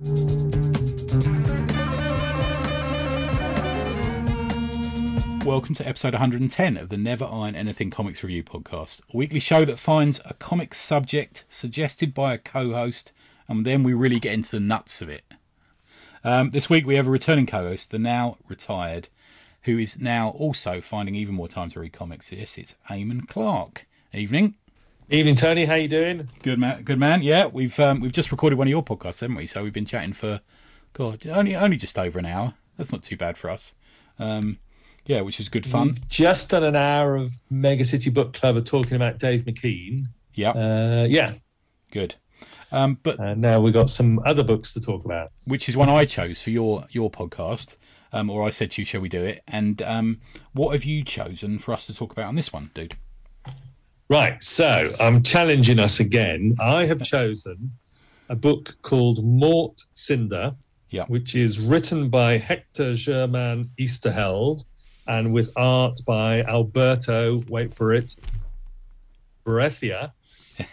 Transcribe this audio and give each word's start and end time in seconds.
Welcome 0.00 0.62
to 5.74 5.86
episode 5.86 6.14
110 6.14 6.78
of 6.78 6.88
the 6.88 6.96
Never 6.96 7.26
Iron 7.26 7.54
Anything 7.54 7.90
Comics 7.90 8.22
Review 8.22 8.42
podcast, 8.42 9.02
a 9.12 9.16
weekly 9.18 9.40
show 9.40 9.66
that 9.66 9.78
finds 9.78 10.18
a 10.24 10.32
comic 10.32 10.74
subject 10.74 11.44
suggested 11.50 12.14
by 12.14 12.32
a 12.32 12.38
co 12.38 12.72
host, 12.72 13.12
and 13.46 13.66
then 13.66 13.82
we 13.82 13.92
really 13.92 14.18
get 14.18 14.32
into 14.32 14.52
the 14.52 14.60
nuts 14.60 15.02
of 15.02 15.10
it. 15.10 15.24
Um, 16.24 16.48
this 16.48 16.70
week 16.70 16.86
we 16.86 16.96
have 16.96 17.06
a 17.06 17.10
returning 17.10 17.44
co 17.44 17.68
host, 17.68 17.90
the 17.90 17.98
now 17.98 18.38
retired, 18.48 19.10
who 19.64 19.76
is 19.76 19.98
now 19.98 20.30
also 20.30 20.80
finding 20.80 21.14
even 21.14 21.34
more 21.34 21.48
time 21.48 21.68
to 21.72 21.80
read 21.80 21.92
comics. 21.92 22.32
Yes, 22.32 22.56
it's 22.56 22.74
Eamon 22.88 23.28
Clark. 23.28 23.86
Evening. 24.14 24.54
Evening, 25.12 25.34
Tony. 25.34 25.64
How 25.64 25.74
you 25.74 25.88
doing? 25.88 26.28
Good 26.44 26.60
man. 26.60 26.84
Good 26.84 27.00
man. 27.00 27.20
Yeah, 27.20 27.46
we've 27.46 27.80
um, 27.80 27.98
we've 27.98 28.12
just 28.12 28.30
recorded 28.30 28.56
one 28.56 28.68
of 28.68 28.70
your 28.70 28.84
podcasts, 28.84 29.20
haven't 29.20 29.34
we? 29.34 29.44
So 29.44 29.64
we've 29.64 29.72
been 29.72 29.84
chatting 29.84 30.12
for, 30.12 30.40
God, 30.92 31.26
only 31.26 31.56
only 31.56 31.76
just 31.76 31.98
over 31.98 32.20
an 32.20 32.26
hour. 32.26 32.54
That's 32.76 32.92
not 32.92 33.02
too 33.02 33.16
bad 33.16 33.36
for 33.36 33.50
us. 33.50 33.74
Um, 34.20 34.60
yeah, 35.06 35.22
which 35.22 35.38
was 35.38 35.48
good 35.48 35.66
fun. 35.66 35.88
We've 35.88 36.08
just 36.08 36.50
done 36.50 36.62
an 36.62 36.76
hour 36.76 37.16
of 37.16 37.32
Mega 37.50 37.84
City 37.84 38.08
Book 38.08 38.34
Club 38.34 38.56
of 38.56 38.64
talking 38.66 38.94
about 38.94 39.18
Dave 39.18 39.42
McKean. 39.46 40.04
Yeah. 40.34 40.50
Uh, 40.50 41.06
yeah. 41.10 41.32
Good. 41.90 42.14
Um, 42.70 42.96
but 43.02 43.18
and 43.18 43.40
now 43.40 43.60
we've 43.60 43.74
got 43.74 43.90
some 43.90 44.20
other 44.24 44.44
books 44.44 44.72
to 44.74 44.80
talk 44.80 45.04
about, 45.04 45.32
which 45.44 45.68
is 45.68 45.76
one 45.76 45.88
I 45.88 46.04
chose 46.04 46.40
for 46.40 46.50
your 46.50 46.84
your 46.88 47.10
podcast. 47.10 47.76
Um, 48.12 48.30
or 48.30 48.44
I 48.44 48.50
said 48.50 48.70
to 48.72 48.82
you, 48.82 48.84
shall 48.84 49.00
we 49.00 49.08
do 49.08 49.24
it? 49.24 49.42
And 49.48 49.82
um, 49.82 50.20
what 50.52 50.70
have 50.70 50.84
you 50.84 51.02
chosen 51.02 51.58
for 51.58 51.72
us 51.72 51.86
to 51.86 51.94
talk 51.94 52.12
about 52.12 52.26
on 52.26 52.36
this 52.36 52.52
one, 52.52 52.70
dude? 52.74 52.94
Right. 54.10 54.42
So 54.42 54.92
I'm 54.98 55.22
challenging 55.22 55.78
us 55.78 56.00
again. 56.00 56.56
I 56.58 56.84
have 56.84 57.00
chosen 57.00 57.70
a 58.28 58.34
book 58.34 58.76
called 58.82 59.24
Mort 59.24 59.80
Cinder, 59.92 60.52
yeah. 60.90 61.04
which 61.06 61.36
is 61.36 61.60
written 61.60 62.10
by 62.10 62.36
Hector 62.36 62.94
German 62.94 63.70
Oesterheld 63.78 64.64
and 65.06 65.32
with 65.32 65.52
art 65.56 66.00
by 66.04 66.42
Alberto, 66.42 67.42
wait 67.48 67.72
for 67.72 67.92
it, 67.92 68.16
Breccia, 69.44 70.12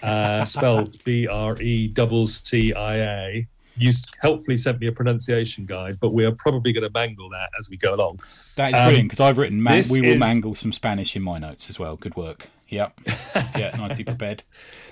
uh, 0.01 0.43
spelled 0.45 1.03
B 1.03 1.27
R 1.27 1.61
E 1.61 1.93
C 2.25 2.73
I 2.73 2.95
A. 2.97 3.47
You 3.79 3.91
helpfully 4.19 4.57
sent 4.57 4.79
me 4.79 4.87
a 4.87 4.91
pronunciation 4.91 5.67
guide, 5.67 5.99
but 5.99 6.11
we 6.11 6.25
are 6.25 6.31
probably 6.31 6.73
going 6.73 6.83
to 6.83 6.91
mangle 6.91 7.29
that 7.29 7.51
as 7.59 7.69
we 7.69 7.77
go 7.77 7.93
along. 7.93 8.19
That 8.55 8.69
is 8.69 8.79
um, 8.79 8.85
brilliant 8.85 9.09
because 9.09 9.19
I've 9.19 9.37
written, 9.37 9.61
man, 9.61 9.83
we 9.91 10.01
will 10.01 10.13
is... 10.13 10.19
mangle 10.19 10.55
some 10.55 10.73
Spanish 10.73 11.15
in 11.15 11.21
my 11.21 11.37
notes 11.37 11.69
as 11.69 11.77
well. 11.77 11.95
Good 11.95 12.15
work. 12.15 12.49
Yep. 12.69 12.99
yeah, 13.57 13.75
nicely 13.77 14.03
prepared. 14.03 14.43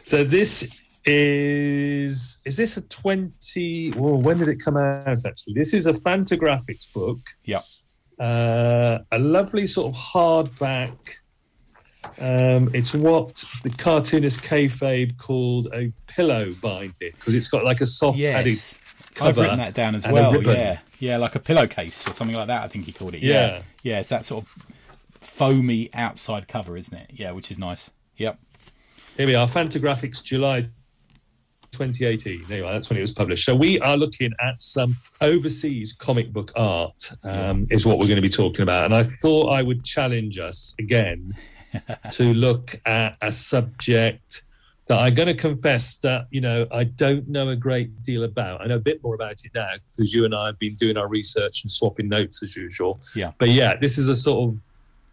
So 0.04 0.24
this 0.24 0.78
is 1.06 2.40
is 2.46 2.58
this 2.58 2.78
a 2.78 2.82
20 2.82 3.92
well 3.96 4.20
when 4.20 4.40
did 4.40 4.48
it 4.48 4.56
come 4.56 4.76
out 4.76 5.08
actually 5.08 5.54
this 5.54 5.72
is 5.72 5.86
a 5.86 5.94
fantagraphics 5.94 6.92
book 6.92 7.20
yeah 7.44 7.62
uh, 8.20 8.98
a 9.12 9.20
lovely 9.20 9.68
sort 9.68 9.94
of 9.94 10.02
hardback 10.02 10.98
um, 12.20 12.72
it's 12.74 12.94
what 12.94 13.44
the 13.62 13.70
cartoonist 13.70 14.42
kayfabe 14.42 15.16
called 15.20 15.68
a 15.74 15.92
pillow 16.08 16.52
binder 16.60 16.94
because 17.00 17.36
it's 17.36 17.50
got 17.50 17.64
like 17.64 17.82
a 17.82 17.86
soft 17.86 18.18
yes. 18.18 18.34
padded 18.36 18.58
cover 19.16 19.30
I've 19.30 19.38
written 19.38 19.58
that 19.60 19.74
down 19.74 19.96
as 19.96 20.08
well. 20.08 20.42
Yeah, 20.44 20.80
yeah, 21.00 21.18
like 21.18 21.36
a 21.36 21.40
pillowcase 21.40 22.08
or 22.08 22.14
something 22.14 22.36
like 22.36 22.48
that. 22.48 22.64
I 22.64 22.68
think 22.68 22.86
he 22.86 22.92
called 22.92 23.16
it. 23.16 23.24
Yeah, 23.24 23.34
yeah, 23.34 23.62
yeah 23.84 24.00
it's 24.00 24.10
that 24.10 24.26
sort 24.26 24.46
of 24.46 24.66
foamy 25.22 25.94
outside 25.94 26.48
cover, 26.48 26.78
isn't 26.78 26.96
it? 26.96 27.12
Yeah, 27.14 27.32
which 27.32 27.52
is 27.52 27.60
nice. 27.60 27.92
Yep. 28.18 28.40
Here 29.18 29.28
we 29.28 29.36
are, 29.36 29.48
Fantagraphics 29.48 30.24
July 30.24 30.70
2018. 31.72 32.46
Anyway, 32.50 32.72
that's 32.72 32.90
when 32.90 32.98
it 32.98 33.02
was 33.02 33.12
published. 33.12 33.46
So 33.46 33.56
we 33.56 33.80
are 33.80 33.98
looking 33.98 34.32
at 34.42 34.60
some 34.62 34.96
overseas 35.22 35.94
comic 35.94 36.32
book 36.32 36.52
art, 36.56 37.12
um, 37.24 37.66
is 37.70 37.86
what 37.86 37.98
we're 37.98 38.08
going 38.08 38.16
to 38.16 38.22
be 38.22 38.30
talking 38.30 38.64
about. 38.64 38.86
And 38.86 38.96
I 38.96 39.04
thought 39.04 39.50
I 39.50 39.62
would 39.62 39.84
challenge 39.84 40.40
us 40.40 40.74
again 40.80 41.34
to 42.12 42.34
look 42.34 42.80
at 42.86 43.18
a 43.22 43.32
subject 43.32 44.46
that 44.88 45.00
I'm 45.00 45.14
going 45.16 45.28
to 45.28 45.34
confess 45.34 45.98
that 45.98 46.28
you 46.30 46.42
know 46.42 46.68
I 46.72 46.84
don't 46.84 47.28
know 47.28 47.50
a 47.50 47.56
great 47.56 48.02
deal 48.04 48.24
about. 48.24 48.62
I 48.62 48.68
know 48.68 48.76
a 48.76 48.80
bit 48.80 49.04
more 49.04 49.16
about 49.16 49.44
it 49.44 49.52
now 49.54 49.72
because 49.96 50.14
you 50.14 50.26
and 50.26 50.36
I 50.36 50.48
have 50.48 50.60
been 50.60 50.76
doing 50.76 50.96
our 50.96 51.08
research 51.08 51.64
and 51.64 51.72
swapping 51.72 52.08
notes 52.08 52.44
as 52.44 52.56
usual. 52.56 53.02
Yeah. 53.16 53.32
But 53.38 53.50
yeah, 53.50 53.76
this 53.76 53.98
is 53.98 54.10
a 54.10 54.16
sort 54.16 54.50
of 54.50 54.56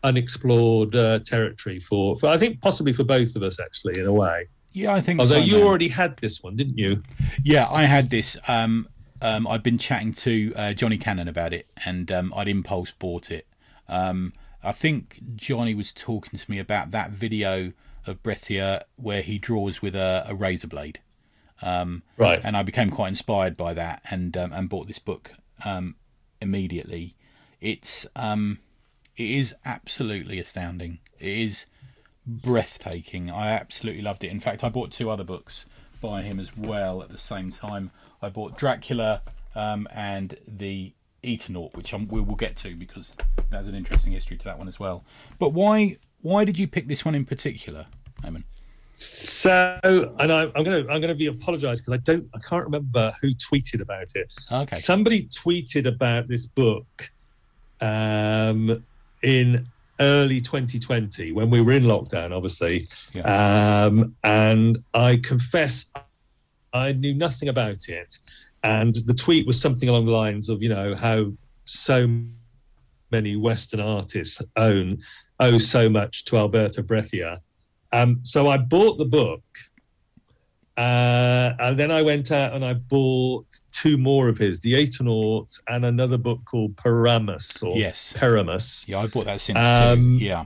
unexplored 0.03 0.95
uh, 0.97 1.19
territory 1.21 1.79
for, 1.79 2.17
for 2.17 2.29
I 2.29 2.37
think 2.37 2.61
possibly 2.61 2.93
for 2.93 3.05
both 3.05 3.37
of 3.37 3.43
us 3.43 3.61
actually 3.61 4.01
in 4.01 4.07
a 4.07 4.13
way. 4.13 4.47
Yeah, 4.73 4.95
I 4.95 5.01
think. 5.01 5.21
Although 5.21 5.41
so, 5.41 5.45
you 5.45 5.59
man. 5.59 5.67
already 5.67 5.89
had 5.89 6.17
this 6.19 6.43
one, 6.43 6.57
didn't 6.57 6.79
you? 6.79 7.03
Yeah, 7.45 7.69
I 7.71 7.85
had 7.85 8.11
this. 8.11 8.39
Um, 8.49 8.89
um, 9.21 9.47
I'd 9.47 9.63
been 9.63 9.79
chatting 9.79 10.13
to 10.15 10.53
uh, 10.57 10.73
Johnny 10.73 10.99
Cannon 10.99 11.29
about 11.29 11.53
it, 11.53 11.67
and 11.85 12.11
um, 12.11 12.33
I'd 12.35 12.49
impulse 12.49 12.91
bought 12.91 13.31
it. 13.31 13.47
Um, 13.89 14.33
I 14.63 14.73
think 14.73 15.21
Johnny 15.37 15.75
was 15.75 15.93
talking 15.93 16.39
to 16.39 16.51
me 16.51 16.59
about 16.59 16.91
that 16.93 17.11
video 17.11 17.73
of 18.07 18.23
Breccia 18.23 18.85
where 18.97 19.23
he 19.23 19.39
draws 19.39 19.83
with 19.83 19.95
a, 19.95 20.25
a 20.27 20.35
razor 20.35 20.69
blade. 20.69 21.01
Um, 21.61 22.03
right. 22.17 22.41
And 22.43 22.57
I 22.57 22.63
became 22.63 22.91
quite 22.91 23.09
inspired 23.09 23.57
by 23.57 23.75
that, 23.75 24.03
and 24.11 24.37
um, 24.37 24.53
and 24.53 24.69
bought 24.69 24.87
this 24.89 24.99
book 24.99 25.33
immediately. 26.41 27.15
It's 27.61 28.07
um, 28.17 28.59
it 29.23 29.39
is 29.39 29.55
absolutely 29.65 30.39
astounding. 30.39 30.99
It 31.21 31.33
is 31.33 31.67
breathtaking. 32.27 33.31
I 33.31 33.51
absolutely 33.51 34.03
loved 34.03 34.25
it. 34.25 34.31
In 34.31 34.41
fact, 34.41 34.65
I 34.65 34.69
bought 34.69 34.91
two 34.91 35.11
other 35.11 35.25
books 35.25 35.67
by 36.01 36.23
him 36.23 36.41
as 36.41 36.57
well 36.57 37.03
at 37.03 37.11
the 37.11 37.19
same 37.19 37.53
time. 37.53 37.91
I 38.21 38.29
bought 38.29 38.59
Dracula 38.59 39.23
um, 39.55 39.87
and 39.93 40.37
the 40.47 40.93
Eternaut, 41.23 41.75
which 41.77 41.93
I'm, 41.93 42.09
we 42.09 42.21
will 42.21 42.35
get 42.35 42.57
to 42.57 42.75
because 42.75 43.17
there's 43.51 43.69
an 43.69 43.75
interesting 43.75 44.13
history 44.13 44.37
to 44.37 44.45
that 44.47 44.59
one 44.59 44.69
as 44.69 44.81
well. 44.81 45.05
But 45.39 45.51
why 45.51 45.99
why 46.23 46.45
did 46.45 46.59
you 46.59 46.67
pick 46.69 46.89
this 46.89 47.05
one 47.05 47.15
in 47.15 47.25
particular, 47.25 47.87
Eamon? 48.23 48.45
So, 48.95 49.81
and 50.19 50.33
I, 50.33 50.43
am 50.43 50.65
going 50.65 50.85
to 50.85 50.93
I'm 50.93 51.01
going 51.01 51.09
to 51.09 51.15
be 51.15 51.27
apologise 51.27 51.81
because 51.81 51.95
I 51.95 51.97
don't 51.99 52.29
I 52.35 52.39
can't 52.39 52.65
remember 52.65 53.13
who 53.21 53.29
tweeted 53.31 53.81
about 53.81 54.13
it. 54.15 54.33
Okay. 54.51 54.77
Somebody 54.77 55.27
tweeted 55.29 55.87
about 55.87 56.29
this 56.29 56.47
book 56.47 57.11
um, 57.81 58.85
in 59.23 59.67
early 60.01 60.41
2020 60.41 61.33
when 61.33 61.51
we 61.51 61.61
were 61.61 61.73
in 61.73 61.85
lockdown, 61.85 62.35
obviously. 62.35 62.89
Yeah. 63.13 63.85
Um, 63.85 64.17
and 64.25 64.83
I 64.95 65.17
confess, 65.17 65.91
I 66.73 66.93
knew 66.93 67.15
nothing 67.15 67.49
about 67.49 67.89
it. 67.89 68.19
And 68.65 68.95
the 69.07 69.15
tweet 69.15 69.47
was 69.47 69.61
something 69.61 69.89
along 69.89 70.07
the 70.07 70.13
lines 70.13 70.49
of, 70.49 70.63
you 70.63 70.69
know, 70.69 70.95
how 70.95 71.33
so 71.65 72.09
many 73.11 73.37
Western 73.37 73.81
artists 73.81 74.41
own 74.57 74.99
owe 75.41 75.59
so 75.59 75.89
much 75.89 76.25
to 76.27 76.37
Alberto 76.37 76.83
Breccia. 76.83 77.41
Um, 77.93 78.21
so 78.23 78.49
I 78.49 78.57
bought 78.57 78.99
the 78.99 79.05
book 79.05 79.43
uh, 80.77 81.53
and 81.59 81.79
then 81.79 81.91
I 81.91 82.03
went 82.03 82.33
out 82.33 82.55
and 82.55 82.65
I 82.65 82.75
bought 82.75 83.47
two 83.83 83.99
more 83.99 84.29
of 84.29 84.39
his, 84.39 84.61
The 84.61 84.75
Eternaut 84.75 85.61
and 85.69 85.85
another 85.85 86.17
book 86.17 86.45
called 86.45 86.77
Perramus 86.77 87.63
or 87.63 87.77
yes. 87.77 88.13
Perramus. 88.17 88.89
Yeah, 88.89 89.01
I 89.01 89.07
bought 89.09 89.25
that 89.25 89.41
since 89.41 89.59
um, 89.59 90.19
too. 90.19 90.25
Yeah. 90.25 90.45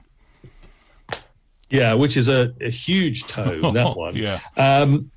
Yeah, 1.69 1.95
which 1.95 2.17
is 2.17 2.29
a, 2.29 2.55
a 2.61 2.71
huge 2.71 3.25
tome, 3.25 3.61
that 3.75 3.95
one. 3.97 4.17
yeah. 4.17 4.41
Um, 4.57 5.11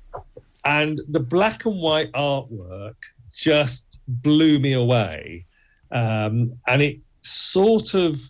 and 0.64 1.00
the 1.08 1.20
black 1.20 1.64
and 1.64 1.80
white 1.80 2.12
artwork 2.12 2.96
just 3.34 4.00
blew 4.06 4.58
me 4.58 4.74
away. 4.74 5.46
Um, 5.90 6.52
and 6.66 6.82
it 6.82 6.98
sort 7.22 7.94
of 7.94 8.20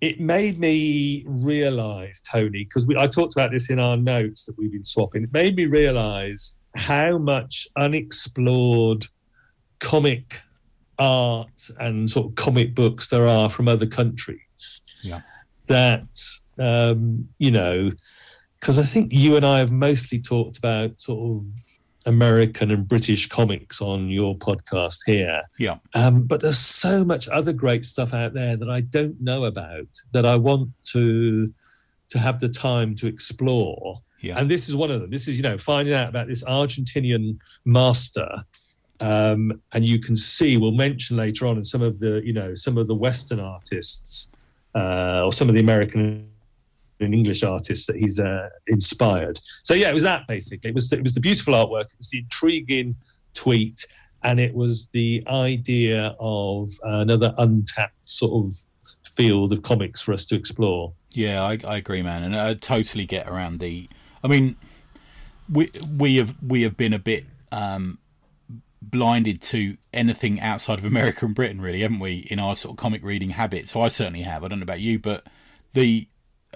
it 0.00 0.18
made 0.18 0.58
me 0.58 1.24
realize, 1.26 2.22
Tony, 2.22 2.64
because 2.64 2.86
I 2.98 3.06
talked 3.06 3.34
about 3.34 3.50
this 3.50 3.68
in 3.68 3.78
our 3.78 3.98
notes 3.98 4.46
that 4.46 4.56
we've 4.56 4.72
been 4.72 4.82
swapping. 4.82 5.24
It 5.24 5.32
made 5.34 5.56
me 5.56 5.66
realize 5.66 6.56
how 6.74 7.18
much 7.18 7.66
unexplored 7.76 9.06
comic 9.78 10.40
art 10.98 11.70
and 11.78 12.10
sort 12.10 12.26
of 12.26 12.34
comic 12.34 12.74
books 12.74 13.08
there 13.08 13.26
are 13.26 13.48
from 13.48 13.68
other 13.68 13.86
countries. 13.86 14.82
Yeah. 15.02 15.22
That, 15.66 16.22
um, 16.58 17.26
you 17.38 17.50
know, 17.50 17.92
because 18.60 18.78
I 18.78 18.82
think 18.82 19.12
you 19.12 19.36
and 19.36 19.46
I 19.46 19.58
have 19.58 19.72
mostly 19.72 20.20
talked 20.20 20.58
about 20.58 21.00
sort 21.00 21.36
of 21.36 21.42
American 22.06 22.70
and 22.70 22.86
British 22.86 23.28
comics 23.28 23.80
on 23.80 24.08
your 24.08 24.36
podcast 24.36 24.98
here. 25.06 25.42
Yeah. 25.58 25.78
Um, 25.94 26.22
but 26.24 26.40
there's 26.40 26.58
so 26.58 27.04
much 27.04 27.28
other 27.28 27.52
great 27.52 27.84
stuff 27.86 28.14
out 28.14 28.34
there 28.34 28.56
that 28.56 28.70
I 28.70 28.80
don't 28.80 29.20
know 29.20 29.44
about 29.44 29.88
that 30.12 30.26
I 30.26 30.36
want 30.36 30.70
to 30.92 31.52
to 32.10 32.18
have 32.18 32.40
the 32.40 32.48
time 32.48 32.94
to 32.96 33.06
explore. 33.06 34.02
Yeah. 34.20 34.38
And 34.38 34.50
this 34.50 34.68
is 34.68 34.76
one 34.76 34.90
of 34.90 35.00
them. 35.00 35.10
This 35.10 35.28
is, 35.28 35.36
you 35.36 35.42
know, 35.42 35.58
finding 35.58 35.94
out 35.94 36.08
about 36.08 36.28
this 36.28 36.44
Argentinian 36.44 37.38
master. 37.64 38.44
Um, 39.00 39.62
and 39.72 39.84
you 39.86 39.98
can 39.98 40.14
see, 40.14 40.58
we'll 40.58 40.72
mention 40.72 41.16
later 41.16 41.46
on 41.46 41.56
in 41.56 41.64
some 41.64 41.80
of 41.80 41.98
the, 41.98 42.20
you 42.24 42.34
know, 42.34 42.54
some 42.54 42.76
of 42.76 42.86
the 42.86 42.94
Western 42.94 43.40
artists 43.40 44.30
uh, 44.74 45.24
or 45.24 45.32
some 45.32 45.48
of 45.48 45.54
the 45.54 45.60
American 45.60 46.30
an 47.00 47.14
English 47.14 47.42
artist 47.42 47.86
that 47.86 47.96
he's 47.96 48.20
uh, 48.20 48.48
inspired. 48.66 49.40
So 49.62 49.74
yeah, 49.74 49.88
it 49.88 49.94
was 49.94 50.02
that 50.02 50.26
basically. 50.28 50.70
It 50.70 50.74
was 50.74 50.90
the, 50.90 50.96
it 50.98 51.02
was 51.02 51.14
the 51.14 51.20
beautiful 51.20 51.54
artwork. 51.54 51.86
It 51.86 51.98
was 51.98 52.10
the 52.10 52.18
intriguing 52.18 52.94
tweet, 53.34 53.86
and 54.22 54.38
it 54.38 54.54
was 54.54 54.88
the 54.88 55.24
idea 55.28 56.14
of 56.20 56.70
another 56.82 57.34
untapped 57.38 58.08
sort 58.08 58.46
of 58.46 58.52
field 59.04 59.52
of 59.52 59.62
comics 59.62 60.00
for 60.00 60.12
us 60.12 60.26
to 60.26 60.34
explore. 60.34 60.92
Yeah, 61.12 61.42
I, 61.42 61.58
I 61.66 61.76
agree, 61.76 62.02
man, 62.02 62.22
and 62.22 62.36
I 62.36 62.54
totally 62.54 63.06
get 63.06 63.26
around 63.26 63.60
the. 63.60 63.88
I 64.22 64.28
mean, 64.28 64.56
we 65.50 65.70
we 65.96 66.16
have 66.16 66.34
we 66.42 66.62
have 66.62 66.76
been 66.76 66.92
a 66.92 66.98
bit 66.98 67.24
um, 67.50 67.98
blinded 68.82 69.40
to 69.42 69.76
anything 69.92 70.40
outside 70.40 70.78
of 70.78 70.84
America 70.84 71.24
and 71.26 71.34
Britain, 71.34 71.60
really, 71.60 71.80
haven't 71.80 71.98
we? 71.98 72.26
In 72.30 72.38
our 72.38 72.56
sort 72.56 72.72
of 72.72 72.76
comic 72.78 73.02
reading 73.02 73.30
habits. 73.30 73.72
So 73.72 73.80
I 73.80 73.88
certainly 73.88 74.22
have. 74.22 74.44
I 74.44 74.48
don't 74.48 74.60
know 74.60 74.64
about 74.64 74.80
you, 74.80 74.98
but 74.98 75.26
the 75.72 76.08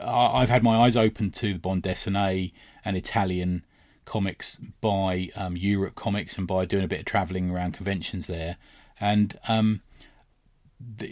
I've 0.02 0.50
had 0.50 0.62
my 0.62 0.76
eyes 0.76 0.96
open 0.96 1.30
to 1.32 1.52
the 1.52 1.58
bande 1.58 1.84
dessinée 1.84 2.52
and 2.84 2.96
Italian 2.96 3.64
comics 4.04 4.56
by 4.80 5.30
um, 5.36 5.56
Europe 5.56 5.94
Comics 5.94 6.36
and 6.36 6.46
by 6.46 6.64
doing 6.64 6.84
a 6.84 6.88
bit 6.88 7.00
of 7.00 7.06
travelling 7.06 7.50
around 7.50 7.72
conventions 7.72 8.26
there. 8.26 8.56
And 9.00 9.38
um, 9.48 9.82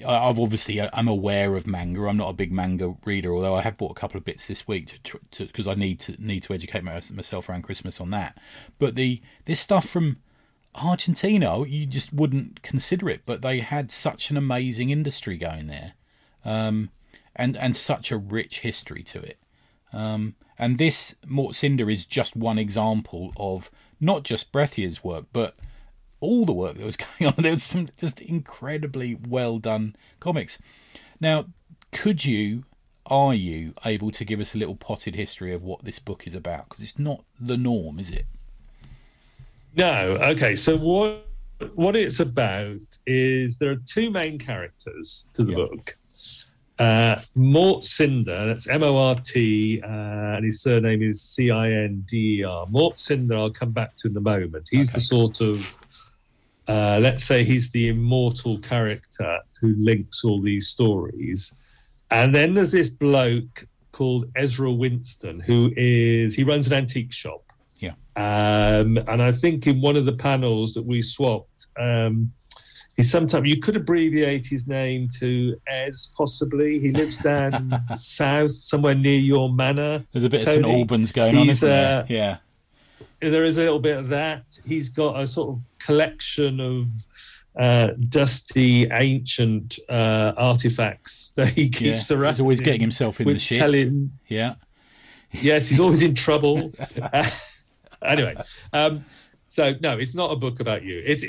I've 0.07 0.39
obviously 0.39 0.81
I'm 0.81 1.09
aware 1.09 1.57
of 1.57 1.67
manga. 1.67 2.07
I'm 2.07 2.17
not 2.17 2.31
a 2.31 2.35
big 2.35 2.53
manga 2.53 2.97
reader, 3.05 3.35
although 3.35 3.55
I 3.55 3.63
have 3.63 3.77
bought 3.77 3.91
a 3.93 4.01
couple 4.01 4.19
of 4.19 4.25
bits 4.25 4.47
this 4.47 4.67
week 4.69 5.01
to 5.33 5.47
because 5.47 5.67
I 5.67 5.75
need 5.75 6.01
to 6.01 6.17
need 6.25 6.43
to 6.45 6.55
educate 6.55 6.85
myself 6.85 7.49
around 7.49 7.63
Christmas 7.63 8.01
on 8.01 8.11
that. 8.11 8.39
But 8.79 8.95
the 8.95 9.21
this 9.45 9.61
stuff 9.61 9.89
from 9.89 10.19
Argentina, 10.75 11.65
you 11.67 11.87
just 11.87 12.13
wouldn't 12.13 12.63
consider 12.63 13.09
it, 13.09 13.23
but 13.27 13.43
they 13.43 13.61
had 13.61 13.91
such 13.91 14.31
an 14.31 14.37
amazing 14.37 14.91
industry 14.91 15.37
going 15.37 15.67
there, 15.67 15.95
um, 16.45 16.91
and 17.37 17.57
and 17.57 17.77
such 17.77 18.11
a 18.11 18.17
rich 18.17 18.61
history 18.61 19.03
to 19.03 19.21
it. 19.21 19.39
Um, 19.93 20.35
and 20.59 20.79
this 20.79 21.15
Mort 21.27 21.55
Cinder 21.55 21.91
is 21.91 22.07
just 22.07 22.37
one 22.37 22.59
example 22.59 23.33
of 23.37 23.71
not 24.01 24.23
just 24.23 24.53
Breccia's 24.53 25.05
work, 25.05 25.27
but 25.33 25.55
all 26.23 26.47
the 26.47 26.53
work 26.53 26.77
that 26.77 26.85
was 26.85 26.97
going 27.19 27.33
on. 27.33 27.43
There 27.43 27.53
was 27.53 27.63
some 27.63 27.91
just 27.99 28.23
incredibly 28.23 29.19
well 29.29 29.59
done 29.59 29.97
comics. 30.21 30.59
Now, 31.21 31.47
could 31.91 32.25
you, 32.25 32.65
are 33.07 33.35
you 33.35 33.75
able 33.85 34.11
to 34.13 34.25
give 34.25 34.41
us 34.41 34.55
a 34.55 34.59
little 34.59 34.77
potted 34.77 35.15
history 35.15 35.53
of 35.53 35.63
what 35.63 35.85
this 35.85 35.99
book 35.99 36.27
is 36.27 36.35
about? 36.35 36.69
Because 36.69 36.83
it's 36.83 36.99
not 36.99 37.25
the 37.39 37.57
norm, 37.57 37.99
is 37.99 38.11
it? 38.11 38.27
No. 39.77 40.19
Okay. 40.23 40.55
So 40.55 40.77
what 40.77 41.27
what 41.75 41.95
it's 41.95 42.21
about 42.21 42.81
is 43.07 43.59
there 43.59 43.71
are 43.71 43.81
two 43.87 44.11
main 44.11 44.39
characters 44.39 45.29
to 45.33 45.45
the 45.45 45.53
yep. 45.53 45.71
book. 45.71 45.97
Uh, 46.79 47.21
Mort 47.37 47.85
Cinder, 47.85 48.47
that's 48.47 48.67
M 48.67 48.83
O 48.83 48.97
R 48.97 49.15
T, 49.15 49.81
uh, 49.85 49.87
and 49.87 50.45
his 50.45 50.63
surname 50.63 51.03
is 51.03 51.23
C 51.23 51.51
I 51.51 51.71
N 51.71 52.05
D 52.09 52.41
E 52.41 52.45
R. 52.45 52.67
Mort 52.67 52.99
Cinder, 52.99 53.37
I'll 53.37 53.51
come 53.51 53.71
back 53.71 53.95
to 53.97 54.09
in 54.09 54.17
a 54.17 54.21
moment. 54.21 54.69
He's 54.71 54.91
okay. 54.91 54.97
the 54.97 55.01
sort 55.01 55.41
of, 55.41 55.79
uh, 56.69 56.99
let's 57.03 57.25
say, 57.25 57.45
he's 57.45 57.71
the 57.71 57.89
immortal 57.89 58.59
character 58.59 59.39
who 59.61 59.75
links 59.79 60.25
all 60.25 60.41
these 60.41 60.69
stories. 60.69 61.55
And 62.11 62.35
then 62.35 62.55
there's 62.55 62.73
this 62.73 62.91
bloke 62.91 63.65
called 63.93 64.27
Ezra 64.37 64.73
Winston, 64.73 65.41
who 65.41 65.73
is, 65.77 66.35
he 66.35 66.45
runs 66.45 66.67
an 66.67 66.75
antique 66.75 67.13
shop. 67.13 67.43
Yeah. 67.79 67.95
Um, 68.17 68.99
and 69.09 69.23
I 69.23 69.33
think 69.33 69.67
in 69.67 69.81
one 69.81 69.97
of 69.97 70.07
the 70.07 70.13
panels 70.13 70.75
that 70.75 70.85
we 70.85 71.03
swapped, 71.03 71.67
um, 71.79 72.33
He's 72.97 73.11
sometimes 73.11 73.49
you 73.49 73.59
could 73.59 73.77
abbreviate 73.77 74.47
his 74.47 74.69
name 74.69 75.09
to 75.19 75.57
Ez, 75.67 76.13
possibly. 76.15 76.79
He 76.79 76.91
lives 76.91 77.17
down 77.17 77.83
south, 77.97 78.53
somewhere 78.53 78.95
near 78.95 79.19
your 79.19 79.51
manor. 79.51 80.05
There's 80.13 80.25
a 80.25 80.29
bit 80.29 80.43
Tony. 80.43 80.59
of 80.59 80.65
St 80.65 80.79
Albans 80.79 81.13
going 81.13 81.37
He's, 81.37 81.65
on, 81.65 81.71
uh, 81.71 81.73
there? 81.73 82.07
Yeah. 82.09 82.37
There 83.23 83.45
is 83.45 83.57
a 83.57 83.61
little 83.61 83.79
bit 83.79 83.97
of 83.97 84.09
that. 84.09 84.45
He's 84.67 84.89
got 84.89 85.21
a 85.21 85.27
sort 85.27 85.57
of 85.57 85.65
collection 85.79 86.61
of 86.61 86.89
uh, 87.57 87.93
dusty, 88.09 88.89
ancient 88.91 89.79
uh, 89.89 90.33
artifacts 90.37 91.31
that 91.37 91.49
he 91.49 91.69
keeps 91.69 92.11
yeah. 92.11 92.17
around. 92.17 92.33
He's 92.33 92.41
always 92.41 92.61
getting 92.61 92.81
himself 92.81 93.21
in 93.21 93.29
the 93.29 93.39
shit. 93.39 93.59
Telling, 93.59 94.11
yeah. 94.29 94.55
Yes, 95.33 95.69
he's 95.69 95.81
always 95.81 96.03
in 96.03 96.15
trouble. 96.15 96.73
anyway, 98.05 98.35
um, 98.73 99.05
so 99.49 99.75
no, 99.81 99.99
it's 99.99 100.15
not 100.15 100.31
a 100.31 100.37
book 100.37 100.61
about 100.61 100.83
you. 100.83 101.03
It's 101.05 101.25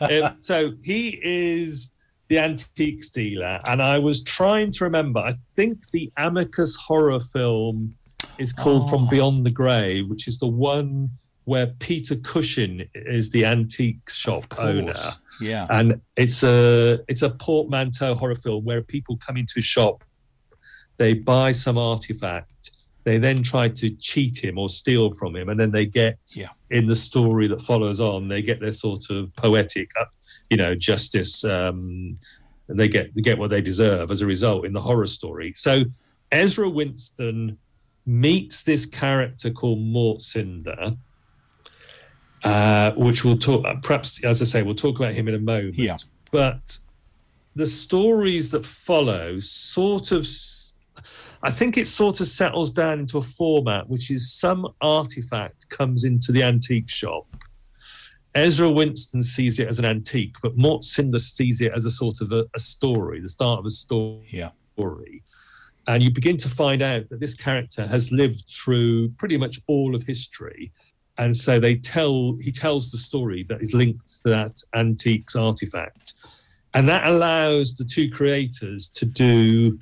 um, 0.00 0.36
so 0.40 0.72
he 0.82 1.20
is 1.22 1.90
the 2.28 2.38
antique 2.38 3.04
dealer, 3.12 3.58
and 3.68 3.82
I 3.82 3.98
was 3.98 4.22
trying 4.22 4.72
to 4.72 4.84
remember. 4.84 5.20
I 5.20 5.34
think 5.54 5.90
the 5.90 6.10
Amicus 6.16 6.74
horror 6.76 7.20
film 7.20 7.94
is 8.38 8.52
called 8.52 8.84
oh. 8.84 8.88
From 8.88 9.08
Beyond 9.08 9.46
the 9.46 9.50
Grave, 9.50 10.08
which 10.08 10.28
is 10.28 10.38
the 10.38 10.46
one 10.46 11.10
where 11.44 11.66
Peter 11.78 12.16
Cushing 12.16 12.88
is 12.94 13.30
the 13.30 13.44
antique 13.44 14.08
shop 14.08 14.46
owner. 14.58 15.12
Yeah, 15.40 15.66
and 15.70 16.00
it's 16.16 16.42
a 16.42 17.00
it's 17.08 17.22
a 17.22 17.30
portmanteau 17.30 18.14
horror 18.14 18.36
film 18.36 18.64
where 18.64 18.82
people 18.82 19.16
come 19.16 19.36
into 19.36 19.54
a 19.58 19.62
shop, 19.62 20.04
they 20.96 21.12
buy 21.12 21.52
some 21.52 21.76
artifact, 21.76 22.70
they 23.02 23.18
then 23.18 23.42
try 23.42 23.68
to 23.68 23.90
cheat 23.90 24.42
him 24.42 24.58
or 24.58 24.68
steal 24.68 25.12
from 25.14 25.34
him, 25.34 25.48
and 25.48 25.58
then 25.58 25.72
they 25.72 25.86
get 25.86 26.18
yeah. 26.34 26.48
in 26.70 26.86
the 26.86 26.96
story 26.96 27.48
that 27.48 27.62
follows 27.62 28.00
on, 28.00 28.28
they 28.28 28.42
get 28.42 28.60
their 28.60 28.72
sort 28.72 29.10
of 29.10 29.34
poetic, 29.36 29.90
uh, 30.00 30.04
you 30.50 30.56
know, 30.56 30.74
justice. 30.74 31.44
Um, 31.44 32.18
and 32.68 32.80
they 32.80 32.88
get 32.88 33.14
they 33.14 33.20
get 33.20 33.38
what 33.38 33.50
they 33.50 33.60
deserve 33.60 34.10
as 34.10 34.20
a 34.20 34.26
result 34.26 34.64
in 34.64 34.72
the 34.72 34.80
horror 34.80 35.06
story. 35.06 35.52
So 35.54 35.84
Ezra 36.32 36.68
Winston 36.68 37.58
meets 38.06 38.62
this 38.62 38.86
character 38.86 39.50
called 39.50 39.80
Mort 39.80 40.22
Cinder, 40.22 40.96
uh, 42.44 42.92
which 42.92 43.24
we'll 43.24 43.38
talk. 43.38 43.64
Perhaps, 43.82 44.22
as 44.24 44.42
I 44.42 44.44
say, 44.44 44.62
we'll 44.62 44.74
talk 44.74 44.98
about 44.98 45.14
him 45.14 45.28
in 45.28 45.34
a 45.34 45.38
moment. 45.38 45.76
Yeah. 45.76 45.96
But 46.30 46.78
the 47.56 47.66
stories 47.66 48.50
that 48.50 48.66
follow 48.66 49.38
sort 49.38 50.12
of 50.12 50.26
I 51.44 51.50
think 51.50 51.76
it 51.76 51.86
sort 51.86 52.20
of 52.20 52.26
settles 52.26 52.72
down 52.72 53.00
into 53.00 53.18
a 53.18 53.22
format 53.22 53.88
which 53.88 54.10
is 54.10 54.32
some 54.32 54.66
artifact 54.80 55.68
comes 55.68 56.04
into 56.04 56.32
the 56.32 56.42
antique 56.42 56.88
shop. 56.88 57.26
Ezra 58.34 58.70
Winston 58.70 59.22
sees 59.22 59.60
it 59.60 59.68
as 59.68 59.78
an 59.78 59.84
antique, 59.84 60.36
but 60.42 60.56
Mort 60.56 60.84
Cinder 60.84 61.18
sees 61.18 61.60
it 61.60 61.72
as 61.72 61.84
a 61.84 61.90
sort 61.90 62.20
of 62.22 62.32
a, 62.32 62.46
a 62.54 62.58
story, 62.58 63.20
the 63.20 63.28
start 63.28 63.60
of 63.60 63.66
a 63.66 63.70
story. 63.70 64.26
Yeah. 64.30 64.50
And 65.86 66.02
you 66.02 66.10
begin 66.10 66.36
to 66.38 66.48
find 66.48 66.82
out 66.82 67.08
that 67.08 67.20
this 67.20 67.34
character 67.34 67.86
has 67.86 68.10
lived 68.10 68.48
through 68.48 69.10
pretty 69.10 69.36
much 69.36 69.60
all 69.66 69.94
of 69.94 70.02
history. 70.02 70.72
And 71.18 71.36
so 71.36 71.60
they 71.60 71.76
tell 71.76 72.36
he 72.40 72.50
tells 72.50 72.90
the 72.90 72.98
story 72.98 73.44
that 73.48 73.60
is 73.62 73.74
linked 73.74 74.22
to 74.22 74.30
that 74.30 74.62
antiques 74.74 75.36
artifact. 75.36 76.14
And 76.72 76.88
that 76.88 77.06
allows 77.06 77.76
the 77.76 77.84
two 77.84 78.10
creators 78.10 78.88
to 78.90 79.04
do 79.04 79.78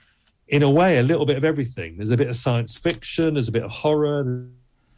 in 0.49 0.62
a 0.62 0.71
way, 0.71 0.99
a 0.99 1.02
little 1.02 1.25
bit 1.25 1.38
of 1.38 1.44
everything. 1.44 1.97
There's 1.97 2.11
a 2.11 2.16
bit 2.16 2.28
of 2.28 2.37
science 2.37 2.76
fiction, 2.76 3.35
there's 3.35 3.49
a 3.49 3.52
bit 3.52 3.62
of 3.62 3.71
horror, 3.71 4.47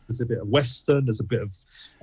there's 0.09 0.21
a 0.21 0.27
bit 0.27 0.39
of 0.39 0.49
Western, 0.49 1.05
there's 1.05 1.21
a 1.21 1.25
bit 1.25 1.43
of 1.43 1.53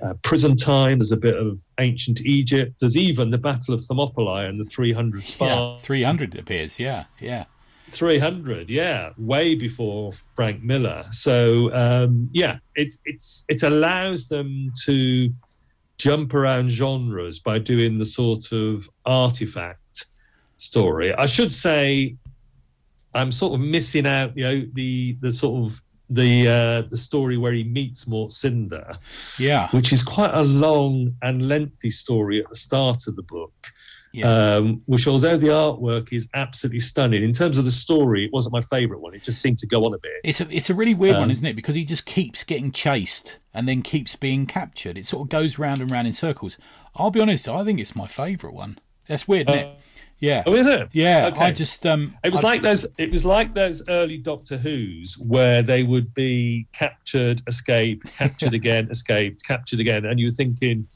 uh, 0.02 0.14
prison 0.22 0.56
time, 0.56 0.98
there's 0.98 1.12
a 1.12 1.18
bit 1.18 1.36
of 1.36 1.60
ancient 1.78 2.22
Egypt, 2.22 2.80
there's 2.80 2.96
even 2.96 3.28
the 3.28 3.36
Battle 3.36 3.74
of 3.74 3.84
Thermopylae 3.84 4.46
and 4.46 4.58
the 4.58 4.64
300 4.64 5.26
Spartans. 5.26 5.80
Yeah, 5.82 5.86
300 5.86 6.38
appears, 6.38 6.78
yeah, 6.78 7.04
yeah. 7.20 7.44
300, 7.92 8.70
yeah, 8.70 9.10
way 9.18 9.54
before 9.54 10.12
Frank 10.34 10.62
Miller. 10.62 11.04
So 11.12 11.72
um, 11.74 12.28
yeah, 12.32 12.58
it 12.74 12.94
it's 13.04 13.44
it 13.48 13.62
allows 13.62 14.28
them 14.28 14.72
to 14.84 15.32
jump 15.98 16.34
around 16.34 16.70
genres 16.70 17.38
by 17.38 17.58
doing 17.58 17.98
the 17.98 18.06
sort 18.06 18.52
of 18.52 18.88
artifact 19.06 20.06
story. 20.56 21.14
I 21.14 21.26
should 21.26 21.52
say 21.52 22.16
I'm 23.14 23.32
sort 23.32 23.54
of 23.54 23.60
missing 23.60 24.06
out, 24.06 24.36
you 24.36 24.44
know, 24.44 24.66
the 24.72 25.16
the 25.20 25.32
sort 25.32 25.64
of 25.64 25.82
the 26.10 26.48
uh, 26.48 26.88
the 26.88 26.96
story 26.96 27.36
where 27.36 27.52
he 27.52 27.64
meets 27.64 28.06
Mort 28.06 28.32
Cinder, 28.32 28.92
yeah, 29.38 29.68
which 29.70 29.92
is 29.92 30.02
quite 30.02 30.34
a 30.34 30.42
long 30.42 31.10
and 31.22 31.48
lengthy 31.48 31.90
story 31.90 32.40
at 32.40 32.48
the 32.48 32.54
start 32.54 33.06
of 33.06 33.16
the 33.16 33.22
book. 33.22 33.52
Yeah. 34.12 34.54
Um, 34.56 34.82
which, 34.86 35.08
although 35.08 35.38
the 35.38 35.48
artwork 35.48 36.12
is 36.12 36.28
absolutely 36.34 36.80
stunning, 36.80 37.22
in 37.22 37.32
terms 37.32 37.56
of 37.56 37.64
the 37.64 37.70
story, 37.70 38.26
it 38.26 38.32
wasn't 38.32 38.52
my 38.52 38.60
favourite 38.60 39.00
one. 39.00 39.14
It 39.14 39.22
just 39.22 39.40
seemed 39.40 39.58
to 39.58 39.66
go 39.66 39.86
on 39.86 39.94
a 39.94 39.98
bit. 39.98 40.20
It's 40.22 40.40
a 40.40 40.46
it's 40.54 40.68
a 40.68 40.74
really 40.74 40.94
weird 40.94 41.14
um, 41.14 41.20
one, 41.20 41.30
isn't 41.30 41.46
it? 41.46 41.56
Because 41.56 41.74
he 41.74 41.84
just 41.84 42.04
keeps 42.04 42.44
getting 42.44 42.72
chased 42.72 43.38
and 43.54 43.66
then 43.66 43.80
keeps 43.80 44.14
being 44.14 44.46
captured. 44.46 44.98
It 44.98 45.06
sort 45.06 45.22
of 45.22 45.28
goes 45.30 45.58
round 45.58 45.80
and 45.80 45.90
round 45.90 46.06
in 46.06 46.12
circles. 46.12 46.58
I'll 46.94 47.10
be 47.10 47.20
honest, 47.20 47.48
I 47.48 47.64
think 47.64 47.80
it's 47.80 47.96
my 47.96 48.06
favourite 48.06 48.54
one. 48.54 48.78
That's 49.08 49.26
weird, 49.26 49.48
isn't 49.48 49.66
uh, 49.66 49.68
it? 49.70 49.78
Yeah. 50.22 50.44
Oh, 50.46 50.54
is 50.54 50.66
it? 50.66 50.88
Yeah. 50.92 51.30
Okay. 51.32 51.46
I 51.46 51.50
just 51.50 51.84
um. 51.84 52.16
It 52.22 52.30
was 52.30 52.44
I, 52.44 52.48
like 52.48 52.62
those. 52.62 52.86
It 52.98 53.10
was 53.10 53.24
like 53.24 53.54
those 53.54 53.82
early 53.88 54.18
Doctor 54.18 54.56
Who's 54.56 55.18
where 55.18 55.62
they 55.62 55.82
would 55.82 56.14
be 56.14 56.68
captured, 56.72 57.42
escape, 57.48 58.04
captured 58.04 58.54
again, 58.60 58.88
escaped, 58.90 59.44
captured 59.44 59.80
again, 59.80 60.04
and 60.04 60.20
you're 60.20 60.30
thinking, 60.30 60.86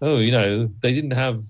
oh, 0.00 0.18
you 0.18 0.32
know, 0.32 0.66
they 0.80 0.94
didn't 0.94 1.10
have 1.10 1.42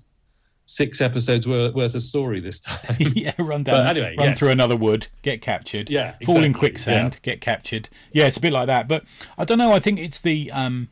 six 0.65 1.01
episodes 1.01 1.47
worth, 1.47 1.73
worth 1.73 1.95
of 1.95 2.01
story 2.01 2.39
this 2.39 2.59
time. 2.59 2.95
yeah, 2.99 3.33
run 3.37 3.63
down. 3.63 3.83
But 3.83 3.87
anyway, 3.87 4.15
run 4.17 4.29
yes. 4.29 4.39
through 4.39 4.49
another 4.49 4.75
wood, 4.75 5.07
get 5.21 5.41
captured. 5.41 5.89
Yeah, 5.89 6.09
exactly. 6.09 6.25
fall 6.25 6.43
in 6.43 6.53
quicksand, 6.53 7.13
yeah. 7.13 7.19
get 7.21 7.41
captured. 7.41 7.89
Yeah, 8.13 8.27
it's 8.27 8.37
a 8.37 8.41
bit 8.41 8.53
like 8.53 8.67
that. 8.67 8.87
But 8.87 9.03
I 9.37 9.43
don't 9.43 9.57
know. 9.57 9.71
I 9.71 9.79
think 9.79 9.99
it's 9.99 10.19
the 10.19 10.51
um. 10.51 10.89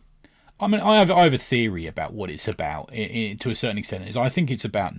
I 0.61 0.67
mean, 0.67 0.81
I 0.81 0.99
have 0.99 1.09
I 1.09 1.23
have 1.23 1.33
a 1.33 1.37
theory 1.37 1.87
about 1.87 2.13
what 2.13 2.29
it's 2.29 2.47
about 2.47 2.89
i 2.91 2.97
i 2.97 3.37
to 3.39 3.49
a 3.49 3.55
certain 3.55 3.77
extent. 3.77 4.07
Is 4.07 4.17
I 4.17 4.27
think 4.27 4.51
it's 4.51 4.65
about 4.65 4.93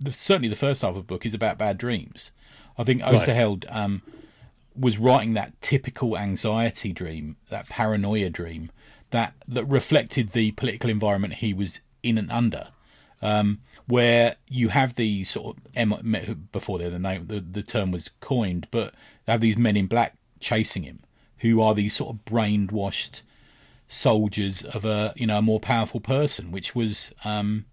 the, 0.00 0.12
certainly 0.12 0.48
the 0.48 0.56
first 0.56 0.82
half 0.82 0.90
of 0.90 0.96
the 0.96 1.02
book 1.02 1.26
is 1.26 1.34
about 1.34 1.58
bad 1.58 1.78
dreams. 1.78 2.30
I 2.76 2.84
think 2.84 3.02
Oesterheld 3.02 3.64
um, 3.74 4.02
was 4.76 4.98
writing 4.98 5.34
that 5.34 5.60
typical 5.60 6.16
anxiety 6.16 6.92
dream, 6.92 7.36
that 7.50 7.68
paranoia 7.68 8.30
dream, 8.30 8.70
that 9.10 9.34
that 9.48 9.64
reflected 9.64 10.30
the 10.30 10.52
political 10.52 10.88
environment 10.88 11.34
he 11.34 11.52
was 11.52 11.80
in 12.02 12.16
and 12.18 12.30
under. 12.30 12.68
Um, 13.20 13.60
where 13.86 14.36
you 14.48 14.68
have 14.68 14.94
these 14.94 15.30
sort 15.30 15.56
of 15.56 16.52
before 16.52 16.78
the 16.78 16.98
name 16.98 17.26
the, 17.26 17.40
the 17.40 17.62
term 17.62 17.90
was 17.90 18.10
coined, 18.20 18.68
but 18.70 18.94
have 19.26 19.40
these 19.40 19.56
men 19.56 19.76
in 19.76 19.86
black 19.86 20.16
chasing 20.40 20.84
him, 20.84 21.00
who 21.38 21.60
are 21.60 21.74
these 21.74 21.94
sort 21.94 22.14
of 22.14 22.24
brainwashed 22.24 23.22
soldiers 23.88 24.62
of 24.62 24.84
a 24.84 25.12
you 25.16 25.26
know 25.26 25.38
a 25.38 25.42
more 25.42 25.58
powerful 25.58 26.00
person, 26.00 26.52
which 26.52 26.74
was 26.74 27.12
um, 27.24 27.64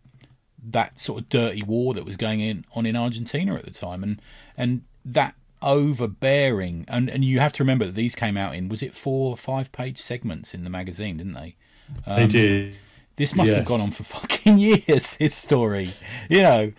that 0.63 0.97
sort 0.97 1.21
of 1.21 1.29
dirty 1.29 1.61
war 1.61 1.93
that 1.93 2.05
was 2.05 2.17
going 2.17 2.39
in 2.39 2.65
on 2.73 2.85
in 2.85 2.95
Argentina 2.95 3.55
at 3.55 3.65
the 3.65 3.71
time, 3.71 4.01
and 4.01 4.21
and 4.57 4.81
that 5.03 5.35
overbearing 5.61 6.85
and 6.87 7.09
and 7.09 7.25
you 7.25 7.39
have 7.39 7.51
to 7.51 7.63
remember 7.63 7.85
that 7.85 7.95
these 7.95 8.13
came 8.13 8.37
out 8.37 8.53
in 8.53 8.69
was 8.69 8.83
it 8.83 8.93
four 8.93 9.31
or 9.31 9.37
five 9.37 9.71
page 9.71 9.97
segments 9.97 10.53
in 10.53 10.63
the 10.63 10.69
magazine, 10.69 11.17
didn't 11.17 11.33
they? 11.33 11.55
Um, 12.05 12.15
they 12.17 12.27
did. 12.27 12.75
This 13.15 13.35
must 13.35 13.49
yes. 13.49 13.57
have 13.57 13.65
gone 13.65 13.81
on 13.81 13.91
for 13.91 14.03
fucking 14.19 14.57
years. 14.57 15.15
His 15.15 15.33
story, 15.33 15.91
you 16.29 16.41
know, 16.41 16.73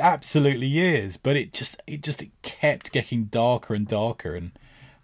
absolutely 0.00 0.66
years. 0.66 1.16
But 1.16 1.36
it 1.36 1.52
just 1.52 1.80
it 1.86 2.02
just 2.02 2.22
it 2.22 2.30
kept 2.42 2.92
getting 2.92 3.24
darker 3.24 3.74
and 3.74 3.86
darker. 3.86 4.34
And 4.34 4.52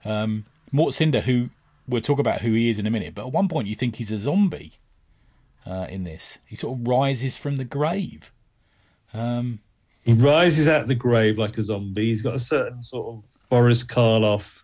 um, 0.05 0.47
Mort 0.73 0.95
Cinder, 0.95 1.21
who 1.21 1.51
we'll 1.87 2.03
talk 2.03 2.19
about 2.19 2.41
who 2.41 2.53
he 2.53 2.71
is 2.71 2.79
in 2.79 2.87
a 2.87 2.91
minute, 2.91 3.15
but 3.15 3.27
at 3.27 3.33
one 3.33 3.49
point 3.49 3.69
you 3.69 3.75
think 3.75 3.97
he's 3.97 4.11
a 4.11 4.19
zombie 4.19 4.73
uh, 5.67 5.87
in 5.89 6.05
this. 6.05 6.39
He 6.47 6.57
sort 6.57 6.79
of 6.79 6.87
rises 6.87 7.37
from 7.37 7.57
the 7.57 7.65
grave. 7.65 8.33
Um, 9.15 9.61
he 10.05 10.13
rises 10.13 10.69
out 10.69 10.83
of 10.83 10.89
the 10.89 10.95
grave 10.95 11.39
like 11.39 11.59
a 11.59 11.63
zombie. 11.63 12.07
He's 12.07 12.23
got 12.23 12.35
a 12.35 12.39
certain 12.39 12.83
sort 12.83 13.15
of 13.15 13.49
Boris 13.49 13.85
Karloff, 13.85 14.63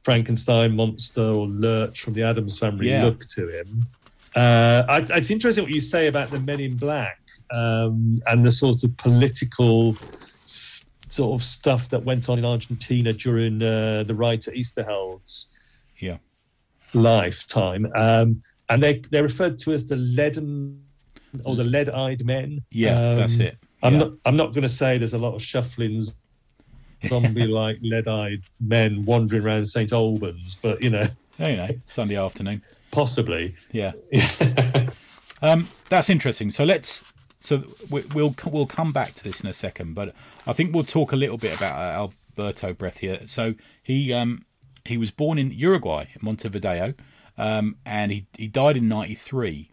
Frankenstein 0.00 0.74
monster 0.74 1.22
or 1.22 1.46
Lurch 1.46 2.00
from 2.00 2.14
the 2.14 2.22
Addams 2.22 2.58
family 2.58 2.88
yeah. 2.88 3.04
look 3.04 3.26
to 3.28 3.48
him. 3.48 3.86
Uh, 4.34 4.84
I, 4.88 4.98
it's 5.16 5.30
interesting 5.30 5.64
what 5.64 5.72
you 5.72 5.80
say 5.80 6.06
about 6.06 6.30
the 6.30 6.40
Men 6.40 6.60
in 6.60 6.76
Black 6.76 7.18
um, 7.50 8.16
and 8.26 8.44
the 8.44 8.52
sort 8.52 8.82
of 8.84 8.96
political 8.96 9.96
sort 10.44 11.40
of 11.40 11.44
stuff 11.44 11.88
that 11.90 12.02
went 12.02 12.28
on 12.28 12.38
in 12.38 12.44
Argentina 12.44 13.12
during 13.12 13.62
uh, 13.62 14.04
the 14.06 14.14
writer 14.14 14.50
Oesterheld's 14.52 15.50
yeah. 15.98 16.16
lifetime. 16.94 17.90
Um, 17.94 18.42
and 18.68 18.82
they 18.82 19.02
they're 19.10 19.22
referred 19.22 19.58
to 19.58 19.72
as 19.72 19.86
the 19.86 19.96
leaden 19.96 20.82
or 21.44 21.56
the 21.56 21.64
lead-eyed 21.64 22.24
men. 22.24 22.62
Yeah, 22.70 23.10
um, 23.10 23.16
that's 23.16 23.36
it. 23.36 23.56
Yeah. 23.60 23.88
I'm 23.88 23.98
not 23.98 24.12
I'm 24.24 24.36
not 24.36 24.54
going 24.54 24.62
to 24.62 24.68
say 24.68 24.98
there's 24.98 25.14
a 25.14 25.18
lot 25.18 25.34
of 25.34 25.42
shufflings 25.42 26.14
zombie 27.08 27.46
like 27.46 27.78
lead-eyed 27.82 28.42
men 28.60 29.04
wandering 29.04 29.44
around 29.44 29.66
St 29.66 29.92
Albans, 29.92 30.58
but 30.62 30.82
you 30.82 30.90
know, 30.90 31.04
you 31.38 31.56
know, 31.56 31.68
Sunday 31.86 32.16
afternoon, 32.16 32.62
possibly. 32.92 33.56
Yeah. 33.72 33.92
um, 35.42 35.68
that's 35.88 36.08
interesting. 36.08 36.50
So 36.50 36.62
let's 36.62 37.02
so 37.40 37.64
we, 37.90 38.02
will 38.14 38.36
we'll 38.46 38.66
come 38.66 38.92
back 38.92 39.14
to 39.14 39.24
this 39.24 39.40
in 39.40 39.48
a 39.50 39.52
second, 39.52 39.94
but 39.94 40.14
I 40.46 40.52
think 40.52 40.72
we'll 40.72 40.84
talk 40.84 41.10
a 41.10 41.16
little 41.16 41.38
bit 41.38 41.56
about 41.56 41.74
uh, 41.74 42.08
Alberto 42.38 42.72
Breccia. 42.72 43.26
So 43.26 43.54
he 43.82 44.12
um, 44.12 44.46
he 44.84 44.96
was 44.96 45.10
born 45.10 45.38
in 45.38 45.50
Uruguay, 45.50 46.06
Montevideo, 46.20 46.94
um, 47.36 47.76
and 47.84 48.12
he 48.12 48.26
he 48.38 48.46
died 48.46 48.76
in 48.76 48.88
'93. 48.88 49.68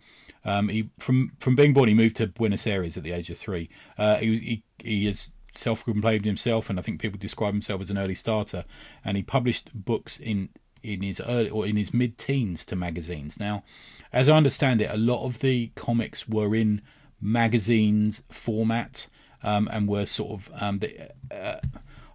Um, 0.45 0.69
he 0.69 0.89
from 0.97 1.33
from 1.39 1.55
being 1.55 1.73
born, 1.73 1.89
he 1.89 1.93
moved 1.93 2.15
to 2.15 2.27
Buenos 2.27 2.65
Aires 2.65 2.97
at 2.97 3.03
the 3.03 3.11
age 3.11 3.29
of 3.29 3.38
three. 3.38 3.69
Uh, 3.99 4.17
he 4.17 4.38
he 4.38 4.63
he 4.79 5.07
is 5.07 5.31
self-proclaimed 5.53 6.25
himself, 6.25 6.71
and 6.71 6.79
I 6.79 6.81
think 6.81 6.99
people 6.99 7.19
describe 7.19 7.53
himself 7.53 7.81
as 7.81 7.91
an 7.91 7.99
early 7.99 8.15
starter. 8.15 8.65
And 9.05 9.15
he 9.15 9.21
published 9.21 9.69
books 9.73 10.19
in 10.19 10.49
in 10.83 11.01
his 11.01 11.21
early 11.21 11.50
or 11.50 11.65
in 11.65 11.75
his 11.75 11.93
mid-teens 11.93 12.65
to 12.65 12.75
magazines. 12.75 13.39
Now, 13.39 13.63
as 14.12 14.27
I 14.27 14.36
understand 14.36 14.81
it, 14.81 14.89
a 14.91 14.98
lot 14.98 15.25
of 15.25 15.39
the 15.39 15.71
comics 15.75 16.27
were 16.27 16.55
in 16.55 16.81
magazines 17.21 18.21
format 18.29 19.07
um, 19.43 19.69
and 19.71 19.88
were 19.88 20.05
sort 20.05 20.31
of 20.31 20.51
um, 20.62 20.77
the, 20.77 21.12
uh, 21.31 21.59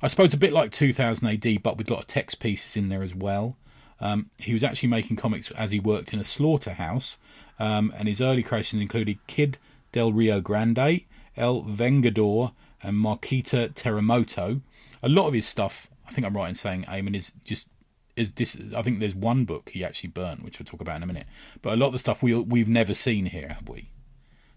I 0.02 0.08
suppose 0.08 0.34
a 0.34 0.38
bit 0.38 0.52
like 0.52 0.70
2000 0.70 1.26
AD, 1.26 1.62
but 1.62 1.78
with 1.78 1.90
a 1.90 1.94
lot 1.94 2.02
of 2.02 2.06
text 2.06 2.40
pieces 2.40 2.76
in 2.76 2.88
there 2.88 3.02
as 3.02 3.14
well. 3.14 3.56
Um, 4.00 4.30
he 4.38 4.52
was 4.52 4.64
actually 4.64 4.88
making 4.88 5.16
comics 5.16 5.50
as 5.52 5.70
he 5.70 5.80
worked 5.80 6.12
in 6.12 6.18
a 6.18 6.24
slaughterhouse, 6.24 7.16
um, 7.58 7.94
and 7.96 8.08
his 8.08 8.20
early 8.20 8.42
creations 8.42 8.82
included 8.82 9.24
Kid 9.26 9.56
del 9.92 10.12
Rio 10.12 10.40
Grande, 10.40 11.04
El 11.36 11.62
Vengador, 11.62 12.52
and 12.82 12.96
Mariquita 12.96 13.72
Terremoto. 13.72 14.60
A 15.02 15.08
lot 15.08 15.28
of 15.28 15.34
his 15.34 15.46
stuff, 15.46 15.88
I 16.06 16.10
think 16.10 16.26
I'm 16.26 16.36
right 16.36 16.48
in 16.48 16.54
saying, 16.54 16.84
Eamon, 16.84 17.16
is 17.16 17.32
just 17.44 17.68
is 18.16 18.32
this. 18.32 18.56
I 18.76 18.82
think 18.82 19.00
there's 19.00 19.14
one 19.14 19.44
book 19.44 19.70
he 19.70 19.84
actually 19.84 20.10
burnt, 20.10 20.44
which 20.44 20.58
we'll 20.58 20.66
talk 20.66 20.80
about 20.80 20.96
in 20.96 21.02
a 21.02 21.06
minute. 21.06 21.26
But 21.62 21.74
a 21.74 21.76
lot 21.76 21.88
of 21.88 21.92
the 21.92 21.98
stuff 21.98 22.22
we 22.22 22.34
we've 22.34 22.68
never 22.68 22.94
seen 22.94 23.26
here, 23.26 23.48
have 23.48 23.68
we? 23.68 23.90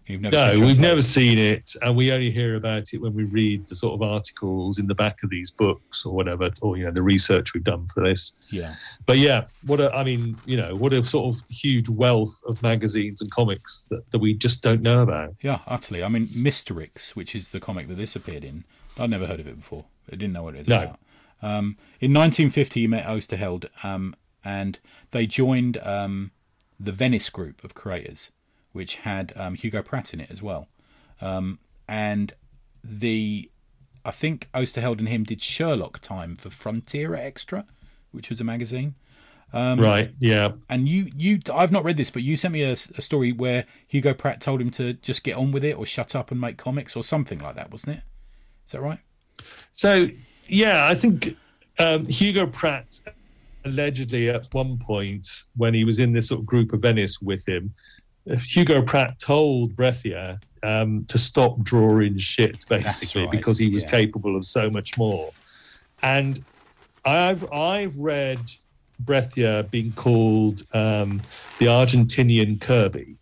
You've 0.08 0.22
never 0.22 0.36
no, 0.36 0.66
we've 0.66 0.80
never 0.80 1.02
seen 1.02 1.36
it, 1.36 1.74
and 1.82 1.94
we 1.94 2.10
only 2.12 2.30
hear 2.30 2.56
about 2.56 2.94
it 2.94 2.98
when 2.98 3.14
we 3.14 3.24
read 3.24 3.66
the 3.66 3.74
sort 3.74 3.92
of 3.92 4.00
articles 4.00 4.78
in 4.78 4.86
the 4.86 4.94
back 4.94 5.22
of 5.22 5.28
these 5.28 5.50
books 5.50 6.06
or 6.06 6.14
whatever, 6.14 6.50
or 6.62 6.78
you 6.78 6.84
know 6.84 6.90
the 6.90 7.02
research 7.02 7.52
we've 7.52 7.64
done 7.64 7.86
for 7.88 8.02
this. 8.02 8.32
Yeah. 8.50 8.74
But 9.04 9.18
yeah, 9.18 9.44
what 9.66 9.80
a 9.80 9.94
I 9.94 10.04
mean, 10.04 10.38
you 10.46 10.56
know, 10.56 10.74
what 10.74 10.94
a 10.94 11.04
sort 11.04 11.34
of 11.34 11.42
huge 11.50 11.90
wealth 11.90 12.42
of 12.46 12.62
magazines 12.62 13.20
and 13.20 13.30
comics 13.30 13.86
that, 13.90 14.10
that 14.10 14.18
we 14.18 14.32
just 14.32 14.62
don't 14.62 14.80
know 14.80 15.02
about. 15.02 15.34
Yeah, 15.42 15.58
utterly. 15.66 16.02
I 16.02 16.08
mean, 16.08 16.28
Misterix, 16.28 17.10
which 17.10 17.34
is 17.34 17.50
the 17.50 17.60
comic 17.60 17.88
that 17.88 17.96
this 17.96 18.16
appeared 18.16 18.44
in, 18.44 18.64
I'd 18.98 19.10
never 19.10 19.26
heard 19.26 19.40
of 19.40 19.46
it 19.46 19.56
before. 19.56 19.84
I 20.10 20.16
didn't 20.16 20.32
know 20.32 20.44
what 20.44 20.54
it 20.54 20.58
was 20.58 20.68
no. 20.68 20.82
about. 20.84 21.00
Um, 21.40 21.76
in 22.00 22.12
1950, 22.12 22.80
he 22.80 22.86
met 22.86 23.04
Oesterheld, 23.04 23.66
um, 23.84 24.14
and 24.44 24.78
they 25.10 25.26
joined 25.26 25.78
um, 25.78 26.32
the 26.78 26.92
Venice 26.92 27.30
group 27.30 27.64
of 27.64 27.74
creators 27.74 28.30
which 28.72 28.96
had 28.96 29.32
um, 29.36 29.54
Hugo 29.54 29.82
Pratt 29.82 30.14
in 30.14 30.20
it 30.20 30.30
as 30.30 30.42
well. 30.42 30.68
Um, 31.20 31.58
and 31.88 32.32
the 32.84 33.50
I 34.04 34.10
think 34.10 34.48
Oesterheld 34.54 35.00
and 35.00 35.08
him 35.08 35.24
did 35.24 35.42
Sherlock 35.42 35.98
time 35.98 36.36
for 36.36 36.48
Frontier 36.48 37.14
Extra, 37.14 37.66
which 38.12 38.30
was 38.30 38.40
a 38.40 38.44
magazine. 38.44 38.94
Um, 39.52 39.80
right. 39.80 40.12
Yeah. 40.20 40.52
And 40.68 40.88
you, 40.88 41.10
you, 41.16 41.40
I've 41.52 41.72
not 41.72 41.82
read 41.82 41.96
this, 41.96 42.10
but 42.10 42.22
you 42.22 42.36
sent 42.36 42.52
me 42.52 42.62
a, 42.62 42.72
a, 42.72 43.02
story 43.02 43.32
where 43.32 43.64
Hugo 43.86 44.12
Pratt 44.14 44.40
told 44.40 44.60
him 44.60 44.70
to 44.72 44.92
just 44.92 45.24
get 45.24 45.36
on 45.36 45.52
with 45.52 45.64
it 45.64 45.76
or 45.76 45.84
shut 45.86 46.14
up 46.14 46.30
and 46.30 46.38
make 46.40 46.58
comics 46.58 46.94
or 46.94 47.02
something 47.02 47.38
like 47.38 47.56
that, 47.56 47.70
wasn't 47.70 47.96
it? 47.96 48.02
Is 48.66 48.72
that 48.72 48.82
right? 48.82 49.00
So 49.72 50.08
yeah, 50.48 50.88
I 50.88 50.94
think 50.94 51.36
um, 51.78 52.04
Hugo 52.06 52.46
Pratt 52.46 53.00
allegedly 53.64 54.30
at 54.30 54.46
one 54.52 54.78
point 54.78 55.28
when 55.56 55.74
he 55.74 55.84
was 55.84 55.98
in 55.98 56.12
this 56.12 56.28
sort 56.28 56.40
of 56.40 56.46
group 56.46 56.72
of 56.72 56.82
Venice 56.82 57.20
with 57.20 57.46
him 57.46 57.74
Hugo 58.36 58.82
Pratt 58.82 59.18
told 59.18 59.74
Breccia 59.74 60.38
um, 60.62 61.04
to 61.06 61.18
stop 61.18 61.60
drawing 61.60 62.18
shit, 62.18 62.64
basically, 62.68 63.22
right. 63.22 63.30
because 63.30 63.58
he 63.58 63.70
was 63.70 63.84
yeah. 63.84 63.90
capable 63.90 64.36
of 64.36 64.44
so 64.44 64.68
much 64.70 64.98
more. 64.98 65.30
And 66.02 66.44
I've 67.04 67.50
I've 67.52 67.96
read 67.96 68.40
Breccia 69.00 69.66
being 69.70 69.92
called 69.92 70.64
um, 70.74 71.22
the 71.58 71.66
Argentinian 71.66 72.60
Kirby. 72.60 73.16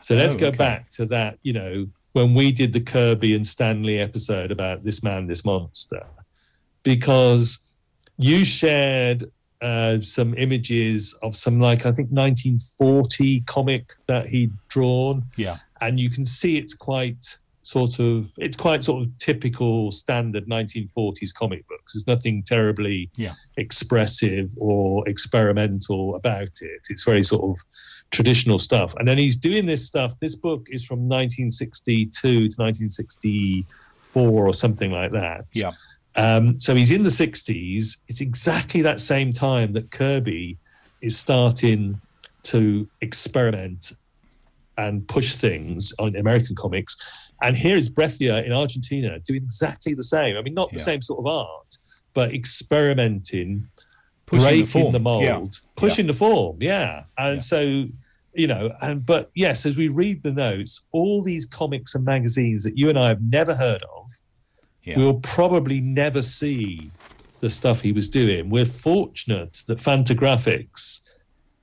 So 0.00 0.14
let's 0.14 0.36
oh, 0.36 0.40
go 0.40 0.48
okay. 0.48 0.56
back 0.56 0.90
to 0.90 1.06
that. 1.06 1.38
You 1.42 1.54
know, 1.54 1.86
when 2.12 2.34
we 2.34 2.52
did 2.52 2.72
the 2.72 2.80
Kirby 2.80 3.34
and 3.34 3.46
Stan 3.46 3.82
Lee 3.82 3.98
episode 3.98 4.52
about 4.52 4.84
this 4.84 5.02
man, 5.02 5.26
this 5.26 5.44
monster, 5.44 6.06
because 6.84 7.58
you 8.16 8.44
shared 8.44 9.30
uh, 9.60 10.00
some 10.00 10.34
images 10.36 11.14
of 11.22 11.34
some 11.34 11.58
like 11.58 11.80
I 11.80 11.92
think 11.92 12.10
1940 12.10 13.40
comic 13.46 13.94
that 14.06 14.28
he'd 14.28 14.52
drawn. 14.68 15.24
Yeah, 15.36 15.58
and 15.80 15.98
you 15.98 16.10
can 16.10 16.24
see 16.24 16.56
it's 16.56 16.74
quite 16.74 17.38
sort 17.64 17.98
of 17.98 18.30
it's 18.36 18.58
quite 18.58 18.84
sort 18.84 19.02
of 19.02 19.08
typical 19.18 19.90
standard 19.90 20.46
1940s 20.46 21.34
comic 21.34 21.66
books. 21.66 21.94
There's 21.94 22.06
nothing 22.06 22.42
terribly 22.42 23.10
yeah. 23.16 23.32
expressive 23.56 24.52
or 24.58 25.08
experimental 25.08 26.14
about 26.14 26.60
it. 26.60 26.82
It's 26.90 27.04
very 27.04 27.22
sort 27.22 27.44
of 27.44 27.58
traditional 28.10 28.58
stuff. 28.58 28.94
And 28.98 29.08
then 29.08 29.16
he's 29.18 29.36
doing 29.36 29.66
this 29.66 29.86
stuff. 29.86 30.12
This 30.20 30.36
book 30.36 30.68
is 30.70 30.84
from 30.84 31.08
1962 31.08 32.10
to 32.10 32.38
1964 32.38 34.46
or 34.46 34.52
something 34.52 34.90
like 34.90 35.12
that. 35.12 35.46
Yeah. 35.54 35.70
Um, 36.16 36.56
so 36.56 36.74
he's 36.74 36.90
in 36.90 37.02
the 37.02 37.08
60s. 37.08 37.98
It's 38.08 38.20
exactly 38.20 38.82
that 38.82 39.00
same 39.00 39.32
time 39.32 39.72
that 39.72 39.90
Kirby 39.90 40.58
is 41.00 41.18
starting 41.18 42.00
to 42.44 42.88
experiment 43.00 43.92
and 44.76 45.06
push 45.06 45.34
things 45.34 45.92
on 45.98 46.16
American 46.16 46.54
comics. 46.56 46.96
And 47.42 47.56
here 47.56 47.76
is 47.76 47.88
Breccia 47.88 48.44
in 48.44 48.52
Argentina 48.52 49.18
doing 49.20 49.42
exactly 49.42 49.94
the 49.94 50.02
same. 50.02 50.36
I 50.36 50.42
mean, 50.42 50.54
not 50.54 50.70
the 50.70 50.78
yeah. 50.78 50.82
same 50.82 51.02
sort 51.02 51.20
of 51.20 51.26
art, 51.26 51.76
but 52.12 52.34
experimenting, 52.34 53.68
pushing 54.26 54.44
breaking 54.44 54.84
the, 54.86 54.98
the 54.98 55.00
mold, 55.00 55.22
yeah. 55.22 55.44
pushing 55.76 56.06
yeah. 56.06 56.12
the 56.12 56.18
form. 56.18 56.58
Yeah. 56.60 57.04
And 57.18 57.42
so 57.42 57.86
you 58.34 58.48
know, 58.48 58.72
and 58.82 59.06
but 59.06 59.30
yes, 59.34 59.64
as 59.64 59.76
we 59.76 59.88
read 59.88 60.22
the 60.22 60.32
notes, 60.32 60.82
all 60.92 61.22
these 61.22 61.46
comics 61.46 61.94
and 61.94 62.04
magazines 62.04 62.64
that 62.64 62.76
you 62.76 62.88
and 62.88 62.98
I 62.98 63.08
have 63.08 63.22
never 63.22 63.54
heard 63.54 63.82
of, 63.96 64.10
Yeah. 64.84 64.98
we'll 64.98 65.20
probably 65.20 65.80
never 65.80 66.20
see 66.22 66.90
the 67.40 67.50
stuff 67.50 67.80
he 67.80 67.92
was 67.92 68.08
doing. 68.08 68.50
We're 68.50 68.64
fortunate 68.64 69.62
that 69.66 69.78
Fantagraphics 69.78 71.00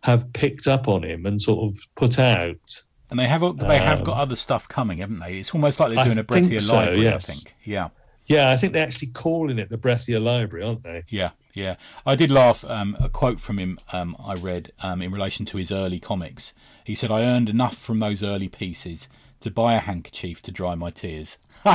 have 0.03 0.31
picked 0.33 0.67
up 0.67 0.87
on 0.87 1.03
him 1.03 1.25
and 1.25 1.41
sort 1.41 1.69
of 1.69 1.77
put 1.95 2.17
out. 2.19 2.83
And 3.09 3.19
they 3.19 3.27
have 3.27 3.41
they 3.57 3.77
have 3.77 3.99
Um, 3.99 4.05
got 4.05 4.17
other 4.17 4.35
stuff 4.35 4.67
coming, 4.67 4.99
haven't 4.99 5.19
they? 5.19 5.39
It's 5.39 5.53
almost 5.53 5.79
like 5.79 5.93
they're 5.93 6.05
doing 6.05 6.17
a 6.17 6.23
think 6.23 6.47
Breccia 6.49 6.59
so, 6.59 6.75
library. 6.77 7.03
yes. 7.03 7.29
I 7.29 7.33
think. 7.33 7.55
Yeah. 7.63 7.89
Yeah, 8.27 8.49
I 8.49 8.55
think 8.55 8.71
they're 8.73 8.85
actually 8.85 9.09
calling 9.09 9.59
it 9.59 9.69
the 9.69 9.77
Breccia 9.77 10.17
Library, 10.19 10.63
aren't 10.65 10.83
they? 10.83 11.03
Yeah, 11.09 11.31
yeah. 11.53 11.75
I 12.05 12.15
did 12.15 12.31
laugh. 12.31 12.63
Um, 12.63 12.95
a 12.99 13.09
quote 13.09 13.41
from 13.41 13.57
him 13.57 13.77
um, 13.91 14.15
I 14.23 14.35
read 14.35 14.71
um, 14.81 15.01
in 15.01 15.11
relation 15.11 15.45
to 15.47 15.57
his 15.57 15.69
early 15.71 15.99
comics. 15.99 16.53
He 16.85 16.95
said, 16.95 17.11
"I 17.11 17.23
earned 17.23 17.49
enough 17.49 17.75
from 17.75 17.99
those 17.99 18.23
early 18.23 18.47
pieces 18.47 19.09
to 19.41 19.51
buy 19.51 19.73
a 19.73 19.79
handkerchief 19.79 20.41
to 20.43 20.51
dry 20.51 20.75
my 20.75 20.89
tears." 20.89 21.37
so 21.63 21.69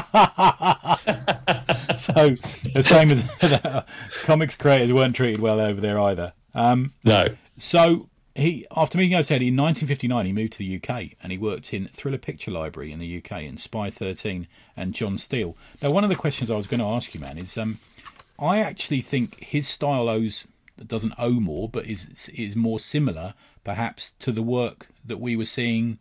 the 2.74 2.82
same 2.82 3.10
as 3.10 3.24
comics 4.24 4.56
creators 4.56 4.92
weren't 4.92 5.14
treated 5.16 5.40
well 5.40 5.60
over 5.60 5.80
there 5.80 6.00
either. 6.00 6.32
Um, 6.54 6.92
No. 7.04 7.24
so 7.58 8.08
he, 8.34 8.66
after 8.76 8.98
meeting 8.98 9.16
Oesterheld 9.16 9.46
in 9.46 9.56
1959, 9.56 10.26
he 10.26 10.32
moved 10.32 10.52
to 10.54 10.58
the 10.58 10.76
UK 10.76 11.12
and 11.22 11.32
he 11.32 11.38
worked 11.38 11.72
in 11.72 11.86
Thriller 11.88 12.18
Picture 12.18 12.50
Library 12.50 12.92
in 12.92 12.98
the 12.98 13.16
UK 13.18 13.32
and 13.44 13.58
Spy 13.58 13.88
13 13.90 14.46
and 14.76 14.94
John 14.94 15.16
Steele. 15.18 15.56
Now, 15.82 15.90
one 15.90 16.04
of 16.04 16.10
the 16.10 16.16
questions 16.16 16.50
I 16.50 16.56
was 16.56 16.66
going 16.66 16.80
to 16.80 16.86
ask 16.86 17.14
you, 17.14 17.20
man, 17.20 17.38
is 17.38 17.56
um, 17.56 17.78
I 18.38 18.58
actually 18.58 19.00
think 19.00 19.42
his 19.42 19.66
style 19.66 20.08
owes 20.08 20.46
doesn't 20.86 21.14
owe 21.16 21.40
more, 21.40 21.70
but 21.70 21.86
is 21.86 22.28
is 22.34 22.54
more 22.54 22.78
similar, 22.78 23.32
perhaps, 23.64 24.12
to 24.12 24.30
the 24.30 24.42
work 24.42 24.88
that 25.06 25.18
we 25.18 25.34
were 25.34 25.46
seeing 25.46 25.98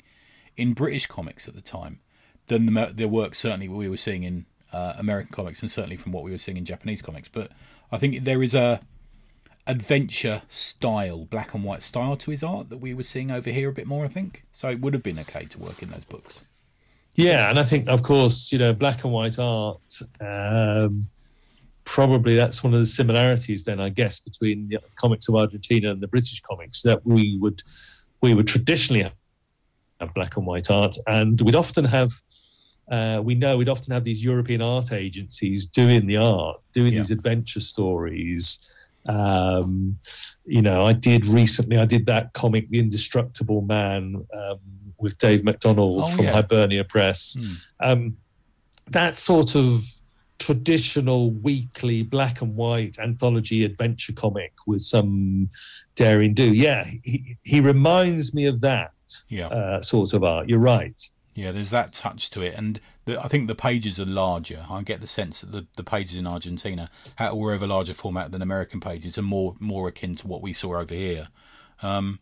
in 0.57 0.74
British 0.74 1.05
comics 1.07 1.47
at 1.47 1.55
the 1.55 1.62
time 1.62 2.00
than 2.47 2.65
the, 2.65 2.91
the 2.93 3.07
work 3.07 3.35
certainly 3.35 3.67
we 3.67 3.89
were 3.89 3.97
seeing 3.97 4.24
in 4.24 4.45
uh, 4.71 4.93
American 4.97 5.31
comics 5.31 5.62
and 5.62 5.71
certainly 5.71 5.97
from 5.97 6.12
what 6.12 6.24
we 6.24 6.31
were 6.31 6.38
seeing 6.38 6.57
in 6.57 6.65
Japanese 6.65 7.01
comics. 7.01 7.27
But 7.27 7.51
I 7.91 7.97
think 7.97 8.24
there 8.24 8.43
is 8.43 8.53
a 8.53 8.81
adventure 9.67 10.43
style, 10.47 11.25
black 11.25 11.53
and 11.53 11.63
white 11.63 11.81
style 11.81 12.15
to 12.17 12.31
his 12.31 12.43
art 12.43 12.69
that 12.69 12.77
we 12.77 12.93
were 12.93 13.03
seeing 13.03 13.31
over 13.31 13.50
here 13.50 13.69
a 13.69 13.74
bit 13.74 13.88
more. 13.88 14.05
I 14.05 14.09
think 14.09 14.43
so. 14.51 14.69
It 14.69 14.81
would 14.81 14.93
have 14.93 15.03
been 15.03 15.19
okay 15.19 15.45
to 15.45 15.59
work 15.59 15.81
in 15.81 15.89
those 15.89 16.03
books. 16.03 16.43
Yeah, 17.15 17.50
and 17.50 17.57
I 17.57 17.63
think, 17.63 17.88
of 17.88 18.03
course, 18.03 18.51
you 18.51 18.59
know, 18.59 18.74
black 18.74 19.05
and 19.05 19.13
white 19.13 19.39
art. 19.39 19.79
Um, 20.19 21.07
probably 21.85 22.35
that's 22.35 22.63
one 22.63 22.74
of 22.74 22.79
the 22.79 22.85
similarities, 22.85 23.63
then 23.63 23.79
I 23.79 23.89
guess, 23.89 24.19
between 24.19 24.67
the 24.67 24.79
comics 24.95 25.29
of 25.29 25.35
Argentina 25.35 25.91
and 25.91 26.01
the 26.01 26.07
British 26.07 26.41
comics 26.41 26.81
that 26.81 27.05
we 27.05 27.38
would 27.39 27.62
we 28.21 28.33
would 28.33 28.47
traditionally 28.47 29.09
have 29.99 30.13
black 30.13 30.37
and 30.37 30.45
white 30.45 30.69
art, 30.69 30.95
and 31.07 31.39
we'd 31.41 31.55
often 31.55 31.85
have. 31.85 32.11
Uh, 32.91 33.19
we 33.23 33.33
know 33.33 33.57
we'd 33.57 33.69
often 33.69 33.91
have 33.93 34.03
these 34.03 34.23
European 34.23 34.61
art 34.61 34.91
agencies 34.93 35.65
doing 35.65 36.05
the 36.05 36.17
art, 36.17 36.57
doing 36.71 36.93
Yeah. 36.93 36.99
these 36.99 37.09
adventure 37.11 37.59
stories. 37.59 38.69
Um, 39.07 39.97
you 40.45 40.61
know, 40.61 40.83
I 40.83 40.93
did 40.93 41.25
recently. 41.25 41.77
I 41.77 41.85
did 41.85 42.05
that 42.07 42.33
comic, 42.33 42.69
The 42.69 42.79
Indestructible 42.79 43.61
Man, 43.61 44.25
um, 44.33 44.59
with 44.99 45.17
Dave 45.17 45.43
McDonald 45.43 46.03
Oh, 46.03 46.07
from 46.07 46.25
yeah. 46.25 46.33
Hibernia 46.33 46.83
Press. 46.83 47.35
Hmm. 47.39 47.53
Um, 47.79 48.17
that 48.91 49.17
sort 49.17 49.55
of 49.55 49.83
traditional 50.39 51.31
weekly 51.31 52.03
black 52.03 52.41
and 52.41 52.55
white 52.55 52.97
anthology 52.99 53.63
adventure 53.65 54.13
comic 54.13 54.53
with 54.67 54.81
some 54.81 55.49
daring 55.95 56.33
do. 56.33 56.53
Yeah, 56.53 56.83
he, 57.03 57.37
he 57.43 57.59
reminds 57.61 58.33
me 58.33 58.45
of 58.45 58.61
that 58.61 58.91
Yeah, 59.29 59.49
uh, 59.49 59.81
sort 59.81 60.13
of 60.13 60.23
art. 60.23 60.49
You're 60.49 60.59
right. 60.59 60.99
yeah. 61.35 61.51
There's 61.51 61.69
that 61.71 61.93
touch 61.93 62.29
to 62.31 62.41
it, 62.41 62.55
and 62.55 62.79
the, 63.05 63.19
I 63.23 63.27
think 63.27 63.47
the 63.47 63.55
pages 63.55 63.99
are 63.99 64.05
larger. 64.05 64.65
I 64.69 64.81
get 64.83 65.01
the 65.01 65.07
sense 65.07 65.41
that 65.41 65.51
the, 65.51 65.67
the 65.75 65.83
pages 65.83 66.17
in 66.17 66.27
Argentina 66.27 66.89
were 67.33 67.53
of 67.53 67.61
a 67.61 67.67
larger 67.67 67.93
format 67.93 68.31
than 68.31 68.41
American 68.41 68.79
pages, 68.79 69.17
and 69.17 69.27
more 69.27 69.55
more 69.59 69.87
akin 69.87 70.15
to 70.17 70.27
what 70.27 70.41
we 70.41 70.53
saw 70.53 70.77
over 70.79 70.93
here. 70.93 71.29
Um, 71.81 72.19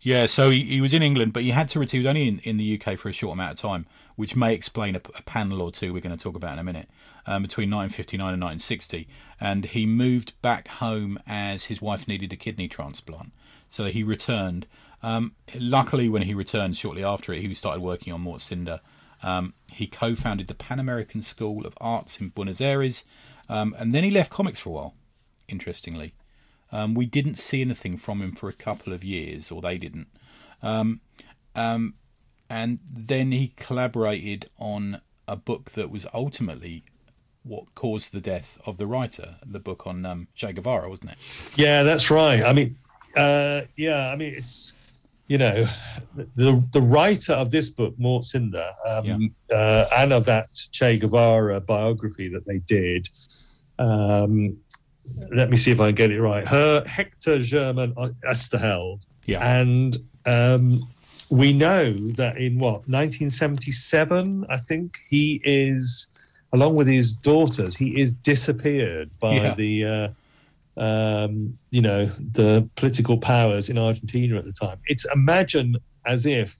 yeah, 0.00 0.26
so 0.26 0.50
he, 0.50 0.62
he 0.64 0.80
was 0.80 0.92
in 0.92 1.02
England, 1.02 1.32
but 1.32 1.42
he 1.44 1.50
had 1.50 1.68
to 1.70 1.78
return. 1.78 2.00
He 2.00 2.06
was 2.06 2.08
only 2.08 2.28
in, 2.28 2.38
in 2.40 2.56
the 2.56 2.80
UK 2.80 2.98
for 2.98 3.08
a 3.08 3.12
short 3.12 3.34
amount 3.34 3.52
of 3.52 3.58
time, 3.58 3.86
which 4.16 4.36
may 4.36 4.54
explain 4.54 4.96
a, 4.96 5.00
a 5.16 5.22
panel 5.22 5.62
or 5.62 5.70
two 5.70 5.92
we're 5.92 6.00
going 6.00 6.16
to 6.16 6.22
talk 6.22 6.36
about 6.36 6.54
in 6.54 6.58
a 6.58 6.64
minute. 6.64 6.88
Um, 7.24 7.42
between 7.42 7.70
1959 7.70 8.34
and 8.34 8.42
1960, 8.42 9.06
and 9.40 9.64
he 9.66 9.86
moved 9.86 10.32
back 10.42 10.66
home 10.66 11.20
as 11.24 11.66
his 11.66 11.80
wife 11.80 12.08
needed 12.08 12.32
a 12.32 12.36
kidney 12.36 12.66
transplant. 12.66 13.32
So 13.68 13.84
he 13.84 14.02
returned. 14.02 14.66
Um, 15.04 15.34
luckily, 15.54 16.08
when 16.08 16.22
he 16.22 16.34
returned 16.34 16.76
shortly 16.76 17.04
after 17.04 17.32
it, 17.32 17.42
he 17.42 17.54
started 17.54 17.80
working 17.80 18.12
on 18.12 18.22
Mort 18.22 18.40
Cinder. 18.40 18.80
Um, 19.22 19.54
he 19.70 19.86
co-founded 19.86 20.48
the 20.48 20.54
Pan 20.54 20.80
American 20.80 21.22
School 21.22 21.64
of 21.64 21.74
Arts 21.80 22.20
in 22.20 22.30
Buenos 22.30 22.60
Aires, 22.60 23.04
um, 23.48 23.74
and 23.78 23.94
then 23.94 24.04
he 24.04 24.10
left 24.10 24.30
comics 24.30 24.58
for 24.58 24.70
a 24.70 24.72
while. 24.72 24.94
Interestingly, 25.48 26.14
um, 26.72 26.94
we 26.94 27.06
didn't 27.06 27.36
see 27.36 27.60
anything 27.60 27.96
from 27.96 28.20
him 28.20 28.32
for 28.32 28.48
a 28.48 28.52
couple 28.52 28.92
of 28.92 29.04
years, 29.04 29.50
or 29.50 29.60
they 29.60 29.78
didn't. 29.78 30.08
Um, 30.62 31.00
um, 31.54 31.94
and 32.52 32.80
then 32.92 33.32
he 33.32 33.54
collaborated 33.56 34.44
on 34.58 35.00
a 35.26 35.36
book 35.36 35.70
that 35.70 35.90
was 35.90 36.06
ultimately 36.12 36.84
what 37.44 37.74
caused 37.74 38.12
the 38.12 38.20
death 38.20 38.60
of 38.66 38.76
the 38.76 38.86
writer, 38.86 39.36
the 39.44 39.58
book 39.58 39.86
on 39.86 40.04
um, 40.04 40.28
Che 40.34 40.52
Guevara, 40.52 40.90
wasn't 40.90 41.12
it? 41.12 41.18
Yeah, 41.56 41.82
that's 41.82 42.10
right. 42.10 42.42
I 42.42 42.52
mean, 42.52 42.76
uh, 43.16 43.62
yeah, 43.76 44.10
I 44.10 44.16
mean, 44.16 44.34
it's 44.36 44.74
you 45.28 45.38
know, 45.38 45.66
the 46.36 46.62
the 46.72 46.82
writer 46.82 47.32
of 47.32 47.50
this 47.50 47.70
book, 47.70 47.94
Mort 47.96 48.26
Cinder, 48.26 48.68
um, 48.86 49.34
uh, 49.50 49.86
and 49.96 50.12
of 50.12 50.26
that 50.26 50.48
Che 50.72 50.98
Guevara 50.98 51.58
biography 51.58 52.28
that 52.28 52.46
they 52.46 52.58
did. 52.58 53.08
Um, 53.78 54.58
let 55.34 55.48
me 55.48 55.56
see 55.56 55.70
if 55.70 55.80
I 55.80 55.86
can 55.86 55.94
get 55.94 56.10
it 56.10 56.20
right. 56.20 56.46
Her 56.46 56.84
Hector 56.86 57.38
German 57.38 57.94
Oesterheld, 57.94 59.06
Yeah, 59.24 59.58
and 59.58 59.96
um, 60.26 60.86
we 61.32 61.50
know 61.50 61.94
that 61.94 62.36
in 62.36 62.58
what 62.58 62.86
1977, 62.86 64.44
I 64.50 64.58
think 64.58 64.98
he 65.08 65.40
is, 65.44 66.08
along 66.52 66.74
with 66.74 66.86
his 66.86 67.16
daughters, 67.16 67.74
he 67.74 67.98
is 67.98 68.12
disappeared 68.12 69.10
by 69.18 69.36
Yeah. 69.36 69.54
the, 69.54 69.84
uh, 70.76 70.80
um, 70.80 71.56
you 71.70 71.80
know, 71.80 72.04
the 72.32 72.68
political 72.76 73.16
powers 73.16 73.70
in 73.70 73.78
Argentina 73.78 74.36
at 74.36 74.44
the 74.44 74.52
time. 74.52 74.78
It's 74.88 75.06
imagine 75.14 75.76
as 76.04 76.26
if 76.26 76.54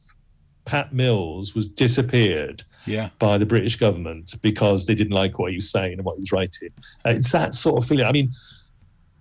Pat 0.64 0.94
Mills 0.94 1.54
was 1.54 1.66
disappeared 1.66 2.62
yeah, 2.86 3.10
by 3.18 3.36
the 3.36 3.44
British 3.46 3.76
government 3.76 4.34
because 4.40 4.86
they 4.86 4.94
didn't 4.94 5.12
like 5.12 5.38
what 5.38 5.50
he 5.50 5.56
was 5.56 5.70
saying 5.70 5.94
and 5.94 6.04
what 6.04 6.16
he 6.16 6.20
was 6.20 6.32
writing. 6.32 6.70
Uh, 7.04 7.10
it's 7.10 7.30
that 7.32 7.54
sort 7.54 7.82
of 7.82 7.86
feeling. 7.86 8.06
I 8.06 8.12
mean, 8.12 8.30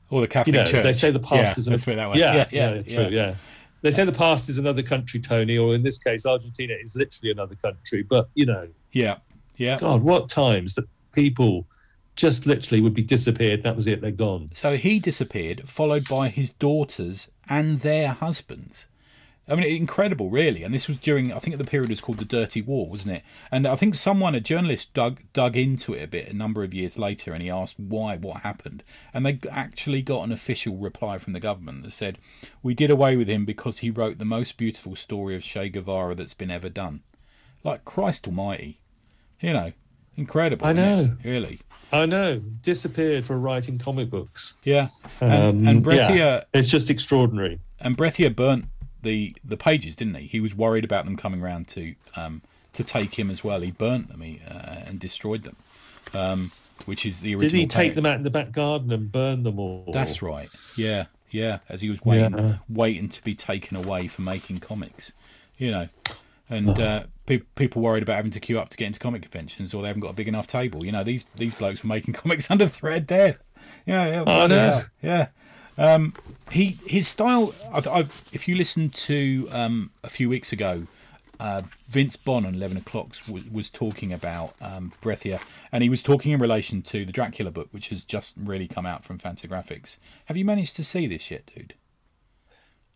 or 0.09 0.21
the 0.21 0.27
Catholic 0.27 0.55
you 0.55 0.61
know, 0.61 0.65
Church. 0.67 0.83
they 0.83 0.93
say 0.93 1.11
the 1.11 1.19
past 1.19 1.57
yeah, 1.57 1.71
let's 1.71 1.83
put 1.83 1.93
it 1.93 1.97
that 1.97 2.09
way. 2.09 2.19
yeah, 2.19 2.45
yeah, 2.51 2.73
yeah, 2.73 2.81
true, 2.83 3.07
yeah. 3.09 3.35
They 3.81 3.91
say 3.91 4.05
the 4.05 4.11
past 4.11 4.47
is 4.49 4.57
another 4.57 4.83
country, 4.83 5.19
Tony, 5.19 5.57
or 5.57 5.73
in 5.73 5.83
this 5.83 5.97
case, 5.97 6.25
Argentina 6.25 6.75
is 6.79 6.95
literally 6.95 7.31
another 7.31 7.55
country. 7.55 8.03
But 8.03 8.29
you 8.35 8.45
know, 8.45 8.67
yeah, 8.91 9.17
yeah. 9.57 9.77
God, 9.77 10.03
what 10.03 10.29
times 10.29 10.75
that 10.75 10.85
people 11.13 11.67
just 12.15 12.45
literally 12.45 12.81
would 12.81 12.93
be 12.93 13.01
disappeared. 13.01 13.63
That 13.63 13.75
was 13.75 13.87
it. 13.87 14.01
They're 14.01 14.11
gone. 14.11 14.49
So 14.53 14.77
he 14.77 14.99
disappeared, 14.99 15.67
followed 15.67 16.07
by 16.07 16.29
his 16.29 16.51
daughters 16.51 17.29
and 17.49 17.79
their 17.79 18.09
husbands. 18.09 18.87
I 19.51 19.55
mean, 19.55 19.65
incredible, 19.75 20.29
really. 20.29 20.63
And 20.63 20.73
this 20.73 20.87
was 20.87 20.97
during, 20.97 21.33
I 21.33 21.39
think, 21.39 21.57
the 21.57 21.65
period 21.65 21.89
was 21.89 21.99
called 21.99 22.19
the 22.19 22.25
Dirty 22.25 22.61
War, 22.61 22.87
wasn't 22.89 23.15
it? 23.17 23.23
And 23.51 23.67
I 23.67 23.75
think 23.75 23.95
someone, 23.95 24.33
a 24.33 24.39
journalist, 24.39 24.93
dug 24.93 25.19
dug 25.33 25.57
into 25.57 25.93
it 25.93 26.03
a 26.03 26.07
bit 26.07 26.29
a 26.29 26.33
number 26.33 26.63
of 26.63 26.73
years 26.73 26.97
later, 26.97 27.33
and 27.33 27.43
he 27.43 27.49
asked 27.49 27.77
why, 27.77 28.15
what 28.15 28.41
happened, 28.41 28.81
and 29.13 29.25
they 29.25 29.39
actually 29.51 30.01
got 30.01 30.23
an 30.23 30.31
official 30.31 30.77
reply 30.77 31.17
from 31.17 31.33
the 31.33 31.39
government 31.39 31.83
that 31.83 31.91
said, 31.91 32.17
"We 32.63 32.73
did 32.73 32.89
away 32.89 33.17
with 33.17 33.27
him 33.27 33.43
because 33.45 33.79
he 33.79 33.89
wrote 33.89 34.17
the 34.19 34.25
most 34.25 34.55
beautiful 34.57 34.95
story 34.95 35.35
of 35.35 35.43
Che 35.43 35.69
Guevara 35.69 36.15
that's 36.15 36.33
been 36.33 36.51
ever 36.51 36.69
done." 36.69 37.01
Like 37.63 37.83
Christ 37.83 38.27
Almighty, 38.27 38.79
you 39.41 39.53
know, 39.53 39.73
incredible. 40.15 40.65
I 40.65 40.71
isn't 40.71 40.83
it? 40.83 41.07
know. 41.07 41.17
really. 41.23 41.59
I 41.91 42.05
know. 42.05 42.39
Disappeared 42.61 43.25
for 43.25 43.37
writing 43.37 43.77
comic 43.77 44.09
books. 44.09 44.57
Yeah, 44.63 44.87
and, 45.19 45.33
Um, 45.33 45.67
and 45.67 45.83
Breccia, 45.83 46.15
yeah. 46.15 46.41
It's 46.53 46.69
just 46.69 46.89
extraordinary. 46.89 47.59
and 47.81 47.97
Breccia 47.97 48.29
burnt 48.29 48.65
the 49.01 49.35
the 49.43 49.57
pages, 49.57 49.95
didn't 49.95 50.15
he? 50.15 50.27
He 50.27 50.39
was 50.39 50.55
worried 50.55 50.83
about 50.83 51.05
them 51.05 51.15
coming 51.17 51.41
round 51.41 51.67
to 51.69 51.95
um, 52.15 52.41
to 52.73 52.83
take 52.83 53.17
him 53.17 53.29
as 53.29 53.43
well. 53.43 53.61
He 53.61 53.71
burnt 53.71 54.09
them 54.09 54.21
he, 54.21 54.39
uh, 54.49 54.75
and 54.85 54.99
destroyed 54.99 55.43
them, 55.43 55.55
um, 56.13 56.51
which 56.85 57.05
is 57.05 57.21
the 57.21 57.33
original. 57.35 57.49
Did 57.51 57.57
he 57.57 57.67
take 57.67 57.89
page. 57.91 57.95
them 57.95 58.05
out 58.05 58.15
in 58.15 58.23
the 58.23 58.29
back 58.29 58.51
garden 58.51 58.91
and 58.91 59.11
burn 59.11 59.43
them 59.43 59.59
all? 59.59 59.89
That's 59.91 60.21
right. 60.21 60.49
Yeah, 60.77 61.05
yeah. 61.29 61.59
As 61.69 61.81
he 61.81 61.89
was 61.89 62.03
waiting, 62.03 62.37
Yeah. 62.37 62.55
waiting 62.69 63.09
to 63.09 63.23
be 63.23 63.35
taken 63.35 63.77
away 63.77 64.07
for 64.07 64.21
making 64.21 64.59
comics, 64.59 65.11
you 65.57 65.71
know. 65.71 65.89
And 66.49 66.77
uh, 66.79 67.03
pe- 67.27 67.43
people 67.55 67.81
worried 67.81 68.03
about 68.03 68.17
having 68.17 68.31
to 68.31 68.39
queue 68.41 68.59
up 68.59 68.67
to 68.69 68.77
get 68.77 68.87
into 68.87 68.99
comic 68.99 69.21
conventions, 69.21 69.73
or 69.73 69.81
they 69.81 69.87
haven't 69.87 70.01
got 70.01 70.11
a 70.11 70.15
big 70.15 70.27
enough 70.27 70.47
table. 70.47 70.85
You 70.85 70.91
know, 70.91 71.03
these 71.03 71.23
these 71.35 71.53
blokes 71.55 71.81
were 71.81 71.87
making 71.87 72.13
comics 72.21 72.51
under 72.51 72.67
threat 72.67 73.07
death. 73.07 73.37
Yeah, 73.85 74.07
yeah, 74.07 74.23
I 74.27 74.47
know. 74.47 74.83
yeah. 75.01 75.27
Um, 75.77 76.13
he 76.51 76.77
his 76.85 77.07
style. 77.07 77.53
I've, 77.71 77.87
I've 77.87 78.29
if 78.33 78.47
you 78.47 78.55
listen 78.55 78.89
to 78.89 79.47
um, 79.51 79.91
a 80.03 80.09
few 80.09 80.29
weeks 80.29 80.51
ago, 80.51 80.85
uh, 81.39 81.61
Vince 81.87 82.15
Bond 82.17 82.45
on 82.45 82.55
Eleven 82.55 82.77
O'clock 82.77 83.15
was, 83.29 83.45
was 83.49 83.69
talking 83.69 84.13
about 84.13 84.53
um, 84.61 84.91
Breccia, 85.01 85.39
and 85.71 85.83
he 85.83 85.89
was 85.89 86.03
talking 86.03 86.31
in 86.31 86.39
relation 86.39 86.81
to 86.83 87.05
the 87.05 87.11
Dracula 87.11 87.51
book, 87.51 87.69
which 87.71 87.89
has 87.89 88.03
just 88.03 88.35
really 88.37 88.67
come 88.67 88.85
out 88.85 89.03
from 89.03 89.17
Fantagraphics. 89.17 89.97
Have 90.25 90.37
you 90.37 90.45
managed 90.45 90.75
to 90.75 90.83
see 90.83 91.07
this 91.07 91.31
yet, 91.31 91.49
dude? 91.55 91.73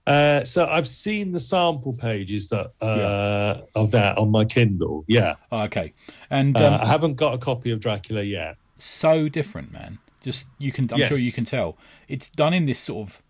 Uh, 0.08 0.44
so 0.44 0.68
I've 0.68 0.88
seen 0.88 1.32
the 1.32 1.40
sample 1.40 1.94
pages 1.94 2.50
that 2.50 2.74
uh, 2.80 3.62
of 3.74 3.90
that 3.92 4.18
on 4.20 4.30
my 4.30 4.46
Kindle. 4.46 5.04
Yeah, 5.08 5.36
Oh, 5.52 5.64
okay, 5.64 5.94
and 6.30 6.56
uh, 6.60 6.68
um, 6.68 6.82
I 6.82 6.86
haven't 6.86 7.16
got 7.16 7.34
a 7.34 7.38
copy 7.40 7.72
of 7.72 7.80
Dracula 7.80 8.22
yet. 8.22 8.58
so 8.78 9.28
different, 9.28 9.72
man. 9.72 9.98
Just 10.26 10.50
you 10.58 10.72
can, 10.72 10.90
I'm 10.92 10.98
sure 11.08 11.18
you 11.18 11.32
can 11.32 11.46
tell. 11.46 11.78
It's 12.08 12.30
done 12.30 12.54
in 12.54 12.66
this 12.66 12.80
sort 12.80 13.08
of 13.08 13.22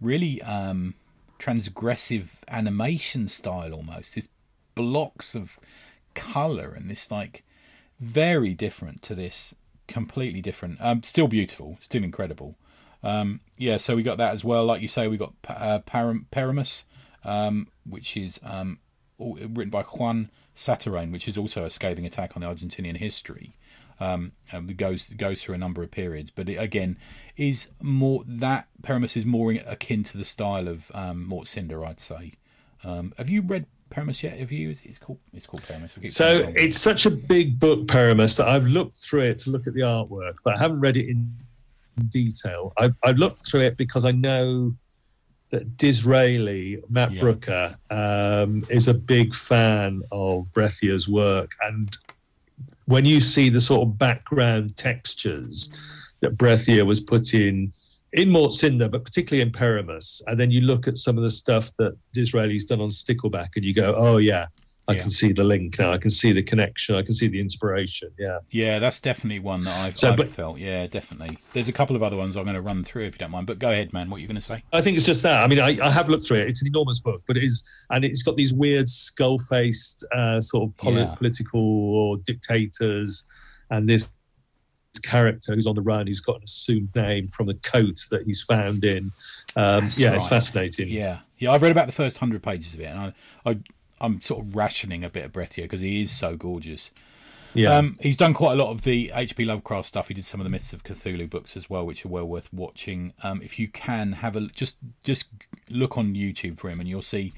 really 0.00 0.40
um, 0.42 0.94
transgressive 1.38 2.30
animation 2.48 3.28
style, 3.28 3.72
almost. 3.74 4.14
This 4.14 4.28
blocks 4.74 5.34
of 5.34 5.58
color 6.14 6.72
and 6.74 6.90
this 6.90 7.10
like 7.10 7.44
very 8.00 8.54
different 8.54 9.02
to 9.02 9.14
this, 9.14 9.54
completely 9.86 10.40
different. 10.40 10.78
Um, 10.80 11.02
still 11.02 11.28
beautiful, 11.28 11.78
still 11.82 12.02
incredible. 12.02 12.56
Um, 13.02 13.40
yeah, 13.58 13.76
so 13.76 13.94
we 13.94 14.02
got 14.02 14.16
that 14.16 14.32
as 14.32 14.42
well. 14.42 14.64
Like 14.64 14.80
you 14.80 14.88
say, 14.88 15.06
we 15.08 15.18
got 15.18 15.34
uh, 15.46 15.80
Param- 15.80 16.24
Perramus, 16.30 16.84
um, 17.24 17.68
which 17.84 18.16
is 18.16 18.40
um, 18.42 18.78
all- 19.18 19.36
written 19.36 19.70
by 19.70 19.82
Juan 19.82 20.30
Sasturain, 20.54 21.12
which 21.12 21.28
is 21.28 21.36
also 21.36 21.64
a 21.64 21.70
scathing 21.70 22.06
attack 22.06 22.32
on 22.36 22.40
the 22.40 22.48
Argentinian 22.48 22.96
history. 22.96 23.54
Um, 23.98 24.32
it 24.52 24.76
goes 24.76 25.08
goes 25.10 25.42
through 25.42 25.54
a 25.54 25.58
number 25.58 25.82
of 25.82 25.90
periods, 25.90 26.30
but 26.30 26.48
it, 26.48 26.56
again 26.56 26.98
is 27.36 27.68
more 27.80 28.22
that 28.26 28.68
Perramus 28.82 29.16
is 29.16 29.24
more 29.24 29.52
akin 29.52 30.02
to 30.04 30.18
the 30.18 30.24
style 30.24 30.68
of 30.68 30.90
um, 30.94 31.26
Mort 31.26 31.48
Cinder, 31.48 31.84
I'd 31.84 32.00
say. 32.00 32.32
Um, 32.84 33.14
have 33.18 33.30
you 33.30 33.42
read 33.42 33.66
Perramus 33.90 34.22
yet? 34.22 34.38
Have 34.38 34.52
you? 34.52 34.70
It's 34.70 34.98
called 34.98 35.18
it's 35.32 35.46
called 35.46 35.62
keep 35.66 36.10
So 36.10 36.24
saying 36.24 36.40
it 36.40 36.44
wrong. 36.44 36.54
it's 36.56 36.78
such 36.80 37.06
a 37.06 37.10
big 37.10 37.58
book, 37.58 37.88
Perramus, 37.88 38.36
that 38.36 38.48
I've 38.48 38.66
looked 38.66 38.98
through 38.98 39.22
it 39.22 39.38
to 39.40 39.50
look 39.50 39.66
at 39.66 39.74
the 39.74 39.80
artwork, 39.80 40.34
but 40.44 40.56
I 40.56 40.58
haven't 40.58 40.80
read 40.80 40.96
it 40.96 41.08
in 41.08 41.32
detail. 42.08 42.72
I've, 42.78 42.94
I've 43.02 43.16
looked 43.16 43.46
through 43.46 43.62
it 43.62 43.76
because 43.76 44.04
I 44.04 44.12
know 44.12 44.74
that 45.50 45.76
D'Israeli, 45.76 46.82
Matt 46.90 47.12
Yeah. 47.12 47.20
Brooker, 47.20 47.78
um, 47.90 48.64
is 48.68 48.88
a 48.88 48.94
big 48.94 49.34
fan 49.34 50.02
of 50.10 50.52
Breccia's 50.52 51.08
work. 51.08 51.52
And 51.62 51.96
when 52.86 53.04
you 53.04 53.20
see 53.20 53.48
the 53.48 53.60
sort 53.60 53.82
of 53.82 53.98
background 53.98 54.76
textures 54.76 55.70
that 56.20 56.36
Breccia 56.36 56.84
was 56.84 57.00
put 57.00 57.34
in, 57.34 57.72
in 58.12 58.30
Mort 58.30 58.52
Cinder, 58.52 58.88
but 58.88 59.04
particularly 59.04 59.42
in 59.42 59.50
Perramus, 59.50 60.22
and 60.26 60.38
then 60.40 60.50
you 60.50 60.62
look 60.62 60.88
at 60.88 60.96
some 60.96 61.16
of 61.18 61.22
the 61.22 61.30
stuff 61.30 61.70
that 61.78 61.96
D'Israeli's 62.12 62.64
done 62.64 62.80
on 62.80 62.88
Stickleback, 62.88 63.56
and 63.56 63.64
you 63.64 63.74
go, 63.74 63.94
oh, 63.96 64.16
yeah. 64.16 64.46
I 64.88 64.92
Yeah. 64.92 65.00
can 65.00 65.10
see 65.10 65.32
the 65.32 65.42
link 65.42 65.78
now. 65.80 65.92
I 65.92 65.98
can 65.98 66.12
see 66.12 66.32
the 66.32 66.44
connection. 66.44 66.94
I 66.94 67.02
can 67.02 67.12
see 67.12 67.26
the 67.26 67.40
inspiration. 67.40 68.10
Yeah. 68.18 68.38
Yeah, 68.50 68.78
that's 68.78 69.00
definitely 69.00 69.40
one 69.40 69.64
that 69.64 69.76
I've, 69.84 69.96
So, 69.96 70.10
I've 70.12 70.16
but- 70.16 70.28
felt. 70.28 70.58
Yeah, 70.58 70.86
definitely. 70.86 71.38
There's 71.54 71.66
a 71.68 71.72
couple 71.72 71.96
of 71.96 72.04
other 72.04 72.16
ones 72.16 72.36
I'm 72.36 72.44
going 72.44 72.54
to 72.54 72.60
run 72.60 72.84
through 72.84 73.04
if 73.06 73.14
you 73.14 73.18
don't 73.18 73.32
mind. 73.32 73.48
But 73.48 73.58
go 73.58 73.70
ahead, 73.72 73.92
man. 73.92 74.10
What 74.10 74.18
are 74.18 74.20
you 74.20 74.28
going 74.28 74.36
to 74.36 74.40
say? 74.40 74.62
I 74.72 74.80
think 74.82 74.96
it's 74.96 75.06
just 75.06 75.24
that. 75.24 75.42
I 75.42 75.48
mean, 75.48 75.58
I, 75.58 75.76
I 75.84 75.90
have 75.90 76.08
looked 76.08 76.24
through 76.26 76.38
it. 76.38 76.48
It's 76.48 76.62
an 76.62 76.68
enormous 76.68 77.00
book, 77.00 77.22
but 77.26 77.36
it 77.36 77.42
is, 77.42 77.64
and 77.90 78.04
it's 78.04 78.22
got 78.22 78.36
these 78.36 78.54
weird 78.54 78.88
skull-faced 78.88 80.06
uh, 80.14 80.40
sort 80.40 80.70
of 80.70 80.94
Yeah. 80.94 81.14
political 81.16 81.60
or 81.60 82.18
dictators, 82.18 83.24
and 83.70 83.88
this 83.88 84.12
character 85.02 85.54
who's 85.54 85.66
on 85.66 85.74
the 85.74 85.82
run, 85.82 86.06
who's 86.06 86.20
got 86.20 86.36
an 86.36 86.42
assumed 86.44 86.88
name 86.94 87.28
from 87.28 87.46
the 87.46 87.54
coat 87.54 88.00
that 88.10 88.22
he's 88.24 88.40
found 88.42 88.84
in. 88.84 89.12
Um, 89.56 89.90
yeah, 89.96 90.14
it's 90.14 90.26
fascinating. 90.28 90.88
Yeah, 90.88 91.18
yeah. 91.38 91.50
I've 91.52 91.62
read 91.62 91.72
about 91.72 91.86
the 91.86 91.92
first 91.92 92.18
hundred 92.18 92.42
pages 92.42 92.72
of 92.74 92.80
it, 92.80 92.84
and 92.86 92.98
I, 92.98 93.12
I, 93.50 93.58
I'm 94.00 94.20
sort 94.20 94.44
of 94.44 94.56
rationing 94.56 95.04
a 95.04 95.10
bit 95.10 95.24
of 95.24 95.32
Breccia 95.32 95.62
because 95.62 95.80
he 95.80 96.00
is 96.00 96.10
so 96.10 96.36
gorgeous. 96.36 96.90
yeah. 97.54 97.76
Um, 97.76 97.96
he's 98.00 98.16
done 98.16 98.34
quite 98.34 98.52
a 98.52 98.56
lot 98.62 98.70
of 98.70 98.82
the 98.82 99.10
H.P. 99.14 99.44
Lovecraft 99.44 99.88
stuff. 99.88 100.08
He 100.08 100.14
did 100.14 100.24
some 100.24 100.40
of 100.40 100.44
the 100.44 100.50
Myths 100.50 100.72
of 100.72 100.84
Cthulhu 100.84 101.28
books 101.28 101.56
as 101.56 101.70
well, 101.70 101.86
which 101.86 102.04
are 102.04 102.08
well 102.08 102.26
worth 102.26 102.52
watching. 102.52 103.14
Um, 103.22 103.40
if 103.42 103.58
you 103.58 103.68
can 103.68 104.12
have 104.12 104.36
a 104.36 104.42
just 104.48 104.78
just 105.04 105.28
look 105.70 105.96
on 105.96 106.14
YouTube 106.14 106.58
for 106.58 106.68
him, 106.68 106.80
and 106.80 106.88
you'll 106.88 107.02
see 107.02 107.32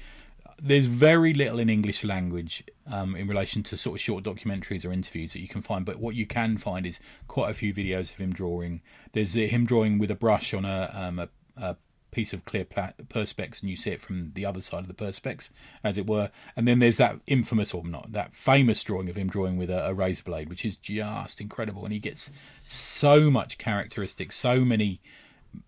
there's 0.61 0.85
very 0.85 1.33
little 1.33 1.59
in 1.59 1.69
English 1.69 2.03
language 2.03 2.63
um, 2.91 3.15
in 3.15 3.27
relation 3.27 3.63
to 3.63 3.77
sort 3.77 3.95
of 3.95 4.01
short 4.01 4.23
documentaries 4.23 4.85
or 4.85 4.91
interviews 4.91 5.33
that 5.33 5.39
you 5.39 5.47
can 5.47 5.61
find. 5.61 5.85
But 5.85 5.97
what 5.97 6.15
you 6.15 6.25
can 6.25 6.57
find 6.57 6.85
is 6.85 6.99
quite 7.27 7.49
a 7.49 7.53
few 7.53 7.73
videos 7.73 8.11
of 8.11 8.17
him 8.17 8.33
drawing. 8.33 8.81
There's 9.13 9.35
uh, 9.35 9.41
him 9.41 9.65
drawing 9.65 9.99
with 9.99 10.11
a 10.11 10.15
brush 10.15 10.53
on 10.53 10.65
a, 10.65 10.91
um, 10.93 11.19
a, 11.19 11.29
a 11.57 11.77
piece 12.11 12.33
of 12.33 12.45
clear 12.45 12.65
pla- 12.65 12.93
perspex, 13.07 13.61
and 13.61 13.69
you 13.69 13.75
see 13.75 13.91
it 13.91 14.01
from 14.01 14.31
the 14.33 14.45
other 14.45 14.61
side 14.61 14.81
of 14.81 14.87
the 14.87 14.93
perspex, 14.93 15.49
as 15.83 15.97
it 15.97 16.07
were. 16.07 16.31
And 16.55 16.67
then 16.67 16.79
there's 16.79 16.97
that 16.97 17.19
infamous, 17.27 17.73
or 17.73 17.83
not 17.85 18.11
that 18.11 18.35
famous 18.35 18.83
drawing 18.83 19.09
of 19.09 19.15
him 19.15 19.29
drawing 19.29 19.57
with 19.57 19.69
a, 19.69 19.87
a 19.87 19.93
razor 19.93 20.23
blade, 20.23 20.49
which 20.49 20.65
is 20.65 20.77
just 20.77 21.41
incredible. 21.41 21.83
And 21.83 21.93
he 21.93 21.99
gets 21.99 22.31
so 22.67 23.29
much 23.29 23.57
characteristic, 23.57 24.31
so 24.31 24.63
many 24.65 25.01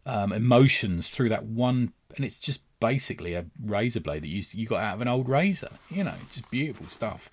um, 0.06 0.32
emotions 0.32 1.10
through 1.10 1.30
that 1.30 1.45
one, 1.45 1.93
and 2.15 2.25
it's 2.25 2.39
just 2.39 2.62
basically 2.80 3.34
a 3.34 3.45
razor 3.63 3.99
blade 3.99 4.23
that 4.23 4.30
you 4.30 4.43
you 4.51 4.67
got 4.67 4.82
out 4.82 4.95
of 4.95 5.01
an 5.01 5.08
old 5.08 5.30
razor. 5.30 5.71
You 5.89 6.04
know, 6.04 6.15
just 6.32 6.49
beautiful 6.51 6.88
stuff. 6.88 7.30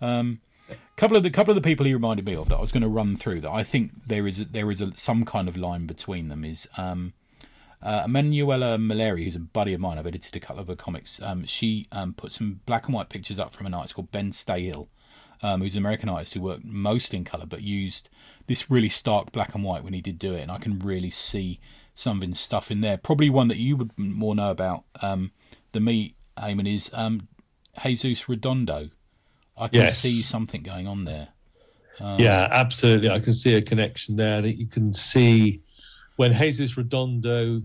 Um, 0.00 0.40
couple 0.96 1.16
of 1.16 1.22
the 1.22 1.30
couple 1.30 1.50
of 1.50 1.56
the 1.56 1.66
people 1.66 1.86
he 1.86 1.92
reminded 1.92 2.24
me 2.24 2.34
of 2.34 2.48
that 2.48 2.56
I 2.56 2.60
was 2.60 2.72
going 2.72 2.82
to 2.82 2.88
run 2.88 3.16
through 3.16 3.40
that 3.40 3.50
I 3.50 3.62
think 3.62 4.06
there 4.06 4.26
is 4.26 4.40
a, 4.40 4.44
there 4.44 4.70
is 4.70 4.80
a, 4.80 4.94
some 4.94 5.24
kind 5.24 5.48
of 5.48 5.56
line 5.56 5.86
between 5.86 6.28
them 6.28 6.44
is 6.44 6.68
um, 6.76 7.12
uh, 7.82 8.02
Emanuela 8.04 8.78
Maleri, 8.78 9.24
who's 9.24 9.36
a 9.36 9.40
buddy 9.40 9.72
of 9.74 9.80
mine. 9.80 9.98
I've 9.98 10.06
edited 10.06 10.36
a 10.36 10.40
couple 10.40 10.62
of 10.62 10.68
her 10.68 10.76
comics. 10.76 11.20
Um, 11.22 11.44
she 11.44 11.86
um, 11.92 12.14
put 12.14 12.32
some 12.32 12.60
black 12.66 12.86
and 12.86 12.94
white 12.94 13.08
pictures 13.08 13.40
up 13.40 13.52
from 13.52 13.66
an 13.66 13.74
artist 13.74 13.94
called 13.94 14.12
Ben 14.12 14.30
Stahill, 14.30 14.88
um, 15.42 15.60
who's 15.60 15.74
an 15.74 15.78
American 15.78 16.08
artist 16.08 16.34
who 16.34 16.40
worked 16.40 16.64
mostly 16.64 17.18
in 17.18 17.24
color, 17.24 17.46
but 17.46 17.62
used 17.62 18.08
this 18.46 18.70
really 18.70 18.88
stark 18.88 19.32
black 19.32 19.54
and 19.54 19.64
white 19.64 19.82
when 19.84 19.92
he 19.92 20.00
did 20.00 20.18
do 20.18 20.34
it, 20.34 20.42
and 20.42 20.50
I 20.50 20.58
can 20.58 20.78
really 20.78 21.10
see 21.10 21.58
some 21.94 22.22
of 22.22 22.28
his 22.28 22.38
stuff 22.40 22.70
in 22.70 22.80
there. 22.80 22.96
Probably 22.96 23.28
one 23.30 23.48
that 23.48 23.58
you 23.58 23.76
would 23.76 23.90
more 23.98 24.34
know 24.34 24.50
about 24.50 24.84
um, 25.02 25.32
than 25.72 25.84
me, 25.84 26.14
Eamon, 26.38 26.72
is 26.72 26.90
um, 26.94 27.28
Jesus 27.82 28.28
Redondo. 28.28 28.90
I 29.58 29.68
can 29.68 29.80
Yes. 29.82 29.98
see 29.98 30.22
something 30.22 30.62
going 30.62 30.86
on 30.86 31.04
there. 31.04 31.28
Yeah, 32.00 32.48
absolutely. 32.50 33.10
I 33.10 33.20
can 33.20 33.32
see 33.34 33.54
a 33.54 33.62
connection 33.62 34.16
there. 34.16 34.42
That 34.42 34.56
you 34.56 34.66
can 34.66 34.92
see 34.92 35.60
when 36.16 36.32
Jesus 36.32 36.76
Redondo 36.76 37.62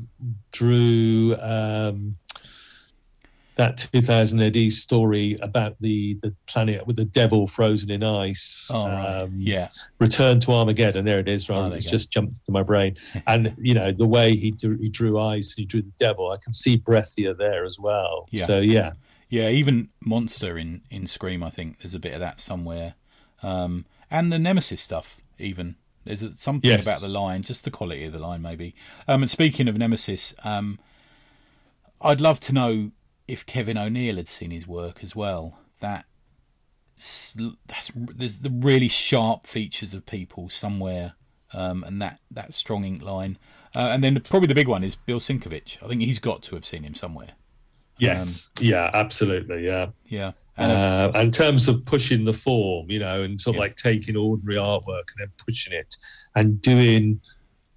drew 0.51 1.35
um, 1.39 2.17
that 3.57 3.89
2000 3.91 4.39
AD 4.41 4.71
story 4.71 5.37
about 5.41 5.75
the 5.81 6.13
the 6.21 6.33
planet 6.45 6.85
with 6.87 6.95
the 6.95 7.05
devil 7.05 7.47
frozen 7.47 7.91
in 7.91 8.03
ice. 8.03 8.69
Oh, 8.73 8.85
um, 8.85 9.35
yeah, 9.37 9.69
Return 9.99 10.39
to 10.41 10.53
Armageddon. 10.53 11.05
There 11.05 11.19
it 11.19 11.27
is. 11.27 11.49
Oh, 11.49 11.59
Right, 11.61 11.69
there 11.69 11.77
it's 11.77 11.89
just 11.89 12.11
jumped 12.11 12.45
to 12.45 12.51
my 12.51 12.63
brain. 12.63 12.95
And 13.27 13.53
you 13.57 13.73
know 13.73 13.91
the 13.91 14.05
way 14.05 14.35
he 14.35 14.51
drew, 14.51 14.77
he 14.77 14.89
drew 14.89 15.19
eyes, 15.19 15.53
he 15.53 15.65
drew 15.65 15.81
the 15.81 15.93
devil. 15.97 16.31
I 16.31 16.37
can 16.37 16.53
see 16.53 16.77
Breccia 16.77 17.33
there 17.33 17.65
as 17.65 17.77
well. 17.79 18.27
Yeah. 18.31 18.45
So 18.45 18.59
yeah, 18.59 18.93
yeah. 19.29 19.49
Even 19.49 19.89
Monster 20.01 20.57
in 20.57 20.81
in 20.89 21.07
Scream, 21.07 21.43
I 21.43 21.49
think 21.49 21.79
there's 21.79 21.95
a 21.95 21.99
bit 21.99 22.13
of 22.13 22.19
that 22.19 22.39
somewhere, 22.39 22.93
um, 23.43 23.85
and 24.09 24.31
the 24.31 24.39
Nemesis 24.39 24.81
stuff. 24.81 25.19
Even 25.39 25.75
there's 26.07 26.21
a, 26.23 26.35
something 26.37 26.69
Yes. 26.69 26.83
about 26.83 27.01
the 27.01 27.07
line, 27.07 27.41
just 27.43 27.63
the 27.63 27.71
quality 27.71 28.03
of 28.05 28.13
the 28.13 28.19
line, 28.19 28.41
maybe. 28.41 28.73
Um, 29.07 29.23
and 29.23 29.29
speaking 29.29 29.67
of 29.67 29.77
Nemesis, 29.77 30.33
um, 30.43 30.79
I'd 32.01 32.21
love 32.21 32.39
to 32.41 32.53
know 32.53 32.91
if 33.27 33.45
Kevin 33.45 33.77
O'Neill 33.77 34.15
had 34.17 34.27
seen 34.27 34.51
his 34.51 34.67
work 34.67 35.03
as 35.03 35.15
well. 35.15 35.59
That 35.79 36.05
that's 36.95 37.91
there's 37.95 38.39
the 38.39 38.49
really 38.49 38.87
sharp 38.87 39.45
features 39.45 39.93
of 39.93 40.05
people 40.05 40.49
somewhere, 40.49 41.13
um, 41.53 41.83
and 41.83 42.01
that 42.01 42.19
that 42.31 42.53
strong 42.53 42.83
ink 42.85 43.01
line, 43.03 43.37
uh, 43.75 43.89
and 43.91 44.03
then 44.03 44.19
probably 44.21 44.47
the 44.47 44.55
big 44.55 44.67
one 44.67 44.83
is 44.83 44.95
Bill 44.95 45.19
Sienkiewicz. 45.19 45.83
I 45.83 45.87
think 45.87 46.01
he's 46.01 46.19
got 46.19 46.41
to 46.43 46.55
have 46.55 46.65
seen 46.65 46.83
him 46.83 46.95
somewhere. 46.95 47.29
yes, 47.99 48.49
yeah, 48.59 48.89
absolutely, 48.93 49.65
yeah. 49.65 49.87
Yeah, 50.07 50.31
uh, 50.57 51.11
and 51.13 51.25
in 51.27 51.31
terms 51.31 51.67
of 51.67 51.85
pushing 51.85 52.25
the 52.25 52.33
form, 52.33 52.89
you 52.89 52.99
know, 52.99 53.23
and 53.23 53.39
sort 53.39 53.55
of 53.55 53.57
Yeah. 53.57 53.61
like 53.61 53.75
taking 53.75 54.15
ordinary 54.15 54.57
artwork 54.57 55.05
and 55.11 55.19
then 55.19 55.31
pushing 55.37 55.73
it 55.73 55.95
and 56.35 56.61
doing, 56.61 57.21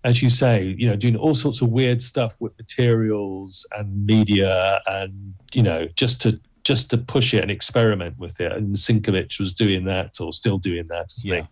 as 0.04 0.22
you 0.22 0.30
say, 0.30 0.74
you 0.78 0.86
know, 0.88 0.96
doing 0.96 1.16
all 1.16 1.34
sorts 1.34 1.60
of 1.60 1.68
weird 1.68 2.02
stuff 2.02 2.40
with 2.40 2.56
materials 2.58 3.66
and 3.76 4.06
media 4.06 4.80
and 4.86 5.34
you 5.52 5.62
know, 5.62 5.86
just 5.94 6.20
to 6.22 6.40
just 6.64 6.90
to 6.90 6.98
push 6.98 7.32
it 7.34 7.42
and 7.42 7.50
experiment 7.50 8.18
with 8.18 8.40
it. 8.40 8.52
And 8.52 8.76
Sienkiewicz 8.76 9.38
was 9.40 9.54
doing 9.54 9.84
that 9.86 10.20
or 10.20 10.32
still 10.32 10.58
doing 10.58 10.86
that, 10.88 11.06
isn't 11.16 11.30
yeah. 11.30 11.46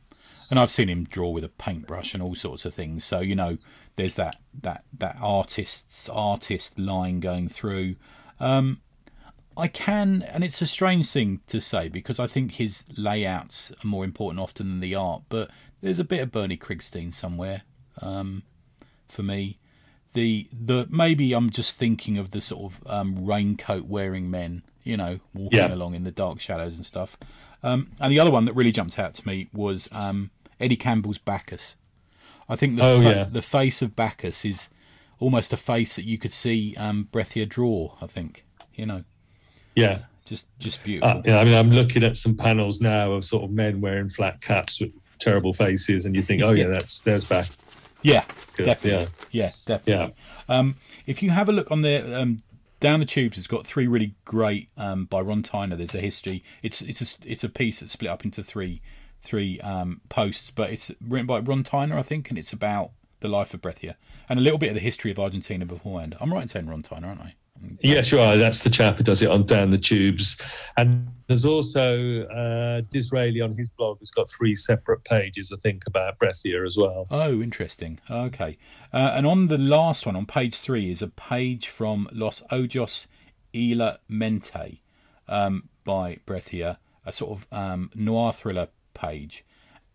And 0.51 0.59
I've 0.59 0.71
seen 0.71 0.88
him 0.88 1.05
draw 1.05 1.29
with 1.31 1.45
a 1.45 1.49
paintbrush 1.51 2.14
and 2.14 2.23
all 2.23 2.35
sorts 2.35 2.64
of 2.64 2.73
things. 2.73 3.05
So 3.05 3.21
you 3.21 3.35
know, 3.37 3.59
there's 3.97 4.14
that 4.14 4.37
that 4.62 4.85
that 4.99 5.17
artist's 5.21 6.09
artist 6.09 6.79
line 6.79 7.21
going 7.21 7.49
through. 7.49 7.97
Um, 8.41 8.81
I 9.59 9.68
can, 9.68 10.23
and 10.23 10.44
it's 10.44 10.62
a 10.62 10.66
strange 10.66 11.09
thing 11.11 11.40
to 11.49 11.61
say 11.61 11.88
because 11.88 12.18
I 12.21 12.27
think 12.29 12.53
his 12.55 12.85
layouts 12.97 13.73
are 13.73 13.87
more 13.87 14.05
important 14.05 14.40
often 14.40 14.68
than 14.68 14.81
the 14.81 14.94
art. 14.94 15.23
But 15.29 15.51
there's 15.81 15.99
a 15.99 16.05
bit 16.05 16.21
of 16.23 16.31
Bernie 16.33 16.57
Krigstein 16.57 17.12
somewhere 17.12 17.62
um, 18.01 18.44
for 19.07 19.23
me. 19.23 19.59
the 20.14 20.47
the 20.53 20.87
maybe 20.90 21.33
I'm 21.35 21.51
just 21.51 21.77
thinking 21.77 22.16
of 22.18 22.31
the 22.31 22.40
sort 22.40 22.73
of 22.73 22.87
um, 22.90 23.27
raincoat 23.27 23.85
wearing 23.87 24.31
men, 24.31 24.62
you 24.85 24.97
know, 24.97 25.21
walking 25.35 25.59
Yeah. 25.59 25.75
along 25.75 25.94
in 25.94 26.05
the 26.05 26.11
dark 26.12 26.40
shadows 26.40 26.77
and 26.77 26.87
stuff. 26.87 27.18
Um, 27.62 27.90
and 28.01 28.12
the 28.12 28.21
other 28.21 28.31
one 28.31 28.44
that 28.47 28.55
really 28.55 28.71
jumped 28.73 28.99
out 28.99 29.14
to 29.14 29.27
me 29.27 29.49
was 29.53 29.88
um, 29.92 30.31
Eddie 30.61 30.77
Campbell's 30.77 31.18
Bacchus. 31.18 31.75
I 32.49 32.57
think 32.57 32.77
the 32.77 32.85
Oh, 32.85 33.03
fa- 33.03 33.09
yeah. 33.09 33.25
the 33.25 33.42
face 33.42 33.83
of 33.83 33.94
Bacchus 33.97 34.44
is 34.44 34.68
almost 35.18 35.53
a 35.53 35.57
face 35.57 35.97
that 35.97 36.05
you 36.05 36.16
could 36.16 36.33
see 36.33 36.75
um, 36.77 37.09
Breccia 37.11 37.44
draw. 37.47 37.97
I 38.01 38.07
think 38.07 38.44
you 38.75 38.87
know, 38.87 39.03
Yeah. 39.79 39.99
just 40.25 40.49
just 40.59 40.83
beautiful. 40.83 41.19
Uh, 41.19 41.23
yeah, 41.25 41.38
I 41.38 41.45
mean, 41.45 41.55
I'm 41.55 41.71
looking 41.71 42.03
at 42.03 42.17
some 42.17 42.37
panels 42.37 42.81
now 42.81 43.12
of 43.12 43.25
sort 43.25 43.45
of 43.45 43.51
men 43.51 43.81
wearing 43.81 44.09
flat 44.09 44.41
caps 44.41 44.81
with 44.81 44.93
terrible 45.19 45.53
faces, 45.53 46.05
and 46.05 46.14
you 46.17 46.23
think, 46.23 46.43
oh 46.43 46.51
yeah, 46.53 46.67
that's 46.67 47.01
there's 47.01 47.25
back. 47.25 47.49
Yeah, 48.03 48.25
definitely. 48.57 49.09
Yeah, 49.33 49.51
definitely. 49.67 50.14
Um, 50.49 50.77
if 51.07 51.23
you 51.23 51.31
have 51.31 51.49
a 51.49 51.53
look 51.53 51.71
on 51.71 51.83
the 51.83 52.21
um, 52.21 52.38
down 52.81 53.01
the 53.01 53.07
tubes, 53.07 53.37
it's 53.37 53.47
got 53.47 53.67
three 53.67 53.87
really 53.87 54.14
great 54.25 54.69
um, 54.77 55.07
by 55.07 55.21
Ron 55.21 55.43
Tiner. 55.43 55.77
There's 55.77 55.95
a 55.95 56.01
history. 56.01 56.45
It's 56.62 56.81
it's 56.83 57.01
a 57.03 57.31
it's 57.31 57.45
a 57.45 57.49
piece 57.49 57.81
that's 57.81 57.93
split 57.93 58.11
up 58.11 58.25
into 58.25 58.43
three 58.43 58.81
three 59.21 59.61
um, 59.61 60.01
posts, 60.09 60.51
but 60.51 60.71
it's 60.71 60.91
written 61.01 61.27
by 61.27 61.41
Ron 61.41 61.62
Tiner, 61.62 61.97
I 61.99 62.03
think, 62.03 62.31
and 62.31 62.38
it's 62.38 62.53
about 62.53 62.93
the 63.21 63.29
life 63.29 63.53
of 63.53 63.61
Breccia 63.61 63.97
and 64.29 64.38
a 64.38 64.43
little 64.43 64.59
bit 64.59 64.69
of 64.69 64.75
the 64.75 64.81
history 64.81 65.11
of 65.11 65.19
Argentina 65.19 65.67
beforehand. 65.67 66.17
I'm 66.21 66.33
right 66.33 66.43
in 66.43 66.49
saying 66.49 66.69
Ron 66.69 66.83
Tiner, 66.83 67.09
aren't 67.09 67.21
I? 67.21 67.35
Yeah, 67.81 68.03
are. 68.18 68.37
That's 68.37 68.64
the 68.64 68.71
chap 68.71 68.99
who 68.99 69.05
does 69.05 69.23
it 69.23 69.31
on 69.31 69.44
Down 69.44 69.71
the 69.71 69.79
Tubes. 69.79 70.40
And 70.77 71.09
there's 71.27 71.44
also 71.44 72.23
uh, 72.25 72.81
D'Israeli 72.90 73.42
on 73.42 73.53
his 73.53 73.68
blog 73.68 73.99
has 74.01 74.11
got 74.11 74.29
three 74.29 74.57
separate 74.57 75.05
pages, 75.05 75.53
I 75.53 75.57
think, 75.61 75.85
about 75.87 76.18
Breccia 76.18 76.64
as 76.64 76.77
well. 76.77 77.07
Oh, 77.11 77.40
interesting. 77.40 78.01
Okay. 78.11 78.59
Uh, 78.92 79.12
and 79.14 79.27
on 79.27 79.49
the 79.49 79.59
last 79.59 80.07
one, 80.07 80.16
on 80.16 80.27
page 80.27 80.57
three, 80.57 80.90
is 80.90 81.03
a 81.03 81.09
page 81.09 81.68
from 81.68 82.09
Los 82.12 82.42
Ojos 82.51 83.07
y 83.55 83.75
la 83.75 83.97
Mente 84.09 84.83
um, 85.29 85.68
by 85.85 86.18
Breccia, 86.27 86.79
a 87.05 87.12
sort 87.12 87.38
of 87.38 87.47
um, 87.53 87.90
noir 87.94 88.33
thriller 88.33 88.68
page. 88.94 89.44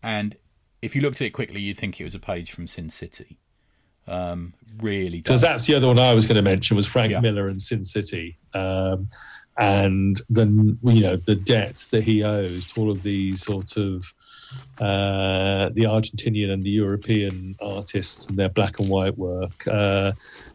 And 0.01 0.37
if 0.81 0.95
you 0.95 1.01
looked 1.01 1.21
at 1.21 1.27
it 1.27 1.31
quickly, 1.31 1.61
you'd 1.61 1.77
think 1.77 1.99
it 1.99 2.03
was 2.03 2.15
a 2.15 2.19
page 2.19 2.51
from 2.51 2.67
Sin 2.67 2.89
City. 2.89 3.39
Um, 4.07 4.53
really 4.81 5.21
So 5.25 5.37
that's 5.37 5.67
the 5.67 5.75
other 5.75 5.87
one 5.87 5.99
I 5.99 6.13
was 6.13 6.25
going 6.25 6.35
to 6.35 6.41
mention 6.41 6.75
was 6.75 6.87
Frank 6.87 7.11
Yeah. 7.11 7.19
Miller 7.21 7.47
and 7.47 7.61
Sin 7.61 7.85
City, 7.85 8.37
um, 8.53 9.07
and 9.57 10.19
the 10.29 10.45
you 10.83 11.01
know 11.01 11.15
the 11.15 11.35
debt 11.35 11.85
that 11.91 12.03
he 12.03 12.23
owes 12.23 12.65
to 12.73 12.81
all 12.81 12.89
of 12.91 13.03
these 13.03 13.43
sort 13.43 13.77
of 13.77 14.13
uh, 14.79 15.69
the 15.73 15.83
Argentinian 15.83 16.51
and 16.51 16.63
the 16.63 16.69
European 16.69 17.55
artists 17.61 18.27
and 18.27 18.37
their 18.37 18.49
black 18.49 18.79
and 18.79 18.89
white 18.89 19.17
work. 19.17 19.67
Uh, 19.67 20.13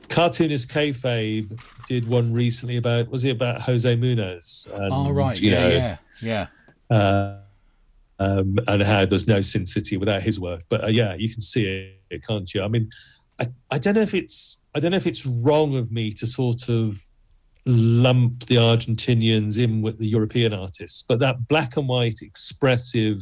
Cartoonist 0.08 0.70
Kayfabe 0.70 1.58
did 1.86 2.08
one 2.08 2.32
recently 2.32 2.76
about 2.76 3.08
was 3.08 3.24
it 3.24 3.30
about 3.30 3.60
Jose 3.62 3.94
Munoz? 3.96 4.68
And, 4.72 4.92
oh, 4.92 5.10
right. 5.10 5.38
Yeah, 5.40 5.58
know, 5.58 5.68
yeah, 5.68 5.96
yeah. 6.90 6.96
uh, 6.96 7.36
um, 8.18 8.58
and 8.66 8.82
how 8.82 9.06
there's 9.06 9.28
no 9.28 9.40
Sin 9.40 9.64
City 9.66 9.96
without 9.96 10.22
his 10.22 10.40
work. 10.40 10.62
But 10.68 10.84
uh, 10.84 10.88
yeah, 10.88 11.14
you 11.14 11.28
can 11.30 11.40
see 11.40 11.92
it, 12.10 12.26
can't 12.26 12.52
you? 12.52 12.62
I 12.62 12.68
mean, 12.68 12.90
I, 13.40 13.46
I 13.70 13.78
don't 13.78 13.94
know 13.94 14.00
if 14.00 14.14
it's 14.14 14.60
I 14.74 14.80
don't 14.80 14.90
know 14.90 14.96
if 14.96 15.06
it's 15.06 15.24
wrong 15.26 15.76
of 15.76 15.90
me 15.92 16.12
to 16.12 16.26
sort 16.26 16.68
of 16.68 16.98
lump 17.66 18.46
the 18.46 18.56
Argentinians 18.56 19.58
in 19.62 19.82
with 19.82 19.98
the 19.98 20.06
European 20.06 20.54
artists, 20.54 21.04
but 21.06 21.18
that 21.20 21.46
black 21.48 21.76
and 21.76 21.88
white 21.88 22.20
expressive 22.22 23.20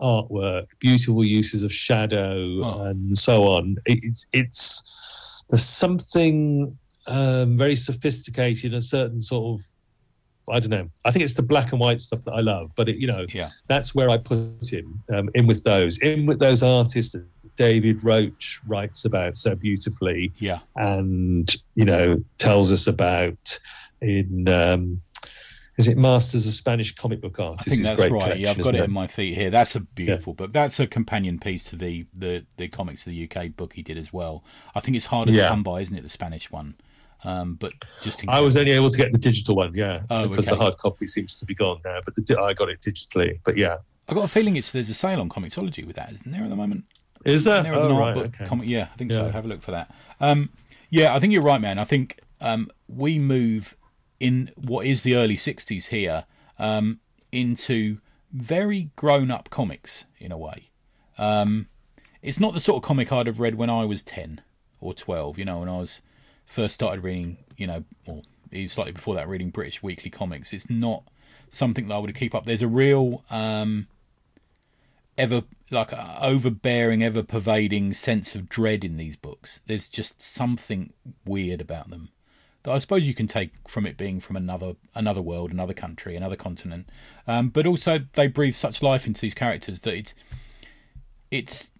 artwork, 0.00 0.66
beautiful 0.80 1.24
uses 1.24 1.62
of 1.62 1.72
shadow 1.72 2.62
Oh. 2.64 2.82
and 2.84 3.16
so 3.16 3.46
on. 3.46 3.76
It's 3.86 4.26
it's 4.32 5.44
there's 5.48 5.64
something 5.64 6.76
um, 7.06 7.56
very 7.56 7.76
sophisticated, 7.76 8.74
a 8.74 8.80
certain 8.80 9.20
sort 9.20 9.60
of 9.60 9.66
I 10.50 10.58
don't 10.58 10.70
know. 10.70 10.88
I 11.04 11.12
think 11.12 11.22
it's 11.22 11.34
the 11.34 11.42
black 11.42 11.70
and 11.70 11.80
white 11.80 12.00
stuff 12.00 12.24
that 12.24 12.32
I 12.32 12.40
love, 12.40 12.72
but 12.76 12.88
it, 12.88 12.96
you 12.96 13.06
know, 13.06 13.26
Yeah. 13.32 13.48
that's 13.68 13.94
where 13.94 14.10
I 14.10 14.16
put 14.18 14.68
him 14.72 15.00
um, 15.14 15.30
in 15.34 15.46
with 15.46 15.62
those, 15.62 15.98
in 15.98 16.26
with 16.26 16.40
those 16.40 16.64
artists 16.64 17.14
David 17.56 18.02
Roach 18.04 18.60
writes 18.66 19.04
about 19.04 19.36
so 19.36 19.54
beautifully, 19.54 20.32
Yeah. 20.38 20.60
and 20.76 21.54
you 21.74 21.84
know 21.84 22.22
tells 22.38 22.72
us 22.72 22.86
about 22.86 23.58
in 24.00 24.48
um, 24.48 25.02
is 25.78 25.88
it 25.88 25.96
Masters 25.96 26.46
of 26.46 26.52
Spanish 26.52 26.94
Comic 26.94 27.20
Book 27.20 27.38
Artists? 27.40 27.66
I 27.66 27.74
think 27.74 27.84
that's 27.84 28.10
right. 28.10 28.38
Yeah, 28.38 28.50
I've 28.50 28.56
got 28.56 28.60
isn't 28.60 28.74
it 28.76 28.84
in 28.84 28.92
my 28.92 29.06
feet 29.06 29.34
here. 29.34 29.50
That's 29.50 29.74
a 29.74 29.80
beautiful 29.80 30.34
book. 30.34 30.52
That's 30.52 30.78
a 30.80 30.86
companion 30.86 31.38
piece 31.38 31.64
to 31.70 31.76
the, 31.76 32.04
the, 32.12 32.44
the 32.58 32.68
comics 32.68 33.06
of 33.06 33.12
the 33.12 33.28
UK 33.30 33.56
book 33.56 33.72
he 33.72 33.82
did 33.82 33.96
as 33.96 34.12
well. 34.12 34.44
I 34.74 34.80
think 34.80 34.96
it's 34.98 35.06
harder 35.06 35.32
to 35.32 35.48
come 35.48 35.62
by, 35.62 35.80
isn't 35.80 35.96
it? 35.96 36.02
The 36.02 36.10
Spanish 36.10 36.50
one, 36.50 36.74
um, 37.24 37.54
but 37.54 37.72
just 38.02 38.22
I 38.28 38.40
was 38.40 38.56
only 38.56 38.72
able 38.72 38.90
to 38.90 38.98
get 38.98 39.12
the 39.12 39.18
digital 39.18 39.56
one, 39.56 39.72
yeah, 39.74 40.02
Oh, 40.10 40.28
because 40.28 40.46
okay. 40.46 40.56
the 40.56 40.62
hard 40.62 40.76
copy 40.76 41.06
seems 41.06 41.36
to 41.36 41.46
be 41.46 41.54
gone 41.54 41.80
now. 41.84 42.00
But 42.04 42.16
the, 42.16 42.22
di- 42.22 42.36
I 42.36 42.52
got 42.52 42.68
it 42.68 42.80
digitally. 42.82 43.38
But 43.42 43.56
yeah, 43.56 43.78
I 44.08 44.14
got 44.14 44.24
a 44.24 44.28
feeling 44.28 44.56
it's 44.56 44.72
there's 44.72 44.90
a 44.90 44.94
sale 44.94 45.20
on 45.20 45.30
Comixology 45.30 45.86
with 45.86 45.96
that, 45.96 46.12
isn't 46.12 46.30
there 46.32 46.42
at 46.44 46.50
the 46.50 46.56
moment? 46.56 46.84
Is 47.24 47.44
there? 47.44 47.62
There 47.62 47.72
was 47.72 47.84
oh, 47.84 47.90
an 47.90 47.96
right, 47.96 48.06
art 48.08 48.14
book 48.14 48.26
okay. 48.26 48.44
comic. 48.44 48.68
Yeah, 48.68 48.88
I 48.92 48.96
think 48.96 49.12
so. 49.12 49.30
Have 49.30 49.44
a 49.44 49.48
look 49.48 49.62
for 49.62 49.70
that. 49.72 49.94
Um, 50.20 50.50
yeah, 50.90 51.14
I 51.14 51.20
think 51.20 51.32
you're 51.32 51.42
right, 51.42 51.60
man. 51.60 51.78
I 51.78 51.84
think 51.84 52.20
um, 52.40 52.68
we 52.88 53.18
move 53.18 53.76
in 54.20 54.50
what 54.56 54.86
is 54.86 55.02
the 55.02 55.16
early 55.16 55.36
'60s 55.36 55.86
here 55.86 56.24
um, 56.58 57.00
into 57.30 57.98
very 58.32 58.90
grown-up 58.96 59.50
comics 59.50 60.04
in 60.18 60.32
a 60.32 60.38
way. 60.38 60.70
Um, 61.18 61.68
it's 62.22 62.40
not 62.40 62.54
the 62.54 62.60
sort 62.60 62.82
of 62.82 62.86
comic 62.86 63.12
I'd 63.12 63.26
have 63.26 63.40
read 63.40 63.56
when 63.56 63.70
I 63.70 63.84
was 63.84 64.02
ten 64.02 64.40
or 64.80 64.94
twelve. 64.94 65.38
You 65.38 65.44
know, 65.44 65.60
when 65.60 65.68
I 65.68 65.78
was 65.78 66.02
first 66.46 66.74
started 66.74 67.02
reading. 67.02 67.38
You 67.56 67.66
know, 67.66 67.84
or 68.06 68.22
even 68.50 68.68
slightly 68.68 68.92
before 68.92 69.14
that, 69.14 69.28
reading 69.28 69.50
British 69.50 69.82
weekly 69.82 70.10
comics. 70.10 70.52
It's 70.52 70.68
not 70.68 71.04
something 71.50 71.88
that 71.88 71.94
I 71.94 71.98
would 71.98 72.14
keep 72.14 72.34
up. 72.34 72.44
There's 72.46 72.62
a 72.62 72.68
real 72.68 73.24
um, 73.30 73.86
ever 75.18 75.42
like 75.70 75.92
overbearing, 76.20 77.02
ever 77.02 77.22
pervading 77.22 77.94
sense 77.94 78.34
of 78.34 78.48
dread 78.48 78.84
in 78.84 78.96
these 78.96 79.16
books. 79.16 79.62
There's 79.66 79.88
just 79.88 80.20
something 80.20 80.92
weird 81.24 81.60
about 81.60 81.90
them 81.90 82.10
that 82.62 82.70
I 82.70 82.78
suppose 82.78 83.06
you 83.06 83.14
can 83.14 83.26
take 83.26 83.50
from 83.68 83.86
it 83.86 83.96
being 83.96 84.20
from 84.20 84.36
another 84.36 84.76
another 84.94 85.22
world, 85.22 85.50
another 85.50 85.74
country, 85.74 86.16
another 86.16 86.36
continent. 86.36 86.88
Um, 87.26 87.48
but 87.48 87.66
also 87.66 88.00
they 88.12 88.28
breathe 88.28 88.54
such 88.54 88.82
life 88.82 89.06
into 89.06 89.20
these 89.20 89.34
characters 89.34 89.80
that 89.80 89.94
it's 89.94 90.14
it's 91.30 91.72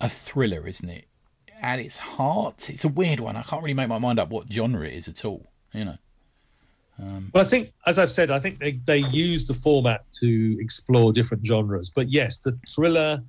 a 0.00 0.08
thriller, 0.08 0.66
isn't 0.66 0.88
it? 0.88 1.06
At 1.60 1.78
its 1.78 1.98
heart, 1.98 2.68
it's 2.68 2.84
a 2.84 2.88
weird 2.88 3.20
one. 3.20 3.36
I 3.36 3.42
can't 3.42 3.62
really 3.62 3.74
make 3.74 3.88
my 3.88 3.98
mind 3.98 4.18
up 4.18 4.28
what 4.28 4.52
genre 4.52 4.86
it 4.86 4.92
is 4.92 5.08
at 5.08 5.24
all. 5.24 5.46
You 5.72 5.86
know. 5.86 5.98
Well, 6.98 7.44
I 7.44 7.44
think, 7.44 7.72
as 7.86 7.98
I've 7.98 8.10
said, 8.10 8.30
I 8.30 8.38
think 8.38 8.58
they, 8.58 8.72
they 8.84 8.98
use 8.98 9.46
the 9.46 9.54
format 9.54 10.10
to 10.20 10.56
explore 10.60 11.12
different 11.12 11.44
genres. 11.44 11.90
But 11.90 12.10
yes, 12.10 12.38
the 12.38 12.58
thriller, 12.68 13.22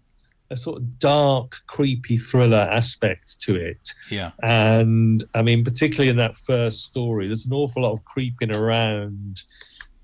a 0.50 0.58
sort 0.58 0.78
of 0.78 1.00
dark, 1.00 1.58
creepy 1.68 2.18
thriller 2.18 2.68
aspect 2.72 3.42
to 3.42 3.56
it. 3.56 3.94
Yeah. 4.10 4.32
And 4.42 5.24
I 5.36 5.42
mean, 5.42 5.64
particularly 5.64 6.10
in 6.10 6.16
that 6.18 6.38
first 6.38 6.86
story, 6.86 7.28
there's 7.28 7.46
an 7.46 7.54
awful 7.54 7.84
lot 7.84 7.92
of 7.92 8.06
creeping 8.06 8.56
around 8.56 9.42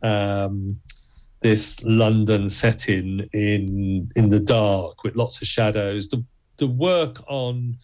um, 0.01 0.79
this 1.41 1.81
London 1.83 2.49
setting 2.49 3.29
in 3.33 4.11
in 4.15 4.29
the 4.29 4.39
dark 4.39 5.03
with 5.03 5.15
lots 5.15 5.41
of 5.41 5.47
shadows. 5.47 6.09
The 6.09 6.23
the 6.57 6.67
work 6.67 7.21
on 7.27 7.77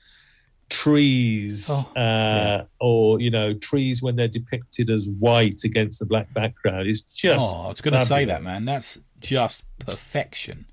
trees 0.69 1.67
Oh, 1.69 1.91
uh, 1.95 1.99
yeah. 1.99 2.63
or 2.79 3.19
you 3.19 3.29
know 3.31 3.53
trees 3.53 4.01
when 4.01 4.15
they're 4.15 4.27
depicted 4.27 4.89
as 4.89 5.07
white 5.19 5.63
against 5.63 5.99
the 5.99 6.05
black 6.05 6.33
background 6.33 6.87
is 6.87 7.01
just 7.01 7.55
oh, 7.55 7.61
I 7.63 7.67
was 7.67 7.81
going 7.81 7.93
to 7.95 8.05
say 8.05 8.25
that, 8.25 8.43
man. 8.43 8.65
That's 8.65 8.99
just 9.19 9.63
perfection. 9.79 10.65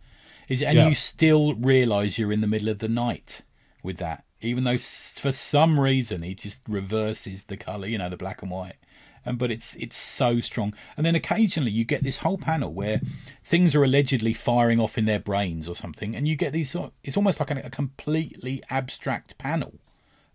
Is 0.48 0.62
and 0.62 0.76
Yeah. 0.78 0.88
you 0.88 0.94
still 0.94 1.54
realise 1.54 2.18
you're 2.18 2.32
in 2.32 2.40
the 2.40 2.46
middle 2.46 2.68
of 2.68 2.78
the 2.78 2.88
night 2.88 3.42
with 3.82 3.96
that, 3.98 4.24
even 4.40 4.64
though 4.64 4.76
for 4.78 5.32
some 5.32 5.80
reason 5.80 6.22
he 6.22 6.34
just 6.34 6.62
reverses 6.68 7.44
the 7.44 7.56
colour, 7.56 7.86
you 7.88 7.98
know, 7.98 8.08
the 8.08 8.16
black 8.16 8.42
and 8.42 8.50
white. 8.50 8.76
And 9.24 9.38
but 9.38 9.50
it's 9.50 9.74
it's 9.74 9.96
so 9.96 10.38
strong. 10.38 10.72
And 10.96 11.04
then 11.04 11.16
occasionally 11.16 11.72
you 11.72 11.84
get 11.84 12.04
this 12.04 12.18
whole 12.18 12.38
panel 12.38 12.72
where 12.72 13.00
things 13.42 13.74
are 13.74 13.82
allegedly 13.82 14.32
firing 14.34 14.78
off 14.78 14.96
in 14.96 15.04
their 15.06 15.18
brains 15.18 15.68
or 15.68 15.74
something, 15.74 16.14
and 16.14 16.28
you 16.28 16.36
get 16.36 16.52
these. 16.52 16.76
It's 17.02 17.16
almost 17.16 17.40
like 17.40 17.50
a, 17.50 17.58
a 17.64 17.70
completely 17.70 18.62
abstract 18.70 19.36
panel 19.36 19.80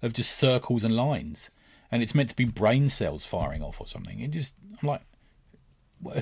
of 0.02 0.14
just 0.14 0.38
circles 0.38 0.84
and 0.84 0.96
lines, 0.96 1.52
and 1.92 2.02
it's 2.02 2.16
meant 2.16 2.30
to 2.30 2.36
be 2.36 2.46
brain 2.46 2.90
cells 2.90 3.26
firing 3.26 3.62
off 3.62 3.80
or 3.82 3.88
something. 3.88 4.20
It 4.20 4.32
just 4.32 4.56
I'm 4.82 4.88
like, 4.88 5.02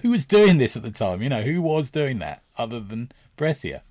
who 0.01 0.11
was 0.11 0.25
doing 0.25 0.57
this 0.57 0.75
at 0.75 0.83
the 0.83 0.91
time? 0.91 1.21
You 1.21 1.29
know, 1.29 1.41
who 1.41 1.61
was 1.61 1.91
doing 1.91 2.19
that 2.19 2.43
other 2.57 2.79
than 2.79 3.11
Breccia? 3.37 3.83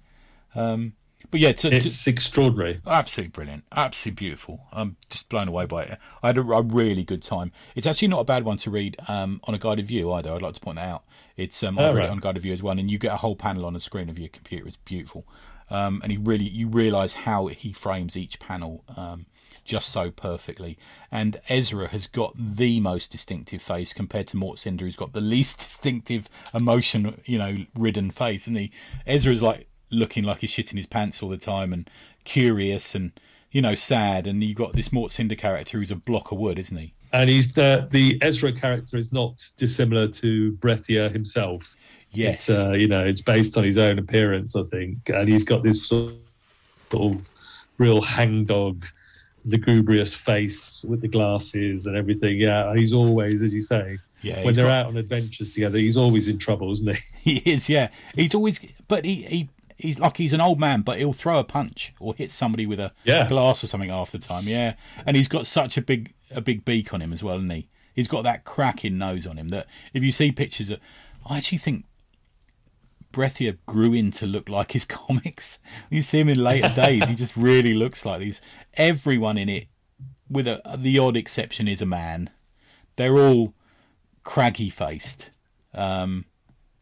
Um, 0.55 0.95
but 1.31 1.41
yeah, 1.41 1.53
to, 1.53 1.71
to, 1.71 1.77
it's 1.77 2.07
extraordinary 2.07 2.81
absolutely 2.87 3.31
brilliant, 3.33 3.65
absolutely 3.73 4.15
beautiful. 4.17 4.61
I'm 4.73 4.97
just 5.11 5.29
blown 5.29 5.49
away 5.49 5.67
by 5.67 5.83
it. 5.85 5.99
I 6.23 6.29
had 6.29 6.39
a, 6.39 6.43
a 6.43 6.63
really 6.63 7.05
good 7.05 7.23
time. 7.23 7.53
It's 7.75 7.87
actually 7.87 8.09
not 8.09 8.21
a 8.21 8.25
bad 8.25 8.45
one 8.45 8.57
to 8.59 8.71
read 8.71 8.97
um, 9.09 9.41
on 9.45 9.55
a 9.55 9.59
guided 9.59 9.87
view 9.89 10.13
either. 10.13 10.33
I'd 10.33 10.43
like 10.43 10.55
to 10.55 10.61
point 10.61 10.77
that 10.77 10.89
out. 10.89 11.05
It's 11.37 11.63
um, 11.63 11.79
I've 11.79 11.87
Oh, 11.87 11.89
read 11.89 11.99
right. 12.01 12.05
it 12.09 12.11
on 12.13 12.19
a 12.19 12.21
guided 12.21 12.43
view 12.43 12.53
as 12.53 12.63
well, 12.63 12.79
and 12.79 12.91
you 12.91 12.99
get 12.99 13.13
a 13.13 13.17
whole 13.17 13.37
panel 13.37 13.67
on 13.67 13.73
the 13.73 13.81
screen 13.81 14.09
of 14.09 14.19
your 14.19 14.29
computer. 14.29 14.67
It's 14.67 14.77
beautiful, 14.77 15.27
um, 15.71 16.01
and 16.03 16.13
he 16.13 16.19
really 16.19 16.49
you 16.49 16.69
realise 16.69 17.13
how 17.13 17.47
he 17.49 17.73
frames 17.73 18.17
each 18.17 18.39
panel. 18.39 18.85
Um, 18.97 19.27
just 19.69 19.91
so 19.91 20.11
perfectly. 20.11 20.79
And 21.13 21.41
Ezra 21.49 21.89
has 21.89 22.07
got 22.07 22.33
the 22.37 22.81
most 22.81 23.13
distinctive 23.13 23.61
face 23.61 23.93
compared 23.93 24.27
to 24.29 24.37
Mort 24.37 24.59
Cinder, 24.59 24.87
who's 24.87 24.97
got 24.97 25.13
the 25.13 25.21
least 25.37 25.59
distinctive 25.59 26.29
emotion, 26.53 27.21
you 27.27 27.39
know, 27.39 27.59
ridden 27.77 28.11
face. 28.11 28.49
And 28.49 28.57
he 28.57 28.73
Ezra's 29.07 29.43
like 29.43 29.69
looking 29.91 30.25
like 30.25 30.39
he's 30.39 30.51
shitting 30.51 30.77
his 30.77 30.87
pants 30.87 31.23
all 31.23 31.29
the 31.29 31.37
time 31.37 31.73
and 31.73 31.89
curious 32.25 32.95
and 32.95 33.13
you 33.53 33.61
know 33.63 33.75
sad. 33.75 34.27
And 34.27 34.43
you've 34.43 34.57
got 34.57 34.73
this 34.73 34.91
Mort 34.91 35.13
Cinder 35.13 35.37
character 35.37 35.79
who's 35.79 35.91
a 35.91 35.97
block 35.97 36.33
of 36.33 36.39
wood, 36.39 36.59
isn't 36.59 36.77
he? 36.77 36.95
And 37.13 37.29
he's 37.29 37.53
the 37.53 37.87
the 37.91 38.19
Ezra 38.23 38.53
character 38.53 38.97
is 38.97 39.13
not 39.13 39.47
dissimilar 39.59 40.09
to 40.09 40.53
Breccia 40.53 41.11
himself. 41.11 41.77
Yes, 42.11 42.49
uh, 42.49 42.73
you 42.73 42.89
know, 42.89 43.05
it's 43.05 43.21
based 43.21 43.59
on 43.59 43.65
his 43.65 43.77
own 43.77 43.99
appearance, 43.99 44.57
I 44.57 44.63
think, 44.63 45.11
and 45.11 45.29
he's 45.29 45.45
got 45.45 45.63
this 45.63 45.87
sort 45.87 46.15
of 46.95 47.29
real 47.77 48.01
hangdog 48.01 48.87
lugubrious 49.45 50.15
face 50.15 50.85
with 50.85 51.01
the 51.01 51.09
glasses 51.09 51.87
and 51.87 51.97
everything. 51.97 52.39
Yeah, 52.39 52.75
he's 52.75 52.93
always, 52.93 53.43
as 53.43 53.53
you 53.53 53.61
say, 53.61 53.99
yeah. 54.23 54.45
When 54.45 54.55
they're 54.55 54.67
got... 54.67 54.81
out 54.81 54.87
on 54.87 54.97
adventures 54.97 55.51
together, 55.51 55.79
he's 55.79 55.97
always 55.97 56.29
in 56.29 56.39
trouble, 56.39 56.73
isn't 56.73 56.95
he? 57.23 57.35
he 57.41 57.53
is. 57.53 57.69
Yeah, 57.69 57.89
he's 58.15 58.35
always. 58.35 58.61
But 58.89 59.05
he 59.05 59.23
he 59.23 59.49
he's 59.77 59.99
like 59.99 60.17
he's 60.17 60.33
an 60.33 60.41
old 60.41 60.59
man, 60.59 60.83
but 60.83 60.99
he'll 60.99 61.13
throw 61.13 61.39
a 61.39 61.45
punch 61.45 61.95
or 62.01 62.15
hit 62.15 62.31
somebody 62.31 62.67
with 62.67 62.81
a, 62.81 62.93
yeah. 63.05 63.27
a 63.27 63.29
glass 63.29 63.63
or 63.63 63.67
something 63.67 63.91
half 63.91 64.13
the 64.13 64.19
time. 64.19 64.45
Yeah, 64.45 64.75
and 65.07 65.17
he's 65.17 65.29
got 65.29 65.47
such 65.47 65.77
a 65.77 65.83
big 65.83 66.13
a 66.31 66.41
big 66.41 66.65
beak 66.65 66.93
on 66.93 67.01
him 67.01 67.13
as 67.13 67.23
well, 67.23 67.37
isn't 67.37 67.51
he? 67.51 67.69
He's 67.95 68.09
got 68.09 68.23
that 68.25 68.45
cracking 68.45 68.99
nose 68.99 69.27
on 69.27 69.37
him 69.37 69.49
that 69.49 69.67
if 69.93 70.03
you 70.03 70.13
see 70.13 70.31
pictures 70.31 70.71
of, 70.71 70.79
I 71.27 71.39
actually 71.39 71.59
think 71.59 71.85
Breccia 73.19 73.55
grew 73.67 73.95
in 73.95 74.13
to 74.13 74.29
look 74.29 74.49
like 74.49 74.71
his 74.71 74.85
comics. 74.85 75.59
You 75.91 76.03
see 76.03 76.21
him 76.21 76.29
in 76.29 76.39
later 76.39 76.69
days, 76.69 77.05
he 77.09 77.17
just 77.17 77.37
really 77.37 77.75
looks 77.75 78.07
like 78.07 78.21
these. 78.21 78.41
Everyone 78.75 79.37
in 79.37 79.49
it, 79.49 79.67
with 80.31 80.47
a, 80.47 80.63
the 80.79 81.01
odd 81.01 81.17
exception, 81.17 81.67
is 81.67 81.83
a 81.83 81.87
man. 81.87 82.31
They're 82.95 83.19
all 83.19 83.55
craggy 84.23 84.71
faced. 84.71 85.31
Um, 85.75 86.27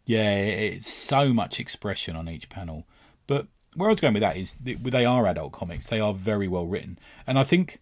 yeah, 0.05 0.35
it's 0.37 0.93
so 0.93 1.33
much 1.33 1.59
expression 1.59 2.17
on 2.17 2.29
each 2.29 2.51
panel. 2.51 2.87
But 3.27 3.47
where 3.75 3.89
I 3.89 3.93
was 3.93 4.01
going 4.01 4.13
with 4.13 4.21
that 4.21 4.37
is 4.37 4.57
they 4.61 5.07
are 5.07 5.27
adult 5.27 5.53
comics. 5.53 5.87
They 5.87 6.01
are 6.01 6.13
very 6.13 6.49
well 6.49 6.67
written, 6.67 6.99
and 7.27 7.39
I 7.39 7.45
think 7.45 7.81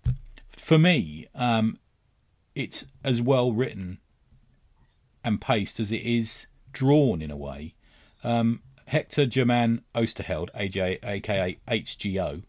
for 0.49 0.79
me, 0.79 1.27
um, 1.35 1.77
it's 2.55 2.87
as 3.03 3.21
well 3.21 3.53
written 3.53 3.99
and 5.25 5.41
paced 5.41 5.81
as 5.81 5.91
it 5.91 6.03
is 6.03 6.47
drawn 6.71 7.21
in 7.21 7.33
a 7.33 7.37
way. 7.37 7.75
Um, 8.25 8.61
Hector 8.87 9.27
German 9.27 9.83
Oesterheld, 9.95 10.51
AJ, 10.53 11.05
aka 11.05 11.59
HGO, 11.69 12.43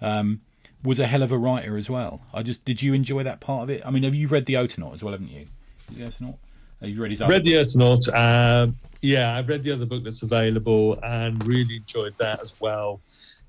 um, 0.00 0.40
was 0.82 0.98
a 0.98 1.06
hell 1.06 1.22
of 1.22 1.32
a 1.32 1.38
writer 1.38 1.76
as 1.76 1.90
well. 1.90 2.22
I 2.32 2.42
just 2.42 2.64
did 2.64 2.82
you 2.82 2.94
enjoy 2.94 3.22
that 3.24 3.40
part 3.40 3.64
of 3.64 3.70
it? 3.70 3.82
I 3.84 3.90
mean, 3.90 4.02
have 4.04 4.14
you 4.14 4.28
read 4.28 4.46
the 4.46 4.54
Eternaut 4.54 4.94
as 4.94 5.02
well, 5.02 5.12
haven't 5.12 5.30
you? 5.30 5.46
The 5.90 6.04
Eternaut. 6.04 6.36
Have 6.80 6.90
you 6.90 7.00
read 7.00 7.10
his? 7.10 7.20
Read 7.20 7.44
the 7.44 7.54
Eternaut. 7.54 8.12
Um, 8.14 8.76
yeah, 9.00 9.36
I've 9.36 9.48
read 9.48 9.62
the 9.62 9.72
other 9.72 9.86
book 9.86 10.04
that's 10.04 10.22
available 10.22 10.98
and 11.02 11.44
really 11.46 11.76
enjoyed 11.76 12.14
that 12.18 12.40
as 12.40 12.54
well. 12.60 13.00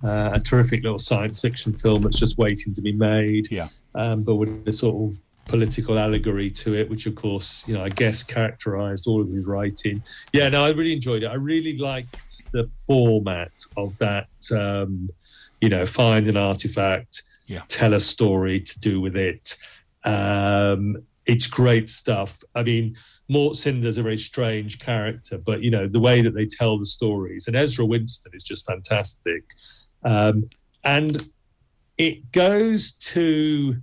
Uh, 0.04 0.32
a 0.34 0.40
terrific 0.40 0.84
little 0.84 1.00
science 1.00 1.40
fiction 1.40 1.74
film 1.74 2.02
that's 2.02 2.20
just 2.20 2.38
waiting 2.38 2.74
to 2.74 2.82
be 2.82 2.92
made. 2.92 3.50
Yeah. 3.52 3.70
Um, 3.96 4.24
but 4.24 4.36
with 4.36 4.68
a 4.68 4.72
sort 4.72 5.12
of 5.12 5.20
political 5.46 6.00
allegory 6.00 6.50
to 6.50 6.76
it, 6.76 6.90
which 6.90 7.06
of 7.06 7.16
course, 7.16 7.68
you 7.68 7.74
know, 7.74 7.84
I 7.84 7.90
guess 7.90 8.24
characterized 8.24 9.08
all 9.08 9.22
of 9.22 9.30
his 9.30 9.48
writing. 9.48 10.02
Yeah, 10.32 10.50
no, 10.50 10.64
I 10.64 10.70
really 10.72 10.94
enjoyed 10.94 11.24
it. 11.24 11.28
I 11.28 11.36
really 11.36 11.78
liked 11.78 12.52
the 12.52 12.66
format 12.88 13.52
of 13.78 13.98
that. 13.98 14.28
Um, 14.56 15.10
you 15.62 15.70
know, 15.70 15.86
find 15.86 16.28
an 16.28 16.38
artifact, 16.38 17.24
yeah. 17.48 17.62
tell 17.68 17.94
a 17.94 18.00
story 18.00 18.60
to 18.60 18.80
do 18.80 19.00
with 19.00 19.16
it. 19.16 19.56
Um, 20.04 20.98
it's 21.26 21.48
great 21.48 21.90
stuff. 21.90 22.44
I 22.54 22.64
mean, 22.64 22.96
Mort 23.30 23.56
Cinder's 23.56 23.98
a 23.98 24.04
very 24.04 24.18
strange 24.18 24.80
character, 24.80 25.38
but 25.38 25.62
you 25.62 25.72
know 25.72 25.88
the 25.88 26.00
way 26.00 26.22
that 26.22 26.36
they 26.36 26.46
tell 26.46 26.78
the 26.78 26.86
stories, 26.86 27.48
and 27.48 27.56
Ezra 27.56 27.86
Winston 27.86 28.34
is 28.36 28.44
just 28.44 28.66
fantastic. 28.66 29.44
Um, 30.04 30.50
and 30.84 31.24
it 31.98 32.32
goes 32.32 32.94
to 32.94 33.78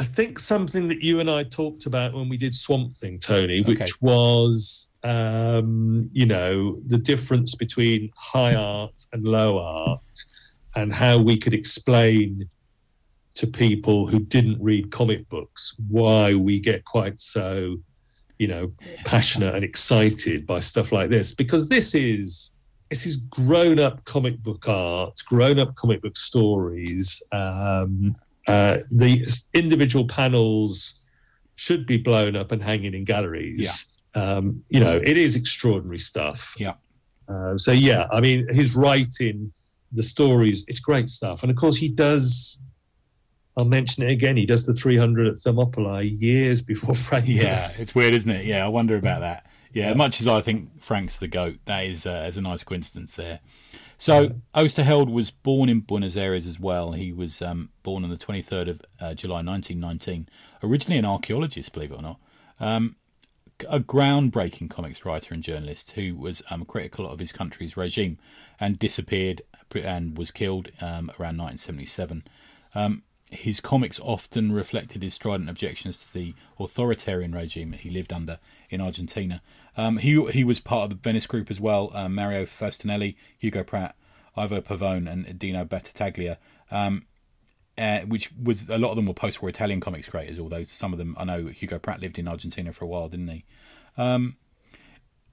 I 0.00 0.04
think 0.04 0.38
something 0.38 0.88
that 0.88 1.02
you 1.02 1.20
and 1.20 1.30
I 1.30 1.44
talked 1.44 1.84
about 1.84 2.14
when 2.14 2.30
we 2.30 2.38
did 2.38 2.54
Swamp 2.54 2.96
Thing, 2.96 3.18
Tony, 3.18 3.60
which 3.60 3.82
okay. 3.82 3.92
was, 4.00 4.90
um, 5.04 6.08
you 6.14 6.24
know, 6.24 6.80
the 6.86 6.96
difference 6.96 7.54
between 7.54 8.10
high 8.16 8.54
art 8.54 9.04
and 9.12 9.24
low 9.24 9.58
art, 9.58 10.00
and 10.74 10.90
how 10.90 11.18
we 11.18 11.36
could 11.36 11.52
explain 11.52 12.48
to 13.34 13.46
people 13.46 14.06
who 14.06 14.20
didn't 14.20 14.56
read 14.58 14.90
comic 14.90 15.28
books 15.28 15.76
why 15.88 16.34
we 16.34 16.58
get 16.58 16.82
quite 16.86 17.20
so, 17.20 17.76
you 18.38 18.48
know, 18.48 18.72
passionate 19.04 19.54
and 19.54 19.64
excited 19.64 20.46
by 20.46 20.60
stuff 20.60 20.92
like 20.92 21.10
this, 21.10 21.34
because 21.34 21.68
this 21.68 21.94
is 21.94 22.52
this 22.88 23.04
is 23.04 23.16
grown 23.16 23.78
up 23.78 24.02
comic 24.04 24.38
book 24.42 24.66
art, 24.66 25.20
grown 25.28 25.58
up 25.58 25.74
comic 25.74 26.00
book 26.00 26.16
stories. 26.16 27.22
Um, 27.32 28.16
uh, 28.50 28.78
the 28.90 29.26
individual 29.54 30.06
panels 30.06 30.96
should 31.54 31.86
be 31.86 31.96
blown 31.96 32.36
up 32.36 32.52
and 32.52 32.62
hanging 32.62 32.94
in 32.94 33.04
galleries. 33.04 33.88
Yeah. 34.14 34.22
Um, 34.22 34.64
you 34.68 34.80
know, 34.80 35.00
it 35.04 35.16
is 35.18 35.36
extraordinary 35.36 35.98
stuff. 35.98 36.54
Yeah. 36.58 36.74
Uh, 37.28 37.56
so 37.56 37.70
yeah, 37.70 38.06
I 38.10 38.20
mean, 38.20 38.46
his 38.52 38.74
writing, 38.74 39.52
the 39.92 40.02
stories, 40.02 40.64
it's 40.68 40.80
great 40.80 41.08
stuff. 41.08 41.42
And 41.42 41.50
of 41.50 41.56
course, 41.56 41.76
he 41.76 41.88
does. 41.88 42.60
I'll 43.56 43.66
mention 43.66 44.04
it 44.04 44.10
again. 44.10 44.36
He 44.36 44.46
does 44.46 44.64
the 44.64 44.72
300 44.72 45.26
at 45.26 45.38
Thermopylae 45.38 46.06
years 46.06 46.62
before 46.62 46.94
Frank. 47.06 47.26
Yeah, 47.28 47.72
it's 47.76 47.94
weird, 47.94 48.14
isn't 48.14 48.30
it? 48.30 48.46
Yeah, 48.46 48.64
I 48.64 48.68
wonder 48.68 48.96
about 48.96 49.20
that. 49.20 49.46
Yeah, 49.72 49.88
yeah. 49.88 49.94
much 49.94 50.20
as 50.20 50.26
I 50.26 50.40
think 50.40 50.82
Frank's 50.82 51.18
the 51.18 51.28
goat, 51.28 51.58
that 51.66 51.84
is 51.84 52.06
uh, 52.06 52.24
is 52.26 52.36
a 52.36 52.42
nice 52.42 52.64
coincidence 52.64 53.14
there. 53.16 53.40
So 54.00 54.36
Oesterheld 54.54 55.12
was 55.12 55.30
born 55.30 55.68
in 55.68 55.80
Buenos 55.80 56.16
Aires 56.16 56.46
as 56.46 56.58
well. 56.58 56.92
He 56.92 57.12
was 57.12 57.42
um, 57.42 57.68
born 57.82 58.02
on 58.02 58.08
the 58.08 58.16
23rd 58.16 58.70
of 58.70 58.82
uh, 58.98 59.12
July 59.12 59.42
1919. 59.42 60.26
Originally 60.62 60.98
an 60.98 61.04
archaeologist, 61.04 61.70
believe 61.74 61.92
it 61.92 61.96
or 61.96 62.02
not. 62.02 62.20
Um, 62.58 62.96
a 63.68 63.78
groundbreaking 63.78 64.70
comics 64.70 65.04
writer 65.04 65.34
and 65.34 65.42
journalist 65.42 65.90
who 65.90 66.16
was 66.16 66.42
um, 66.48 66.64
critical 66.64 67.06
of 67.06 67.20
his 67.20 67.30
country's 67.30 67.76
regime 67.76 68.16
and 68.58 68.78
disappeared 68.78 69.42
and 69.74 70.16
was 70.16 70.30
killed 70.30 70.70
um, 70.80 71.10
around 71.20 71.36
1977. 71.36 72.24
Um, 72.74 73.02
his 73.30 73.60
comics 73.60 74.00
often 74.00 74.50
reflected 74.50 75.02
his 75.02 75.12
strident 75.12 75.50
objections 75.50 76.02
to 76.06 76.14
the 76.14 76.34
authoritarian 76.58 77.32
regime 77.34 77.72
he 77.72 77.90
lived 77.90 78.14
under 78.14 78.38
in 78.70 78.80
Argentina. 78.80 79.42
Um, 79.76 79.98
he 79.98 80.24
he 80.30 80.44
was 80.44 80.60
part 80.60 80.84
of 80.84 80.90
the 80.90 80.96
Venice 80.96 81.26
group 81.26 81.50
as 81.50 81.60
well. 81.60 81.90
Um, 81.94 82.14
Mario 82.14 82.44
Faustinelli, 82.44 83.16
Hugo 83.38 83.62
Pratt, 83.62 83.96
Ivo 84.36 84.60
Pavone, 84.60 85.10
and 85.10 85.38
Dino 85.38 85.64
Battaglia. 85.64 86.38
Um, 86.70 87.06
uh, 87.78 88.00
which 88.00 88.30
was 88.32 88.68
a 88.68 88.78
lot 88.78 88.90
of 88.90 88.96
them 88.96 89.06
were 89.06 89.14
post-war 89.14 89.48
Italian 89.48 89.80
comics 89.80 90.06
creators. 90.06 90.38
Although 90.38 90.64
some 90.64 90.92
of 90.92 90.98
them, 90.98 91.16
I 91.18 91.24
know 91.24 91.46
Hugo 91.46 91.78
Pratt 91.78 92.00
lived 92.00 92.18
in 92.18 92.28
Argentina 92.28 92.72
for 92.72 92.84
a 92.84 92.88
while, 92.88 93.08
didn't 93.08 93.28
he? 93.28 93.44
Um, 93.96 94.36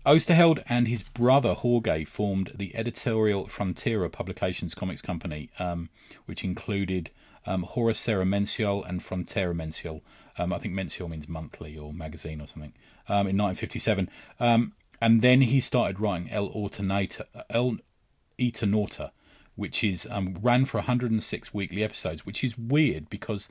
Oesterheld 0.05 0.63
and 0.69 0.87
his 0.87 1.03
brother 1.03 1.53
Jorge 1.53 2.05
formed 2.05 2.53
the 2.55 2.73
editorial 2.73 3.47
Frontera 3.47 4.09
Publications 4.09 4.73
Comics 4.73 5.01
Company, 5.01 5.49
um, 5.59 5.89
which 6.25 6.45
included 6.45 7.09
um, 7.45 7.63
Hora 7.63 7.93
Cero 7.93 8.25
Mensual 8.25 8.83
and 8.83 9.01
Frontera 9.01 9.55
Mensual. 9.55 10.03
Um, 10.37 10.53
I 10.53 10.57
think 10.57 10.73
Mensual 10.73 11.09
means 11.09 11.27
monthly 11.27 11.77
or 11.77 11.93
magazine 11.93 12.41
or 12.41 12.47
something. 12.47 12.73
Um, 13.09 13.27
in 13.27 13.37
1957, 13.37 14.09
um, 14.39 14.73
and 14.99 15.21
then 15.21 15.41
he 15.41 15.61
started 15.61 15.99
writing 15.99 16.29
El 16.29 16.49
Eternauta, 16.49 17.25
El 17.49 17.77
Eternauta, 18.37 19.11
which 19.55 19.83
is 19.83 20.07
um, 20.09 20.37
ran 20.41 20.65
for 20.65 20.77
106 20.77 21.53
weekly 21.53 21.83
episodes, 21.83 22.25
which 22.25 22.43
is 22.43 22.57
weird 22.57 23.09
because 23.09 23.49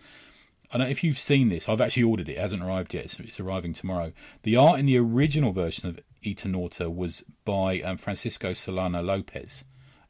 I 0.73 0.79
don't 0.79 0.89
know 0.89 0.91
if 0.91 1.05
you've 1.05 1.19
seen 1.19 1.49
this. 1.49 1.69
I've 1.69 1.81
actually 1.81 2.03
ordered 2.03 2.29
it. 2.29 2.33
It 2.33 2.41
hasn't 2.41 2.63
arrived 2.63 2.93
yet. 2.93 3.05
It's, 3.05 3.21
it's 3.21 3.41
arriving 3.41 3.73
tomorrow. 3.73 4.13
The 4.43 4.57
art 4.57 4.81
in 4.81 4.87
the 4.87 4.99
original 4.99 5.53
version 5.53 5.89
of 5.89 6.01
Eternauta 6.25 6.93
was 6.93 7.23
by 7.45 7.81
um, 7.83 7.97
Francisco 7.97 8.53
Solano 8.53 9.03
Lopez. 9.03 9.63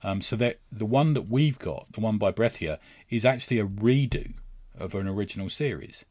Um, 0.06 0.20
so 0.20 0.36
that 0.36 0.60
the 0.70 0.86
one 0.86 1.14
that 1.14 1.28
we've 1.28 1.58
got, 1.58 1.90
the 1.92 2.00
one 2.00 2.16
by 2.16 2.30
Breccia, 2.30 2.78
is 3.10 3.24
actually 3.24 3.58
a 3.58 3.66
redo 3.66 4.34
of 4.78 4.94
an 4.94 5.08
original 5.08 5.48
series. 5.48 6.04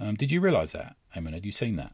Um, 0.00 0.14
did 0.14 0.32
you 0.32 0.40
realise 0.40 0.72
that, 0.72 0.96
Eamon? 1.14 1.34
Had 1.34 1.44
you 1.44 1.52
seen 1.52 1.76
that? 1.76 1.92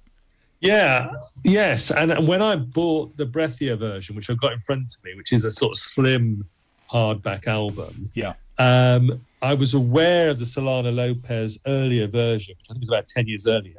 Yeah, 0.61 1.11
yes. 1.43 1.91
And 1.91 2.29
when 2.29 2.43
I 2.43 2.55
bought 2.55 3.17
the 3.17 3.27
Breccia 3.27 3.75
version, 3.75 4.15
which 4.15 4.31
I've 4.31 4.41
got 4.41 4.53
in 4.53 4.61
front 4.61 4.95
of 4.97 5.03
me, 5.03 5.17
which 5.17 5.33
is 5.33 5.45
a 5.45 5.51
sort 5.51 5.73
of 5.73 5.79
slim 5.79 6.49
hardback 6.89 7.49
album, 7.49 8.09
yeah, 8.15 8.35
um, 8.59 9.21
I 9.43 9.55
was 9.55 9.75
aware 9.75 10.31
of 10.31 10.39
the 10.39 10.47
Solano 10.47 10.93
Lopez 10.93 11.59
earlier 11.67 12.07
version, 12.07 12.55
which 12.57 12.67
I 12.71 12.75
think 12.75 12.83
was 12.83 12.91
about 12.91 13.09
ten 13.09 13.27
years 13.27 13.49
earlier. 13.49 13.75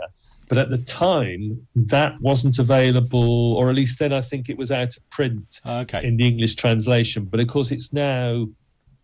But 0.50 0.58
at 0.58 0.70
the 0.70 0.78
time, 0.78 1.66
that 1.76 2.20
wasn't 2.22 2.60
available, 2.60 3.54
or 3.54 3.70
at 3.70 3.76
least 3.76 4.00
then 4.00 4.14
I 4.14 4.22
think 4.22 4.50
it 4.50 4.58
was 4.58 4.72
out 4.72 4.96
of 4.98 5.10
print 5.10 5.62
okay. 5.66 6.06
in 6.06 6.18
the 6.18 6.28
English 6.28 6.56
translation. 6.56 7.26
But 7.26 7.39
of 7.39 7.48
course, 7.48 7.72
it's 7.72 7.94
now, 7.94 8.48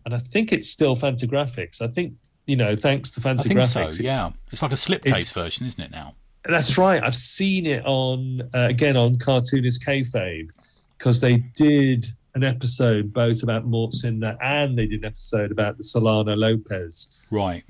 and 0.05 0.13
I 0.13 0.19
think 0.19 0.51
it's 0.51 0.69
still 0.69 0.95
Fantagraphics. 0.95 1.81
I 1.81 1.87
think 1.87 2.13
you 2.45 2.55
know, 2.55 2.75
thanks 2.75 3.11
to 3.11 3.19
I 3.29 3.35
think 3.35 3.59
Fantagraphics. 3.59 3.95
so. 3.95 4.03
Yeah, 4.03 4.31
it's 4.51 4.61
like 4.61 4.71
a 4.71 4.75
slipcase 4.75 5.31
version, 5.33 5.65
isn't 5.65 5.81
it? 5.81 5.91
Now. 5.91 6.15
That's 6.47 6.77
right. 6.77 7.03
I've 7.03 7.15
seen 7.15 7.65
it 7.65 7.85
on 7.85 8.41
uh, 8.53 8.67
again 8.69 8.97
on 8.97 9.17
Cartoonist 9.17 9.85
Kayfabe 9.85 10.49
because 10.97 11.19
they 11.19 11.37
did 11.55 12.07
an 12.35 12.43
episode 12.43 13.11
both 13.13 13.43
about 13.43 13.65
Mort 13.65 13.93
Cinder 13.93 14.37
and 14.41 14.77
they 14.77 14.87
did 14.87 14.99
an 15.01 15.05
episode 15.05 15.51
about 15.51 15.77
the 15.77 15.83
Solano 15.83 16.35
Lopez 16.35 17.27
Right. 17.31 17.63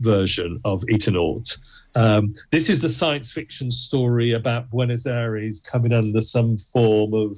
version 0.00 0.60
of 0.64 0.82
Eternaut. 0.90 1.56
Um, 1.94 2.34
this 2.52 2.70
is 2.70 2.80
the 2.80 2.88
science 2.88 3.32
fiction 3.32 3.70
story 3.70 4.32
about 4.32 4.70
Buenos 4.70 5.06
Aires 5.06 5.60
coming 5.60 5.92
under 5.92 6.20
some 6.20 6.56
form 6.58 7.14
of 7.14 7.36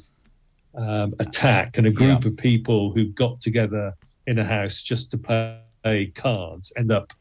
um, 0.74 1.14
attack, 1.20 1.76
and 1.78 1.86
a 1.86 1.90
group 1.90 2.24
of 2.24 2.36
people 2.36 2.92
who 2.92 3.04
got 3.06 3.40
together 3.40 3.94
in 4.26 4.38
a 4.38 4.44
house 4.46 4.82
just 4.82 5.10
to 5.10 5.18
play 5.18 6.12
cards 6.14 6.72
end 6.76 6.90
up 6.92 7.12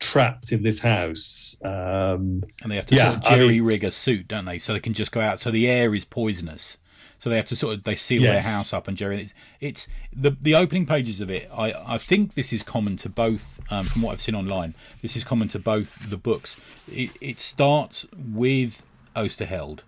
trapped 0.00 0.52
in 0.52 0.62
this 0.62 0.78
house. 0.78 1.56
Um, 1.64 2.42
And 2.62 2.70
they 2.70 2.76
have 2.76 2.86
to 2.86 2.94
Yeah, 2.94 3.10
sort 3.12 3.24
of 3.26 3.32
I 3.32 3.36
jerry 3.36 3.48
mean- 3.60 3.64
rig 3.64 3.84
a 3.84 3.90
suit, 3.90 4.28
don't 4.28 4.44
they? 4.44 4.58
So 4.58 4.72
they 4.72 4.80
can 4.80 4.92
just 4.94 5.12
go 5.12 5.20
out. 5.20 5.38
So 5.40 5.50
the 5.50 5.66
air 5.68 5.94
is 5.94 6.04
poisonous. 6.04 6.78
So 7.24 7.30
they 7.30 7.36
have 7.36 7.46
to 7.46 7.56
sort 7.56 7.72
of 7.72 7.84
they 7.84 7.94
seal 7.94 8.20
their 8.20 8.42
house 8.42 8.74
up 8.74 8.86
and 8.86 8.98
jerry. 8.98 9.22
It's, 9.22 9.34
it's 9.58 9.88
the 10.12 10.32
the 10.42 10.54
opening 10.54 10.84
pages 10.84 11.22
of 11.22 11.30
it. 11.30 11.48
I 11.56 11.72
I 11.94 11.96
think 11.96 12.34
this 12.34 12.52
is 12.52 12.62
common 12.62 12.98
to 12.98 13.08
both. 13.08 13.62
Um, 13.72 13.86
from 13.86 14.02
what 14.02 14.12
I've 14.12 14.20
seen 14.20 14.34
online, 14.34 14.74
this 15.00 15.16
is 15.16 15.24
common 15.24 15.48
to 15.48 15.58
both 15.58 16.10
the 16.10 16.18
books. 16.18 16.60
It, 16.86 17.12
it 17.22 17.40
starts 17.40 18.06
with 18.14 18.82
Oesterheld 19.16 19.78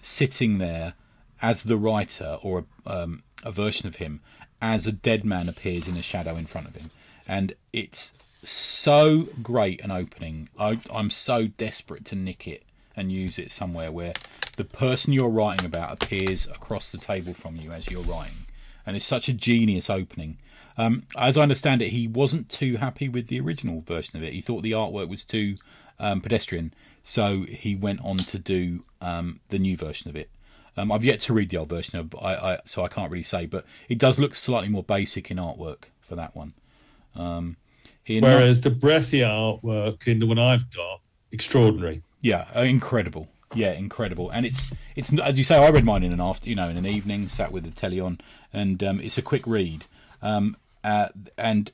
sitting 0.00 0.56
there 0.56 0.94
as 1.42 1.64
the 1.64 1.76
writer 1.76 2.38
or 2.42 2.64
a, 2.86 3.02
um, 3.02 3.22
a 3.42 3.52
version 3.52 3.86
of 3.86 3.96
him 3.96 4.20
as 4.62 4.86
a 4.86 4.92
dead 4.92 5.22
man 5.22 5.50
appears 5.50 5.86
in 5.86 5.98
a 5.98 6.02
shadow 6.02 6.36
in 6.36 6.46
front 6.46 6.66
of 6.66 6.76
him, 6.76 6.90
and 7.28 7.54
it's 7.74 8.14
so 8.42 9.28
great 9.42 9.82
an 9.82 9.90
opening. 9.90 10.48
I, 10.58 10.80
I'm 10.90 11.10
so 11.10 11.46
desperate 11.46 12.06
to 12.06 12.16
nick 12.16 12.48
it 12.48 12.62
and 12.96 13.12
use 13.12 13.38
it 13.38 13.52
somewhere 13.52 13.92
where 13.92 14.14
the 14.56 14.64
person 14.64 15.12
you're 15.12 15.28
writing 15.28 15.66
about 15.66 15.92
appears 15.92 16.46
across 16.46 16.90
the 16.90 16.98
table 16.98 17.34
from 17.34 17.56
you 17.56 17.72
as 17.72 17.90
you're 17.90 18.02
writing, 18.02 18.46
and 18.84 18.96
it's 18.96 19.04
such 19.04 19.28
a 19.28 19.32
genius 19.32 19.88
opening. 19.88 20.38
Um, 20.78 21.04
as 21.16 21.38
I 21.38 21.42
understand 21.42 21.80
it, 21.80 21.90
he 21.90 22.06
wasn't 22.06 22.48
too 22.48 22.76
happy 22.76 23.08
with 23.08 23.28
the 23.28 23.40
original 23.40 23.80
version 23.80 24.18
of 24.18 24.22
it. 24.22 24.32
He 24.32 24.40
thought 24.40 24.62
the 24.62 24.72
artwork 24.72 25.08
was 25.08 25.24
too 25.24 25.54
um, 25.98 26.20
pedestrian, 26.20 26.74
so 27.02 27.42
he 27.42 27.74
went 27.74 28.00
on 28.04 28.16
to 28.16 28.38
do 28.38 28.84
um, 29.00 29.40
the 29.48 29.58
new 29.58 29.76
version 29.76 30.10
of 30.10 30.16
it. 30.16 30.28
Um, 30.76 30.92
I've 30.92 31.04
yet 31.04 31.20
to 31.20 31.32
read 31.32 31.48
the 31.48 31.56
old 31.56 31.70
version 31.70 31.98
of, 31.98 32.14
I, 32.20 32.34
I, 32.34 32.58
so 32.66 32.84
I 32.84 32.88
can't 32.88 33.10
really 33.10 33.22
say, 33.22 33.46
but 33.46 33.64
it 33.88 33.98
does 33.98 34.18
look 34.18 34.34
slightly 34.34 34.68
more 34.68 34.82
basic 34.82 35.30
in 35.30 35.38
artwork 35.38 35.84
for 36.00 36.16
that 36.16 36.36
one. 36.36 36.52
Um, 37.14 37.56
he 38.04 38.20
whereas 38.20 38.60
the 38.60 38.70
Breccia 38.70 39.24
artwork 39.24 40.06
in 40.06 40.18
the 40.18 40.26
one 40.26 40.38
I've 40.38 40.70
got, 40.70 41.00
extraordinary. 41.32 42.02
Yeah, 42.20 42.46
incredible. 42.60 43.28
Yeah, 43.54 43.72
incredible. 43.72 44.30
And 44.30 44.44
it's 44.44 44.72
it's 44.96 45.16
as 45.18 45.38
you 45.38 45.44
say. 45.44 45.56
I 45.56 45.70
read 45.70 45.84
mine 45.84 46.02
in 46.02 46.12
an 46.12 46.20
after, 46.20 46.48
you 46.48 46.56
know, 46.56 46.68
in 46.68 46.76
an 46.76 46.86
evening, 46.86 47.28
sat 47.28 47.52
with 47.52 47.64
the 47.64 47.70
telly 47.70 48.00
on, 48.00 48.18
and 48.52 48.82
um, 48.82 49.00
it's 49.00 49.18
a 49.18 49.22
quick 49.22 49.46
read. 49.46 49.84
Um, 50.20 50.56
uh, 50.82 51.08
and 51.38 51.70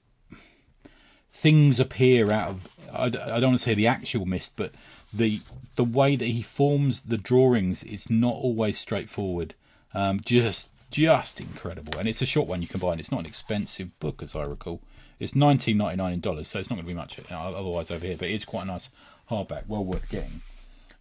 things 1.33 1.81
appear 1.81 2.33
out 2.33 2.49
of. 2.51 2.69
I, 2.93 3.05
I 3.05 3.09
don't 3.09 3.51
want 3.51 3.59
to 3.59 3.65
say 3.65 3.75
the 3.75 3.87
actual 3.87 4.27
mist, 4.27 4.53
but 4.57 4.73
the 5.13 5.41
the 5.77 5.85
way 5.85 6.17
that 6.17 6.27
he 6.27 6.43
forms 6.43 7.03
the 7.03 7.17
drawings 7.17 7.83
is 7.83 8.11
not 8.11 8.35
always 8.35 8.79
straightforward. 8.79 9.55
Um, 9.95 10.21
just 10.21 10.69
just 10.91 11.41
incredible, 11.41 11.99
and 11.99 12.07
it's 12.07 12.23
a 12.23 12.27
short 12.27 12.49
one 12.49 12.61
you 12.61 12.69
can 12.69 12.81
buy, 12.81 12.93
and 12.93 13.01
it's 13.01 13.11
not 13.11 13.21
an 13.21 13.27
expensive 13.27 13.99
book 13.99 14.23
as 14.23 14.37
I 14.37 14.43
recall. 14.45 14.83
It's 15.19 15.35
nineteen 15.35 15.79
ninety 15.79 15.97
nine 15.97 16.13
in 16.13 16.21
dollars, 16.21 16.49
so 16.49 16.59
it's 16.59 16.69
not 16.69 16.77
going 16.77 16.87
to 16.87 16.93
be 16.93 16.97
much 16.97 17.19
uh, 17.19 17.35
otherwise 17.35 17.91
over 17.91 18.05
here. 18.05 18.17
But 18.17 18.29
it's 18.29 18.45
quite 18.45 18.65
a 18.65 18.67
nice 18.67 18.91
hardback, 19.31 19.65
well 19.67 19.85
worth 19.85 20.09
getting. 20.11 20.43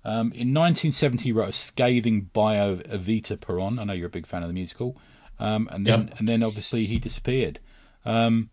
Um, 0.03 0.31
in 0.33 0.53
1970, 0.53 1.23
he 1.23 1.31
wrote 1.31 1.49
a 1.49 1.53
scathing 1.53 2.29
bio 2.33 2.71
of 2.71 2.83
Evita 2.83 3.39
Peron. 3.39 3.77
I 3.79 3.83
know 3.83 3.93
you're 3.93 4.07
a 4.07 4.09
big 4.09 4.25
fan 4.25 4.41
of 4.41 4.49
the 4.49 4.53
musical, 4.53 4.97
um, 5.39 5.69
and 5.71 5.85
then 5.85 6.07
Yep. 6.07 6.19
and 6.19 6.27
then 6.27 6.43
obviously 6.43 6.85
he 6.85 6.97
disappeared. 6.97 7.59
Um, 8.05 8.49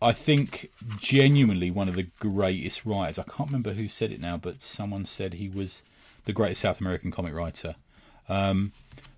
I 0.00 0.12
think 0.12 0.70
genuinely 0.98 1.70
one 1.70 1.88
of 1.88 1.94
the 1.94 2.08
greatest 2.18 2.84
writers. 2.84 3.18
I 3.18 3.22
can't 3.24 3.48
remember 3.48 3.72
who 3.72 3.88
said 3.88 4.12
it 4.12 4.20
now, 4.20 4.36
but 4.36 4.60
someone 4.60 5.04
said 5.04 5.34
he 5.34 5.48
was 5.48 5.82
the 6.26 6.32
greatest 6.32 6.60
South 6.62 6.80
American 6.80 7.10
comic 7.10 7.34
writer. 7.34 7.76
Um, 8.28 8.72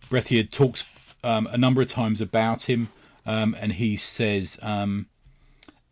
Breccia 0.08 0.44
talks 0.44 0.84
um, 1.24 1.46
a 1.48 1.58
number 1.58 1.82
of 1.82 1.88
times 1.88 2.20
about 2.20 2.62
him, 2.68 2.88
um, 3.26 3.56
and 3.60 3.72
he 3.74 3.96
says 3.96 4.58
um, 4.62 5.06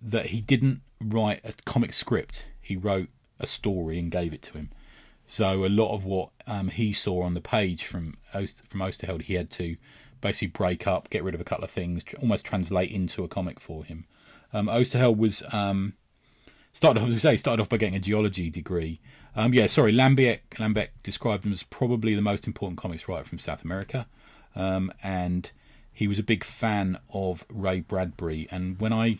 that 0.00 0.26
he 0.26 0.40
didn't 0.40 0.82
write 1.00 1.40
a 1.44 1.52
comic 1.64 1.92
script. 1.92 2.46
He 2.60 2.76
wrote 2.76 3.08
a 3.40 3.46
story 3.46 3.98
and 3.98 4.10
gave 4.10 4.32
it 4.32 4.42
to 4.42 4.52
him. 4.54 4.70
So 5.26 5.64
a 5.64 5.68
lot 5.68 5.92
of 5.92 6.04
what 6.04 6.30
um, 6.46 6.68
he 6.68 6.92
saw 6.92 7.22
on 7.22 7.34
the 7.34 7.40
page 7.40 7.84
from 7.84 8.14
from 8.32 8.80
Oesterheld, 8.80 9.22
he 9.22 9.34
had 9.34 9.50
to 9.52 9.76
basically 10.20 10.48
break 10.48 10.86
up, 10.86 11.10
get 11.10 11.24
rid 11.24 11.34
of 11.34 11.40
a 11.40 11.44
couple 11.44 11.64
of 11.64 11.70
things, 11.70 12.04
tr- 12.04 12.16
almost 12.16 12.44
translate 12.44 12.90
into 12.90 13.24
a 13.24 13.28
comic 13.28 13.60
for 13.60 13.84
him. 13.84 14.06
Um, 14.52 14.66
Oesterheld 14.68 15.16
was 15.16 15.42
um, 15.52 15.94
started 16.72 17.00
off 17.00 17.08
as 17.08 17.14
we 17.14 17.20
say 17.20 17.36
started 17.36 17.62
off 17.62 17.68
by 17.68 17.76
getting 17.76 17.96
a 17.96 18.00
geology 18.00 18.50
degree. 18.50 19.00
Um, 19.34 19.52
yeah, 19.52 19.66
sorry, 19.66 19.92
Lambiek 19.92 20.40
Lambeck 20.54 20.88
described 21.02 21.44
him 21.44 21.52
as 21.52 21.62
probably 21.62 22.14
the 22.14 22.22
most 22.22 22.46
important 22.46 22.78
comics 22.78 23.08
writer 23.08 23.24
from 23.24 23.38
South 23.38 23.64
America, 23.64 24.06
um, 24.54 24.92
and 25.02 25.50
he 25.92 26.06
was 26.06 26.18
a 26.18 26.22
big 26.22 26.44
fan 26.44 26.98
of 27.12 27.44
Ray 27.50 27.80
Bradbury. 27.80 28.46
And 28.50 28.80
when 28.80 28.92
I 28.92 29.18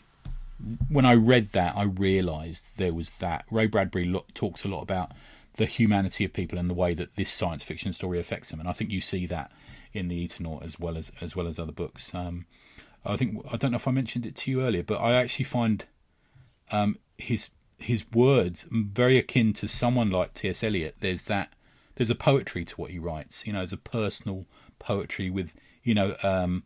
when 0.89 1.05
I 1.05 1.13
read 1.13 1.47
that, 1.47 1.75
I 1.75 1.83
realised 1.83 2.77
there 2.77 2.93
was 2.93 3.11
that 3.17 3.45
Ray 3.51 3.67
Bradbury 3.67 4.05
lo- 4.05 4.25
talks 4.33 4.63
a 4.63 4.67
lot 4.67 4.81
about 4.81 5.11
the 5.57 5.65
humanity 5.65 6.23
of 6.23 6.33
people 6.33 6.57
and 6.57 6.69
the 6.69 6.73
way 6.73 6.93
that 6.93 7.15
this 7.15 7.31
science 7.31 7.63
fiction 7.63 7.93
story 7.93 8.19
affects 8.19 8.49
them, 8.49 8.59
and 8.59 8.69
I 8.69 8.71
think 8.71 8.91
you 8.91 9.01
see 9.01 9.25
that 9.27 9.51
in 9.93 10.07
the 10.07 10.25
Eternaut 10.25 10.63
as 10.63 10.79
well 10.79 10.97
as 10.97 11.11
as 11.21 11.35
well 11.35 11.47
as 11.47 11.59
other 11.59 11.71
books. 11.71 12.13
Um, 12.15 12.45
I 13.05 13.15
think 13.15 13.43
I 13.51 13.57
don't 13.57 13.71
know 13.71 13.77
if 13.77 13.87
I 13.87 13.91
mentioned 13.91 14.25
it 14.25 14.35
to 14.37 14.51
you 14.51 14.61
earlier, 14.61 14.83
but 14.83 14.99
I 15.01 15.13
actually 15.13 15.45
find 15.45 15.85
um, 16.71 16.97
his 17.17 17.49
his 17.79 18.05
words 18.13 18.67
very 18.71 19.17
akin 19.17 19.53
to 19.53 19.67
someone 19.67 20.09
like 20.09 20.33
T.S. 20.33 20.63
Eliot. 20.63 20.95
There's 20.99 21.23
that 21.23 21.53
there's 21.95 22.09
a 22.09 22.15
poetry 22.15 22.65
to 22.65 22.75
what 22.75 22.91
he 22.91 22.99
writes. 22.99 23.45
You 23.45 23.53
know, 23.53 23.59
there's 23.59 23.73
a 23.73 23.77
personal 23.77 24.45
poetry 24.79 25.29
with 25.29 25.55
you 25.83 25.93
know 25.93 26.15
um, 26.23 26.63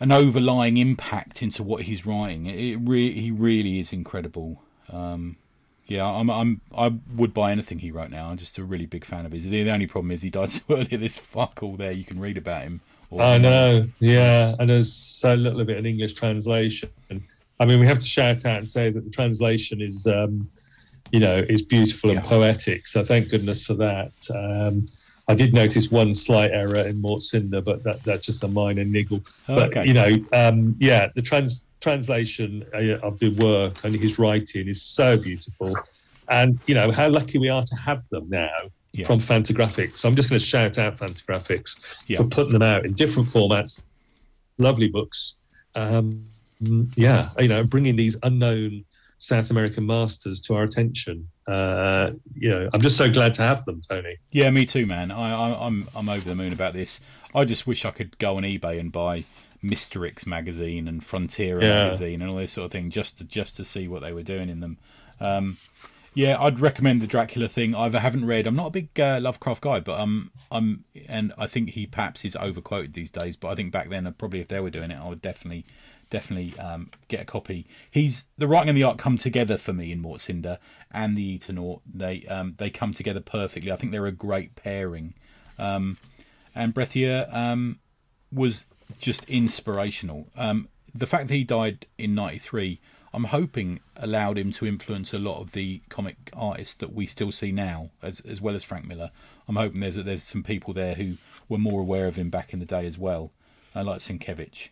an 0.00 0.12
overlying 0.12 0.76
impact 0.76 1.42
into 1.42 1.62
what 1.62 1.82
he's 1.82 2.04
writing. 2.04 2.46
It 2.46 2.76
re- 2.76 3.18
he 3.18 3.30
really 3.30 3.78
is 3.78 3.92
incredible. 3.92 4.62
Um, 4.90 5.36
yeah, 5.86 6.04
I'm, 6.06 6.30
I'm, 6.30 6.60
I 6.76 6.92
would 7.16 7.34
buy 7.34 7.52
anything 7.52 7.78
he 7.78 7.90
wrote 7.90 8.10
now. 8.10 8.30
I'm 8.30 8.36
just 8.38 8.58
a 8.58 8.64
really 8.64 8.86
big 8.86 9.04
fan 9.04 9.26
of 9.26 9.32
his. 9.32 9.44
The 9.48 9.70
only 9.70 9.86
problem 9.86 10.10
is 10.12 10.22
he 10.22 10.30
died 10.30 10.50
so 10.50 10.62
early. 10.70 10.84
There's 10.96 11.16
fuck 11.16 11.62
all 11.62 11.76
there 11.76 11.92
you 11.92 12.04
can 12.04 12.18
read 12.20 12.36
about 12.38 12.62
him. 12.62 12.80
Or- 13.10 13.22
I 13.22 13.38
know, 13.38 13.86
yeah, 14.00 14.54
and 14.58 14.68
there's 14.70 14.92
so 14.92 15.34
little 15.34 15.60
of 15.60 15.68
it 15.70 15.76
in 15.76 15.86
English 15.86 16.14
translation. 16.14 16.88
I 17.60 17.66
mean, 17.66 17.78
we 17.78 17.86
have 17.86 17.98
to 17.98 18.04
shout 18.04 18.44
out 18.46 18.58
and 18.58 18.68
say 18.68 18.90
that 18.90 19.04
the 19.04 19.10
translation 19.10 19.80
is, 19.80 20.06
um, 20.06 20.50
you 21.12 21.20
know, 21.20 21.44
is 21.48 21.62
beautiful 21.62 22.10
and 22.10 22.20
Yeah. 22.20 22.28
poetic. 22.28 22.86
So 22.88 23.04
thank 23.04 23.28
goodness 23.28 23.62
for 23.64 23.74
that. 23.74 24.12
Um, 24.34 24.86
I 25.26 25.34
did 25.34 25.54
notice 25.54 25.90
one 25.90 26.12
slight 26.14 26.50
error 26.50 26.76
in 26.86 27.00
Mort 27.00 27.22
Cinder, 27.22 27.60
but 27.62 27.82
that, 27.84 28.02
that's 28.02 28.26
just 28.26 28.44
a 28.44 28.48
minor 28.48 28.84
niggle. 28.84 29.22
But 29.46 29.86
you 29.86 29.94
know, 29.94 30.10
um, 30.32 30.76
yeah, 30.78 31.08
the 31.14 31.22
trans 31.22 31.66
translation 31.80 32.64
uh, 32.74 32.98
of 33.06 33.18
the 33.18 33.30
work 33.30 33.84
and 33.84 33.94
his 33.94 34.18
writing 34.18 34.68
is 34.68 34.82
so 34.82 35.16
beautiful, 35.16 35.74
and 36.28 36.58
you 36.66 36.74
know 36.74 36.90
how 36.90 37.08
lucky 37.08 37.38
we 37.38 37.48
are 37.48 37.62
to 37.62 37.76
have 37.76 38.06
them 38.10 38.28
now 38.28 38.50
Yeah. 38.92 39.06
from 39.06 39.18
Fantagraphics. 39.18 39.96
So 39.98 40.08
I'm 40.08 40.16
just 40.16 40.28
going 40.28 40.40
to 40.40 40.44
shout 40.46 40.78
out 40.78 40.96
Fantagraphics 40.96 41.80
Yeah. 42.06 42.18
for 42.18 42.24
putting 42.24 42.52
them 42.52 42.62
out 42.62 42.84
in 42.84 42.92
different 42.92 43.28
formats. 43.28 43.82
Lovely 44.58 44.88
books. 44.88 45.36
Um, 45.74 46.26
yeah, 46.96 47.30
you 47.38 47.48
know, 47.48 47.64
bringing 47.64 47.96
these 47.96 48.16
unknown 48.22 48.84
South 49.24 49.50
American 49.50 49.86
masters 49.86 50.38
to 50.42 50.54
our 50.54 50.64
attention. 50.64 51.26
Uh, 51.48 52.10
you 52.34 52.50
know, 52.50 52.68
I'm 52.74 52.82
just 52.82 52.98
so 52.98 53.10
glad 53.10 53.32
to 53.34 53.42
have 53.42 53.64
them, 53.64 53.80
Tony. 53.88 54.18
Yeah, 54.32 54.50
me 54.50 54.66
too, 54.66 54.84
man. 54.84 55.10
I, 55.10 55.32
I, 55.32 55.66
I'm 55.66 55.88
I'm 55.96 56.10
over 56.10 56.28
the 56.28 56.34
moon 56.34 56.52
about 56.52 56.74
this. 56.74 57.00
I 57.34 57.46
just 57.46 57.66
wish 57.66 57.86
I 57.86 57.90
could 57.90 58.18
go 58.18 58.36
on 58.36 58.42
eBay 58.42 58.78
and 58.78 58.92
buy 58.92 59.24
Misterix 59.62 60.26
magazine 60.26 60.86
and 60.86 61.02
Frontier 61.02 61.58
Yeah. 61.62 61.84
magazine 61.84 62.20
and 62.20 62.30
all 62.30 62.36
this 62.36 62.52
sort 62.52 62.66
of 62.66 62.72
thing 62.72 62.90
just 62.90 63.16
to 63.16 63.24
just 63.24 63.56
to 63.56 63.64
see 63.64 63.88
what 63.88 64.02
they 64.02 64.12
were 64.12 64.22
doing 64.22 64.50
in 64.50 64.60
them. 64.60 64.76
Um, 65.20 65.56
yeah, 66.12 66.40
I'd 66.40 66.60
recommend 66.60 67.00
the 67.00 67.06
Dracula 67.06 67.48
thing. 67.48 67.74
I 67.74 67.88
haven't 67.98 68.26
read. 68.26 68.46
I'm 68.46 68.54
not 68.54 68.66
a 68.66 68.70
big 68.70 69.00
uh, 69.00 69.18
Lovecraft 69.22 69.62
guy, 69.62 69.80
but 69.80 69.98
um, 69.98 70.32
I'm 70.50 70.84
and 71.08 71.32
I 71.38 71.46
think 71.46 71.70
he 71.70 71.86
perhaps 71.86 72.26
is 72.26 72.36
overquoted 72.36 72.92
these 72.92 73.10
days. 73.10 73.36
But 73.36 73.48
I 73.48 73.54
think 73.54 73.72
back 73.72 73.88
then, 73.88 74.06
uh, 74.06 74.10
probably 74.10 74.40
if 74.40 74.48
they 74.48 74.60
were 74.60 74.70
doing 74.70 74.90
it, 74.90 74.98
I 74.98 75.08
would 75.08 75.22
definitely 75.22 75.64
definitely 76.14 76.56
um, 76.60 76.90
get 77.08 77.20
a 77.20 77.24
copy. 77.24 77.66
He's 77.90 78.26
the 78.38 78.46
writing 78.46 78.68
and 78.68 78.78
the 78.78 78.84
art 78.84 78.98
come 78.98 79.18
together 79.18 79.56
for 79.56 79.72
me 79.72 79.90
in 79.90 80.00
Mort 80.00 80.20
Cinder 80.20 80.60
and 80.92 81.16
the 81.16 81.36
Eternaut. 81.36 81.80
They 81.92 82.24
um, 82.26 82.54
they 82.58 82.70
come 82.70 82.92
together 82.92 83.18
perfectly. 83.18 83.72
I 83.72 83.76
think 83.76 83.90
they're 83.90 84.06
a 84.06 84.12
great 84.12 84.54
pairing. 84.54 85.14
Um, 85.58 85.98
and 86.54 86.72
Breccia 86.72 87.28
um, 87.36 87.80
was 88.32 88.66
just 88.98 89.28
inspirational. 89.28 90.28
Um, 90.36 90.68
the 90.94 91.08
fact 91.08 91.26
that 91.26 91.34
he 91.34 91.42
died 91.42 91.86
in 91.98 92.14
'93, 92.14 92.80
I'm 93.12 93.24
hoping 93.24 93.80
allowed 93.96 94.38
him 94.38 94.52
to 94.52 94.66
influence 94.66 95.12
a 95.12 95.18
lot 95.18 95.40
of 95.40 95.50
the 95.50 95.82
comic 95.88 96.30
artists 96.32 96.76
that 96.76 96.92
we 96.92 97.06
still 97.06 97.32
see 97.32 97.50
now, 97.50 97.90
as 98.02 98.20
as 98.20 98.40
well 98.40 98.54
as 98.54 98.62
Frank 98.62 98.86
Miller. 98.86 99.10
I'm 99.48 99.56
hoping 99.56 99.80
there's 99.80 99.96
there's 99.96 100.22
some 100.22 100.44
people 100.44 100.74
there 100.74 100.94
who 100.94 101.16
were 101.48 101.58
more 101.58 101.80
aware 101.80 102.06
of 102.06 102.14
him 102.14 102.30
back 102.30 102.52
in 102.52 102.60
the 102.60 102.66
day 102.66 102.86
as 102.86 102.96
well, 102.96 103.32
uh, 103.74 103.82
like 103.82 103.98
Sienkiewicz. 103.98 104.68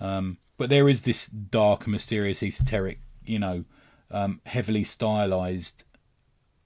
Um, 0.00 0.38
but 0.56 0.70
there 0.70 0.88
is 0.88 1.02
this 1.02 1.28
dark 1.28 1.86
mysterious, 1.86 2.42
esoteric, 2.42 3.00
you 3.24 3.38
know, 3.38 3.64
um, 4.10 4.40
heavily 4.46 4.84
stylized 4.84 5.84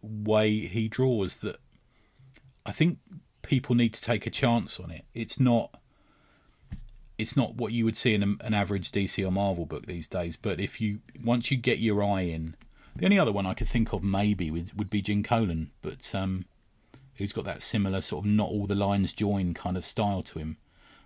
way 0.02 0.66
he 0.66 0.88
draws 0.88 1.38
that 1.38 1.56
I 2.64 2.72
think 2.72 2.98
people 3.42 3.74
need 3.74 3.94
to 3.94 4.02
take 4.02 4.26
a 4.26 4.30
chance 4.30 4.78
on 4.78 4.90
it. 4.90 5.04
It's 5.14 5.40
not 5.40 5.80
it's 7.18 7.36
not 7.36 7.56
what 7.56 7.72
you 7.72 7.84
would 7.84 7.96
see 7.96 8.14
in 8.14 8.38
an 8.40 8.54
average 8.54 8.90
DC 8.92 9.26
or 9.26 9.30
Marvel 9.30 9.66
book 9.66 9.86
these 9.86 10.08
days. 10.08 10.36
But 10.36 10.58
if 10.60 10.80
you 10.80 11.00
once 11.22 11.50
you 11.50 11.56
get 11.56 11.78
your 11.78 12.02
eye 12.02 12.22
in, 12.22 12.54
the 12.96 13.04
only 13.04 13.18
other 13.18 13.32
one 13.32 13.46
I 13.46 13.54
could 13.54 13.68
think 13.68 13.92
of 13.92 14.02
maybe 14.02 14.50
would, 14.50 14.76
would 14.76 14.90
be 14.90 15.02
Gene 15.02 15.22
Colan, 15.22 15.70
but 15.82 16.14
um, 16.14 16.46
who's 17.16 17.32
got 17.32 17.44
that 17.44 17.62
similar 17.62 18.00
sort 18.00 18.24
of 18.24 18.30
not 18.30 18.48
all 18.48 18.66
the 18.66 18.74
lines 18.74 19.12
join 19.12 19.52
kind 19.54 19.76
of 19.76 19.84
style 19.84 20.22
to 20.22 20.38
him. 20.38 20.56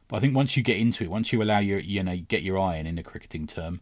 But 0.09 0.17
I 0.17 0.21
think 0.21 0.35
once 0.35 0.57
you 0.57 0.63
get 0.63 0.77
into 0.77 1.03
it, 1.05 1.11
once 1.11 1.33
you 1.33 1.43
allow 1.43 1.59
your 1.59 1.79
you 1.79 2.03
know 2.03 2.17
get 2.17 2.43
your 2.43 2.59
eye 2.59 2.77
in 2.77 2.87
in 2.87 2.99
a 2.99 3.03
cricketing 3.03 3.47
term, 3.47 3.81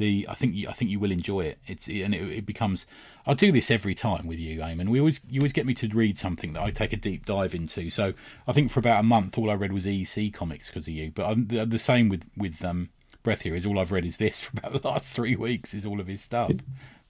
the 0.00 0.26
I 0.28 0.34
think 0.34 0.54
you, 0.54 0.68
I 0.68 0.72
think 0.72 0.90
you 0.90 0.98
will 0.98 1.12
enjoy 1.12 1.42
it. 1.42 1.58
It's 1.66 1.86
and 1.86 2.14
it, 2.14 2.22
it 2.30 2.46
becomes. 2.46 2.86
I 3.26 3.34
do 3.34 3.52
this 3.52 3.70
every 3.70 3.94
time 3.94 4.26
with 4.26 4.40
you, 4.40 4.60
Eamon. 4.60 4.88
We 4.88 4.98
always 4.98 5.20
you 5.28 5.40
always 5.40 5.52
get 5.52 5.66
me 5.66 5.74
to 5.74 5.88
read 5.88 6.18
something 6.18 6.54
that 6.54 6.62
I 6.62 6.70
take 6.70 6.92
a 6.92 6.96
deep 6.96 7.26
dive 7.26 7.54
into. 7.54 7.90
So 7.90 8.14
I 8.48 8.52
think 8.52 8.70
for 8.70 8.80
about 8.80 9.00
a 9.00 9.04
month, 9.04 9.38
all 9.38 9.50
I 9.50 9.54
read 9.54 9.72
was 9.72 9.86
EC 9.86 10.32
comics 10.32 10.68
because 10.68 10.88
of 10.88 10.94
you. 10.94 11.12
But 11.12 11.26
I'm, 11.26 11.46
the, 11.46 11.64
the 11.64 11.78
same 11.78 12.08
with 12.08 12.28
with 12.36 12.64
um, 12.64 12.88
Breccia 13.22 13.54
is 13.54 13.66
all 13.66 13.78
I've 13.78 13.92
read 13.92 14.04
is 14.04 14.16
this 14.16 14.40
for 14.46 14.58
about 14.58 14.80
the 14.80 14.88
last 14.88 15.14
three 15.14 15.36
weeks 15.36 15.74
is 15.74 15.86
all 15.86 16.00
of 16.00 16.08
his 16.08 16.22
stuff. 16.22 16.50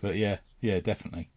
But 0.02 0.16
yeah, 0.16 0.38
yeah, 0.60 0.80
definitely. 0.80 1.30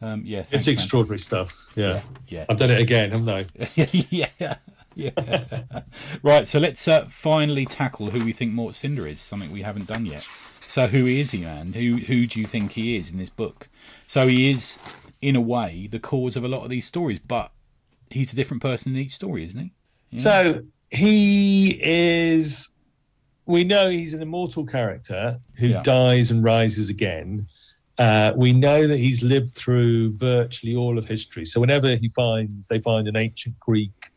Um, 0.00 0.22
yeah, 0.24 0.42
thanks, 0.42 0.66
it's 0.66 0.68
extraordinary 0.68 1.14
man. 1.14 1.18
stuff. 1.18 1.72
Yeah. 1.76 2.00
yeah, 2.26 2.46
I've 2.48 2.56
done 2.56 2.70
it 2.70 2.80
again, 2.80 3.10
haven't 3.12 3.28
I? 3.28 3.46
yeah, 4.10 4.56
yeah. 4.94 5.82
right, 6.22 6.46
so 6.46 6.58
let's 6.58 6.86
uh, 6.88 7.06
finally 7.08 7.66
tackle 7.66 8.10
who 8.10 8.24
we 8.24 8.32
think 8.32 8.52
Mort 8.52 8.74
Cinder 8.74 9.06
is. 9.06 9.20
Something 9.20 9.50
we 9.50 9.62
haven't 9.62 9.86
done 9.86 10.06
yet. 10.06 10.26
So 10.68 10.86
who 10.86 11.04
is 11.06 11.32
he, 11.32 11.42
man? 11.42 11.74
Who 11.74 11.96
who 11.96 12.26
do 12.26 12.40
you 12.40 12.46
think 12.46 12.72
he 12.72 12.96
is 12.96 13.10
in 13.10 13.18
this 13.18 13.30
book? 13.30 13.68
So 14.06 14.26
he 14.26 14.50
is, 14.50 14.78
in 15.20 15.36
a 15.36 15.40
way, 15.40 15.88
the 15.90 15.98
cause 15.98 16.36
of 16.36 16.44
a 16.44 16.48
lot 16.48 16.62
of 16.62 16.70
these 16.70 16.86
stories, 16.86 17.18
but 17.18 17.52
he's 18.10 18.32
a 18.32 18.36
different 18.36 18.62
person 18.62 18.92
in 18.94 18.98
each 18.98 19.14
story, 19.14 19.44
isn't 19.44 19.58
he? 19.58 19.72
Yeah. 20.10 20.20
So 20.20 20.62
he 20.90 21.80
is. 21.82 22.68
We 23.44 23.64
know 23.64 23.90
he's 23.90 24.14
an 24.14 24.22
immortal 24.22 24.64
character 24.64 25.40
who 25.58 25.68
yeah. 25.68 25.82
dies 25.82 26.30
and 26.30 26.44
rises 26.44 26.88
again. 26.88 27.48
Uh, 27.98 28.32
we 28.36 28.52
know 28.52 28.86
that 28.86 28.98
he's 28.98 29.22
lived 29.22 29.50
through 29.50 30.12
virtually 30.16 30.74
all 30.74 30.96
of 30.96 31.06
history. 31.06 31.44
So 31.44 31.60
whenever 31.60 31.96
he 31.96 32.08
finds, 32.08 32.68
they 32.68 32.80
find 32.80 33.08
an 33.08 33.16
ancient 33.16 33.58
Greek 33.60 34.11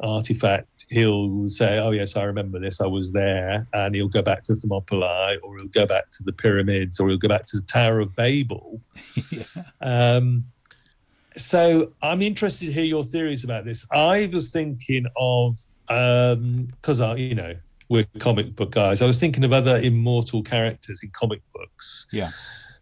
artifact, 0.00 0.86
he'll 0.88 1.48
say, 1.48 1.78
"Oh 1.78 1.90
yes, 1.90 2.16
I 2.16 2.24
remember 2.24 2.58
this. 2.58 2.80
I 2.80 2.86
was 2.86 3.12
there," 3.12 3.66
and 3.72 3.94
he'll 3.94 4.08
go 4.08 4.22
back 4.22 4.42
to 4.44 4.54
Thermopylae, 4.54 5.38
or 5.42 5.56
he'll 5.58 5.68
go 5.68 5.86
back 5.86 6.10
to 6.10 6.22
the 6.22 6.32
pyramids, 6.32 7.00
or 7.00 7.08
he'll 7.08 7.18
go 7.18 7.28
back 7.28 7.44
to 7.46 7.56
the 7.58 7.66
Tower 7.66 8.00
of 8.00 8.14
Babel. 8.14 8.80
yeah. 9.30 9.44
um, 9.80 10.44
so 11.36 11.92
I'm 12.02 12.22
interested 12.22 12.66
to 12.66 12.72
hear 12.72 12.84
your 12.84 13.04
theories 13.04 13.44
about 13.44 13.64
this. 13.64 13.86
I 13.92 14.30
was 14.32 14.48
thinking 14.48 15.06
of 15.16 15.58
because 15.86 17.00
um, 17.00 17.10
I, 17.10 17.16
you 17.16 17.34
know, 17.34 17.54
we're 17.88 18.06
comic 18.18 18.56
book 18.56 18.72
guys. 18.72 19.02
I 19.02 19.06
was 19.06 19.20
thinking 19.20 19.44
of 19.44 19.52
other 19.52 19.78
immortal 19.78 20.42
characters 20.42 21.02
in 21.02 21.10
comic 21.10 21.40
books. 21.52 22.06
Yeah. 22.12 22.30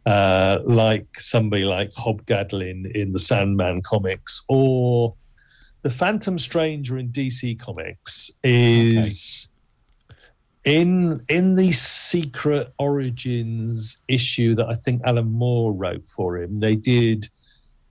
Uh, 0.07 0.59
like 0.65 1.07
somebody 1.19 1.65
like 1.65 1.91
Hob 1.95 2.25
Gadling 2.27 2.91
in 2.95 3.13
the 3.13 3.19
Sandman 3.19 3.81
comics, 3.83 4.45
or 4.49 5.15
the 5.85 5.91
Phantom 5.91 6.39
Stranger 6.39 6.97
in 6.97 7.11
DC 7.11 7.61
Comics 7.61 8.31
is 8.43 9.49
okay. 10.11 10.79
in 10.79 11.23
in 11.29 11.57
the 11.57 11.73
Secret 11.73 12.73
Origins 12.79 13.99
issue 14.09 14.55
that 14.55 14.67
I 14.67 14.75
think 14.75 15.03
Alan 15.05 15.31
Moore 15.31 15.75
wrote 15.75 16.09
for 16.09 16.39
him. 16.39 16.59
They 16.59 16.75
did. 16.75 17.29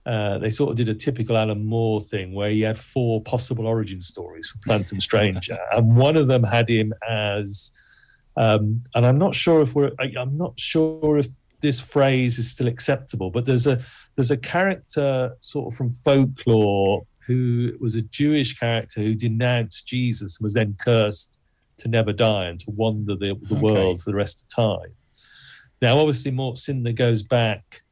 Uh, 0.04 0.36
they 0.36 0.50
sort 0.50 0.70
of 0.70 0.76
did 0.76 0.88
a 0.90 0.94
typical 0.94 1.38
Alan 1.38 1.64
Moore 1.64 1.98
thing 1.98 2.34
where 2.34 2.50
he 2.50 2.60
had 2.60 2.78
four 2.78 3.22
possible 3.22 3.66
origin 3.66 4.02
stories 4.02 4.50
for 4.50 4.58
Phantom 4.66 5.00
Stranger, 5.08 5.56
and 5.72 5.96
one 5.96 6.16
of 6.16 6.26
them 6.26 6.42
had 6.42 6.68
him 6.68 6.92
as, 7.08 7.72
um, 8.36 8.82
and 8.94 9.06
I'm 9.06 9.18
not 9.18 9.34
sure 9.34 9.62
if 9.62 9.74
we're, 9.74 9.92
I, 9.98 10.12
I'm 10.18 10.36
not 10.36 10.58
sure 10.58 11.16
if 11.16 11.28
this 11.60 11.80
phrase 11.80 12.38
is 12.38 12.50
still 12.50 12.66
acceptable, 12.66 13.30
but 13.30 13.46
there's 13.46 13.66
a 13.68 13.80
there's 14.16 14.32
a 14.32 14.36
character 14.36 15.34
sort 15.38 15.72
of 15.72 15.78
from 15.78 15.90
folklore 15.90 17.06
who 17.26 17.72
was 17.80 17.94
a 17.94 18.02
Jewish 18.02 18.58
character 18.58 19.00
who 19.00 19.14
denounced 19.14 19.86
Jesus 19.86 20.38
and 20.38 20.44
was 20.44 20.54
then 20.54 20.76
cursed 20.78 21.40
to 21.78 21.88
never 21.88 22.12
die 22.12 22.46
and 22.46 22.60
to 22.60 22.70
wander 22.70 23.14
the, 23.14 23.34
the 23.42 23.54
okay. 23.54 23.60
world 23.60 24.00
for 24.00 24.10
the 24.10 24.16
rest 24.16 24.42
of 24.42 24.48
time. 24.54 24.94
Now, 25.82 25.98
obviously, 25.98 26.30
Mort 26.30 26.58
Cinder 26.58 26.92
goes 26.92 27.22
back 27.22 27.82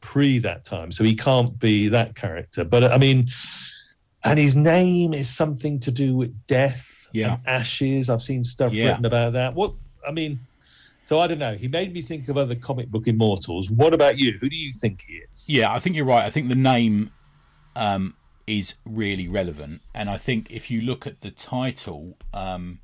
pre 0.00 0.38
that 0.38 0.64
time, 0.64 0.92
so 0.92 1.04
he 1.04 1.14
can't 1.14 1.58
be 1.58 1.88
that 1.88 2.14
character. 2.14 2.64
But 2.64 2.84
I 2.84 2.98
mean, 2.98 3.26
and 4.24 4.38
his 4.38 4.54
name 4.54 5.14
is 5.14 5.28
something 5.28 5.80
to 5.80 5.90
do 5.90 6.14
with 6.14 6.46
death 6.46 7.08
yeah. 7.12 7.34
and 7.34 7.40
ashes. 7.46 8.10
I've 8.10 8.22
seen 8.22 8.44
stuff 8.44 8.72
yeah. 8.72 8.88
written 8.88 9.06
about 9.06 9.32
that. 9.32 9.54
What 9.54 9.74
I 10.06 10.12
mean, 10.12 10.40
so 11.02 11.20
I 11.20 11.26
don't 11.26 11.38
know. 11.38 11.54
He 11.54 11.68
made 11.68 11.92
me 11.92 12.02
think 12.02 12.28
of 12.28 12.36
other 12.36 12.54
comic 12.54 12.88
book 12.88 13.08
immortals. 13.08 13.70
What 13.70 13.94
about 13.94 14.18
you? 14.18 14.36
Who 14.40 14.48
do 14.48 14.56
you 14.56 14.72
think 14.72 15.02
he 15.02 15.14
is? 15.14 15.48
Yeah, 15.48 15.72
I 15.72 15.78
think 15.78 15.96
you're 15.96 16.04
right. 16.04 16.24
I 16.24 16.30
think 16.30 16.48
the 16.48 16.54
name 16.54 17.10
um, 17.74 18.14
is 18.58 18.74
really 18.84 19.28
relevant, 19.28 19.82
and 19.94 20.10
I 20.10 20.18
think 20.18 20.50
if 20.50 20.70
you 20.70 20.80
look 20.80 21.06
at 21.06 21.20
the 21.20 21.30
title, 21.30 22.16
um, 22.32 22.80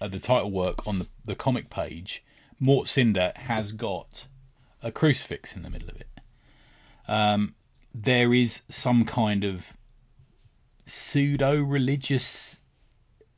uh, 0.00 0.08
the 0.08 0.18
title 0.18 0.50
work 0.50 0.86
on 0.86 0.98
the, 0.98 1.06
the 1.24 1.34
comic 1.34 1.70
page, 1.70 2.24
Mort 2.60 2.88
Cinder 2.88 3.32
has 3.36 3.72
got 3.72 4.26
a 4.82 4.90
crucifix 4.90 5.54
in 5.54 5.62
the 5.62 5.70
middle 5.70 5.88
of 5.88 6.00
it. 6.00 6.08
Um, 7.06 7.54
there 7.94 8.34
is 8.34 8.62
some 8.68 9.04
kind 9.04 9.44
of 9.44 9.72
pseudo 10.84 11.60
religious 11.60 12.60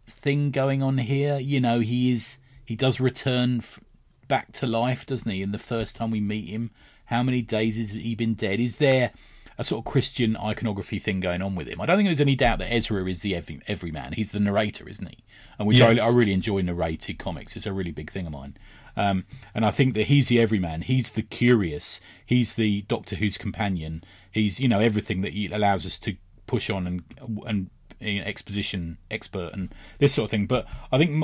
thing 0.06 0.50
going 0.50 0.82
on 0.82 0.98
here. 0.98 1.38
You 1.38 1.60
know, 1.60 1.80
he 1.80 2.12
is 2.12 2.38
he 2.64 2.76
does 2.76 3.00
return 3.00 3.58
f- 3.58 3.80
back 4.28 4.52
to 4.52 4.66
life, 4.66 5.06
doesn't 5.06 5.30
he? 5.30 5.42
In 5.42 5.52
the 5.52 5.58
first 5.58 5.96
time 5.96 6.10
we 6.10 6.20
meet 6.20 6.48
him, 6.48 6.70
how 7.06 7.22
many 7.22 7.42
days 7.42 7.76
has 7.76 7.90
he 7.90 8.14
been 8.14 8.34
dead? 8.34 8.60
Is 8.60 8.76
there 8.78 9.12
a 9.60 9.64
sort 9.64 9.80
of 9.80 9.92
Christian 9.92 10.38
iconography 10.38 10.98
thing 10.98 11.20
going 11.20 11.42
on 11.42 11.54
with 11.54 11.68
him? 11.68 11.82
I 11.82 11.86
don't 11.86 11.98
think 11.98 12.08
there's 12.08 12.20
any 12.20 12.34
doubt 12.34 12.60
that 12.60 12.72
Ezra 12.72 13.04
is 13.04 13.20
the 13.20 13.36
every, 13.36 13.60
everyman. 13.68 14.14
He's 14.14 14.32
the 14.32 14.40
narrator, 14.40 14.88
isn't 14.88 15.06
he? 15.06 15.22
And 15.58 15.68
which 15.68 15.80
yes. 15.80 16.00
I, 16.00 16.06
I, 16.06 16.10
really 16.10 16.32
enjoy 16.32 16.62
narrated 16.62 17.18
comics. 17.18 17.54
It's 17.54 17.66
a 17.66 17.72
really 17.72 17.90
big 17.90 18.10
thing 18.10 18.24
of 18.24 18.32
mine. 18.32 18.56
Um, 18.96 19.26
and 19.54 19.66
I 19.66 19.70
think 19.70 19.92
that 19.94 20.06
he's 20.06 20.28
the 20.28 20.40
everyman. 20.40 20.80
He's 20.80 21.10
the 21.10 21.20
curious. 21.20 22.00
He's 22.24 22.54
the 22.54 22.82
Doctor 22.82 23.16
Who's 23.16 23.36
companion. 23.36 24.02
He's 24.32 24.58
you 24.58 24.66
know 24.66 24.80
everything 24.80 25.20
that 25.20 25.34
he 25.34 25.46
allows 25.48 25.84
us 25.84 25.98
to 25.98 26.16
push 26.46 26.70
on 26.70 26.86
and 26.86 27.04
and 27.46 27.70
exposition 28.00 28.96
expert 29.10 29.52
and 29.52 29.74
this 29.98 30.14
sort 30.14 30.24
of 30.24 30.30
thing. 30.30 30.46
But 30.46 30.66
I 30.90 30.96
think 30.96 31.22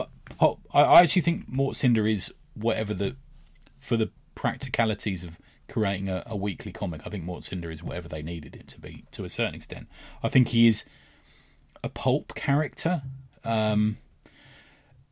I 0.74 1.02
actually 1.02 1.22
think 1.22 1.48
Mort 1.48 1.76
Cinder 1.76 2.06
is 2.06 2.34
whatever 2.52 2.92
the 2.92 3.16
for 3.80 3.96
the 3.96 4.10
practicalities 4.34 5.24
of 5.24 5.38
creating 5.68 6.08
a, 6.08 6.22
a 6.26 6.36
weekly 6.36 6.72
comic. 6.72 7.02
I 7.06 7.10
think 7.10 7.24
Mort 7.24 7.44
Cinder 7.44 7.70
is 7.70 7.82
whatever 7.82 8.08
they 8.08 8.22
needed 8.22 8.56
it 8.56 8.68
to 8.68 8.80
be 8.80 9.04
to 9.12 9.24
a 9.24 9.28
certain 9.28 9.54
extent. 9.54 9.88
I 10.22 10.28
think 10.28 10.48
he 10.48 10.68
is 10.68 10.84
a 11.82 11.88
pulp 11.88 12.34
character. 12.34 13.02
Um, 13.44 13.98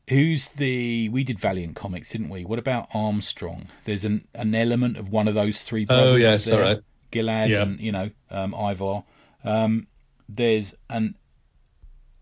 who's 0.08 0.48
the? 0.48 1.08
We 1.08 1.24
did 1.24 1.38
Valiant 1.38 1.76
comics, 1.76 2.10
didn't 2.10 2.28
we? 2.28 2.44
What 2.44 2.58
about 2.58 2.88
Armstrong? 2.94 3.68
There's 3.84 4.04
an 4.04 4.26
an 4.34 4.54
element 4.54 4.96
of 4.96 5.08
one 5.10 5.28
of 5.28 5.34
those 5.34 5.62
three. 5.62 5.84
Brothers 5.84 6.12
oh 6.12 6.16
yes, 6.16 6.50
all 6.50 6.60
right. 6.60 6.80
Gilad 7.12 7.50
yeah. 7.50 7.62
and 7.62 7.80
you 7.80 7.92
know 7.92 8.10
um, 8.30 8.54
Ivar. 8.54 9.04
Um, 9.44 9.86
there's 10.28 10.74
an 10.88 11.16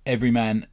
everyman 0.04 0.66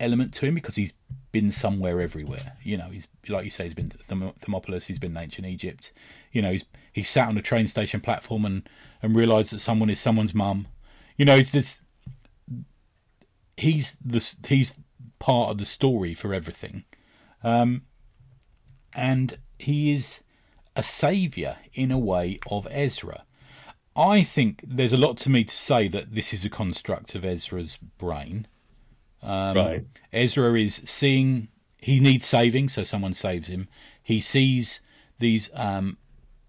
element 0.00 0.34
to 0.34 0.46
him 0.46 0.54
because 0.54 0.76
he's 0.76 0.92
been 1.32 1.50
somewhere 1.50 2.00
everywhere. 2.00 2.56
You 2.62 2.76
know, 2.76 2.88
he's 2.90 3.08
like 3.28 3.44
you 3.44 3.50
say, 3.50 3.64
he's 3.64 3.74
been 3.74 3.88
to 3.90 3.98
Thermopolis, 3.98 4.86
he's 4.86 4.98
been 4.98 5.16
ancient 5.16 5.46
Egypt. 5.46 5.92
You 6.32 6.42
know, 6.42 6.50
he's 6.50 6.64
he's 6.94 7.08
sat 7.08 7.28
on 7.28 7.36
a 7.36 7.42
train 7.42 7.66
station 7.68 8.00
platform 8.00 8.46
and 8.46 8.68
and 9.02 9.14
realised 9.14 9.52
that 9.52 9.60
someone 9.60 9.90
is 9.90 10.00
someone's 10.00 10.34
mum. 10.34 10.66
You 11.18 11.26
know, 11.26 11.36
it's 11.36 11.52
this. 11.52 11.82
He's 13.56 13.96
the 13.96 14.36
he's 14.48 14.78
part 15.18 15.50
of 15.50 15.58
the 15.58 15.66
story 15.66 16.14
for 16.14 16.32
everything, 16.32 16.84
um, 17.42 17.82
and 18.94 19.38
he 19.58 19.92
is 19.92 20.22
a 20.74 20.82
saviour 20.82 21.58
in 21.74 21.90
a 21.92 21.98
way 21.98 22.38
of 22.50 22.66
Ezra. 22.70 23.24
I 23.96 24.22
think 24.22 24.60
there's 24.66 24.92
a 24.92 24.96
lot 24.96 25.18
to 25.18 25.30
me 25.30 25.44
to 25.44 25.56
say 25.56 25.86
that 25.88 26.14
this 26.14 26.32
is 26.32 26.44
a 26.44 26.50
construct 26.50 27.14
of 27.14 27.24
Ezra's 27.24 27.76
brain 27.76 28.48
um, 29.24 29.56
right. 29.56 29.84
Ezra 30.12 30.52
is 30.60 30.82
seeing 30.84 31.48
he 31.78 31.98
needs 31.98 32.24
saving, 32.24 32.68
so 32.68 32.84
someone 32.84 33.14
saves 33.14 33.48
him. 33.48 33.68
He 34.02 34.20
sees 34.20 34.80
these 35.18 35.50
um, 35.54 35.96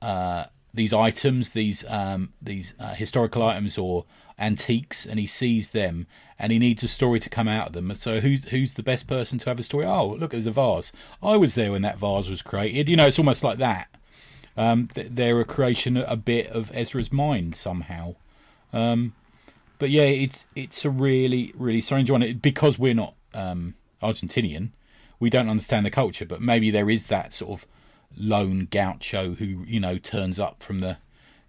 uh, 0.06 0.46
these 0.74 0.94
items, 0.94 1.52
these 1.52 1.84
um, 1.88 2.34
these 2.42 2.74
uh, 2.80 2.94
historical 2.94 3.42
items 3.42 3.78
or 3.78 4.06
antiques, 4.38 5.06
and 5.06 5.20
he 5.20 5.26
sees 5.26 5.72
them, 5.72 6.06
and 6.38 6.52
he 6.52 6.60
needs 6.60 6.84
a 6.84 6.88
story 6.88 7.20
to 7.20 7.30
come 7.30 7.48
out 7.48 7.68
of 7.68 7.74
them. 7.74 7.94
So 7.96 8.20
who's 8.20 8.44
who's 8.50 8.76
the 8.76 8.84
best 8.84 9.08
person 9.08 9.40
to 9.40 9.50
have 9.50 9.60
a 9.60 9.64
story? 9.64 9.86
Oh, 9.86 10.16
look, 10.20 10.32
there's 10.32 10.46
a 10.46 10.52
vase. 10.52 10.92
I 11.24 11.38
was 11.38 11.56
there 11.56 11.72
when 11.72 11.82
that 11.82 11.98
vase 11.98 12.30
was 12.30 12.42
created. 12.42 12.88
You 12.88 12.98
know, 12.98 13.08
it's 13.08 13.18
almost 13.18 13.44
like 13.44 13.58
that. 13.58 13.88
Um, 14.58 14.88
they're 14.94 15.42
a 15.42 15.46
creation, 15.46 15.98
a 15.98 16.16
bit 16.16 16.48
of 16.48 16.72
Ezra's 16.74 17.12
mind 17.12 17.56
somehow. 17.56 18.16
Um, 18.72 19.14
but 19.80 19.90
yeah, 19.90 20.04
it's 20.04 20.46
it's 20.56 20.86
a 20.86 20.90
really 20.90 21.52
really 21.56 21.82
strange 21.82 22.12
one 22.12 22.34
because 22.42 22.78
we're 22.78 22.94
not 22.94 23.16
um, 23.34 23.76
Argentinian. 24.04 24.70
We 25.20 25.30
don't 25.30 25.50
understand 25.50 25.86
the 25.86 25.92
culture, 25.92 26.26
but 26.26 26.42
maybe 26.42 26.70
there 26.70 26.90
is 26.90 27.08
that 27.08 27.34
sort 27.34 27.60
of 27.60 27.68
lone 28.18 28.68
gaucho 28.70 29.34
who 29.34 29.64
you 29.66 29.80
know 29.80 29.98
turns 29.98 30.40
up 30.40 30.62
from 30.62 30.80
the 30.80 30.98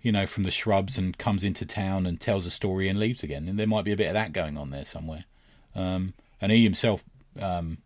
you 0.02 0.12
know 0.12 0.26
from 0.26 0.44
the 0.44 0.50
shrubs 0.50 0.98
and 0.98 1.18
comes 1.18 1.42
into 1.42 1.66
town 1.66 2.06
and 2.06 2.20
tells 2.20 2.46
a 2.46 2.50
story 2.50 2.88
and 2.88 2.98
leaves 2.98 3.22
again. 3.22 3.48
And 3.48 3.58
there 3.58 3.66
might 3.66 3.84
be 3.84 3.92
a 3.92 3.96
bit 3.96 4.08
of 4.08 4.14
that 4.14 4.32
going 4.32 4.56
on 4.56 4.70
there 4.70 4.84
somewhere. 4.84 5.24
Um, 5.74 6.14
and 6.40 6.52
he 6.52 6.62
himself, 6.62 7.04
um, 7.40 7.78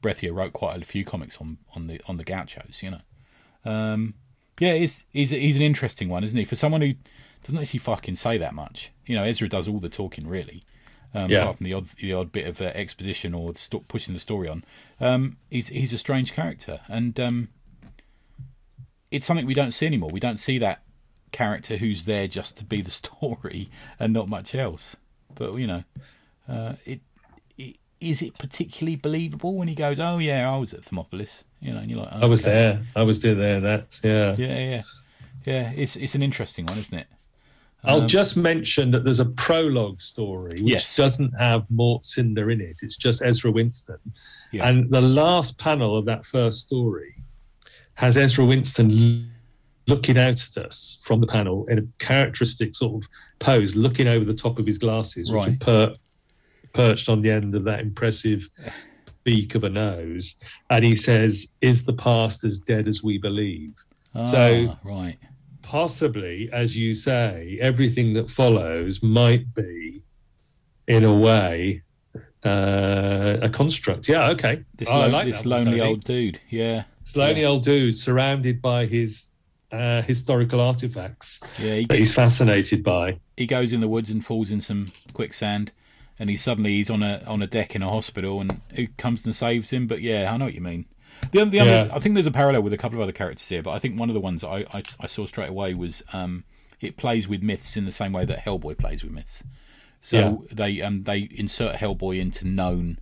Breccia, 0.00 0.32
wrote 0.32 0.52
quite 0.52 0.80
a 0.80 0.84
few 0.84 1.04
comics 1.04 1.38
on 1.40 1.58
on 1.74 1.86
the 1.86 2.00
on 2.06 2.16
the 2.16 2.24
gauchos. 2.24 2.82
You 2.82 2.92
know. 2.92 3.00
Um, 3.64 4.14
yeah, 4.60 4.74
he's, 4.74 5.04
he's 5.12 5.30
he's 5.30 5.56
an 5.56 5.62
interesting 5.62 6.08
one, 6.08 6.24
isn't 6.24 6.38
he? 6.38 6.44
For 6.44 6.56
someone 6.56 6.80
who 6.80 6.94
doesn't 7.42 7.58
actually 7.58 7.80
fucking 7.80 8.16
say 8.16 8.38
that 8.38 8.54
much. 8.54 8.92
You 9.04 9.16
know, 9.16 9.24
Ezra 9.24 9.48
does 9.48 9.68
all 9.68 9.80
the 9.80 9.88
talking 9.88 10.26
really. 10.26 10.62
Um, 11.14 11.30
yeah. 11.30 11.42
Apart 11.42 11.58
from 11.58 11.64
the 11.64 11.74
odd 11.74 11.86
the 11.98 12.12
odd 12.12 12.32
bit 12.32 12.48
of 12.48 12.60
uh, 12.60 12.66
exposition 12.74 13.34
or 13.34 13.54
st- 13.54 13.88
pushing 13.88 14.14
the 14.14 14.20
story 14.20 14.48
on, 14.48 14.64
um, 15.00 15.36
he's 15.50 15.68
he's 15.68 15.92
a 15.92 15.98
strange 15.98 16.32
character, 16.32 16.80
and 16.88 17.18
um, 17.18 17.48
it's 19.10 19.26
something 19.26 19.46
we 19.46 19.54
don't 19.54 19.72
see 19.72 19.86
anymore. 19.86 20.10
We 20.12 20.20
don't 20.20 20.38
see 20.38 20.58
that 20.58 20.82
character 21.32 21.76
who's 21.76 22.04
there 22.04 22.26
just 22.26 22.56
to 22.58 22.64
be 22.64 22.80
the 22.80 22.90
story 23.02 23.68
and 23.98 24.12
not 24.12 24.28
much 24.28 24.54
else. 24.54 24.96
But 25.34 25.58
you 25.58 25.66
know, 25.66 25.84
uh, 26.48 26.74
it, 26.84 27.00
it 27.56 27.76
is 28.00 28.22
it 28.22 28.38
particularly 28.38 28.96
believable 28.96 29.56
when 29.56 29.68
he 29.68 29.74
goes, 29.74 29.98
"Oh 29.98 30.18
yeah, 30.18 30.50
I 30.50 30.56
was 30.56 30.72
at 30.72 30.80
Thermopolis," 30.80 31.44
you 31.60 31.72
know, 31.72 31.78
and 31.80 31.90
you're 31.90 32.00
like, 32.00 32.12
oh, 32.12 32.20
"I 32.22 32.26
was 32.26 32.42
okay. 32.42 32.52
there, 32.52 32.82
I 32.94 33.02
was 33.02 33.20
there." 33.20 33.34
there." 33.34 33.60
That's 33.60 34.00
yeah, 34.02 34.34
yeah, 34.38 34.58
yeah, 34.58 34.82
yeah. 35.44 35.72
It's 35.76 35.96
it's 35.96 36.14
an 36.14 36.22
interesting 36.22 36.66
one, 36.66 36.78
isn't 36.78 36.98
it? 36.98 37.06
I'll 37.84 38.02
um, 38.02 38.08
just 38.08 38.36
mention 38.36 38.90
that 38.92 39.04
there's 39.04 39.20
a 39.20 39.26
prologue 39.26 40.00
story 40.00 40.60
which 40.60 40.72
yes. 40.72 40.96
doesn't 40.96 41.30
have 41.38 41.70
Mort 41.70 42.04
Cinder 42.04 42.50
in 42.50 42.60
it. 42.60 42.80
It's 42.82 42.96
just 42.96 43.22
Ezra 43.22 43.52
Winston, 43.52 43.98
yeah. 44.52 44.68
and 44.68 44.90
the 44.90 45.02
last 45.02 45.58
panel 45.58 45.96
of 45.96 46.06
that 46.06 46.24
first 46.24 46.60
story 46.60 47.15
has 47.96 48.16
Ezra 48.16 48.44
Winston 48.44 49.30
looking 49.86 50.18
out 50.18 50.44
at 50.44 50.64
us 50.64 50.98
from 51.02 51.20
the 51.20 51.26
panel 51.26 51.66
in 51.66 51.78
a 51.78 52.04
characteristic 52.04 52.74
sort 52.74 53.02
of 53.02 53.08
pose, 53.38 53.76
looking 53.76 54.08
over 54.08 54.24
the 54.24 54.34
top 54.34 54.58
of 54.58 54.66
his 54.66 54.78
glasses, 54.78 55.32
right. 55.32 55.46
which 55.46 55.54
are 55.54 55.64
per- 55.64 55.94
perched 56.72 57.08
on 57.08 57.22
the 57.22 57.30
end 57.30 57.54
of 57.54 57.64
that 57.64 57.80
impressive 57.80 58.48
beak 59.24 59.54
of 59.54 59.64
a 59.64 59.68
nose. 59.68 60.36
And 60.70 60.84
he 60.84 60.94
says, 60.94 61.48
Is 61.60 61.84
the 61.84 61.92
past 61.92 62.44
as 62.44 62.58
dead 62.58 62.88
as 62.88 63.02
we 63.02 63.18
believe? 63.18 63.74
Ah, 64.14 64.22
so, 64.22 64.76
right. 64.84 65.18
Possibly, 65.62 66.48
as 66.52 66.76
you 66.76 66.94
say, 66.94 67.58
everything 67.60 68.14
that 68.14 68.30
follows 68.30 69.02
might 69.02 69.52
be, 69.54 70.02
in 70.86 71.04
a 71.04 71.12
way, 71.12 71.82
uh, 72.44 73.38
a 73.42 73.48
construct. 73.48 74.08
Yeah, 74.08 74.30
okay. 74.30 74.64
This, 74.76 74.88
oh, 74.88 75.00
lo- 75.00 75.08
like 75.08 75.26
this 75.26 75.44
lonely 75.44 75.80
old 75.80 76.04
dude. 76.04 76.40
Yeah. 76.48 76.84
Lonely 77.14 77.42
yeah. 77.42 77.48
old 77.48 77.62
dude 77.62 77.96
surrounded 77.96 78.60
by 78.60 78.86
his 78.86 79.28
uh, 79.72 80.02
historical 80.02 80.60
artifacts 80.60 81.40
yeah, 81.58 81.74
he 81.76 81.84
that 81.86 81.98
he's 81.98 82.14
fascinated 82.14 82.82
by. 82.82 83.18
He 83.36 83.46
goes 83.46 83.72
in 83.72 83.80
the 83.80 83.88
woods 83.88 84.10
and 84.10 84.24
falls 84.24 84.50
in 84.50 84.60
some 84.60 84.86
quicksand, 85.12 85.72
and 86.18 86.30
he 86.30 86.36
suddenly 86.36 86.72
he's 86.72 86.90
on 86.90 87.02
a 87.02 87.22
on 87.26 87.42
a 87.42 87.46
deck 87.46 87.74
in 87.76 87.82
a 87.82 87.90
hospital, 87.90 88.40
and 88.40 88.60
who 88.74 88.86
comes 88.96 89.26
and 89.26 89.34
saves 89.34 89.72
him? 89.72 89.86
But 89.86 90.00
yeah, 90.00 90.32
I 90.32 90.36
know 90.36 90.46
what 90.46 90.54
you 90.54 90.60
mean. 90.60 90.86
The, 91.32 91.44
the 91.44 91.60
other, 91.60 91.70
yeah. 91.70 91.88
I 91.92 91.98
think 91.98 92.14
there's 92.14 92.26
a 92.26 92.32
parallel 92.32 92.62
with 92.62 92.72
a 92.72 92.78
couple 92.78 92.98
of 92.98 93.02
other 93.02 93.12
characters 93.12 93.48
here, 93.48 93.62
but 93.62 93.72
I 93.72 93.78
think 93.78 93.98
one 93.98 94.10
of 94.10 94.14
the 94.14 94.20
ones 94.20 94.44
I, 94.44 94.64
I, 94.72 94.82
I 95.00 95.06
saw 95.06 95.26
straight 95.26 95.48
away 95.48 95.74
was 95.74 96.02
um, 96.12 96.44
it 96.80 96.96
plays 96.96 97.26
with 97.26 97.42
myths 97.42 97.76
in 97.76 97.84
the 97.84 97.92
same 97.92 98.12
way 98.12 98.24
that 98.24 98.44
Hellboy 98.44 98.78
plays 98.78 99.02
with 99.02 99.12
myths. 99.12 99.42
So 100.00 100.16
yeah. 100.16 100.34
they 100.52 100.82
um, 100.82 101.02
they 101.04 101.28
insert 101.32 101.76
Hellboy 101.76 102.20
into 102.20 102.46
known 102.46 102.98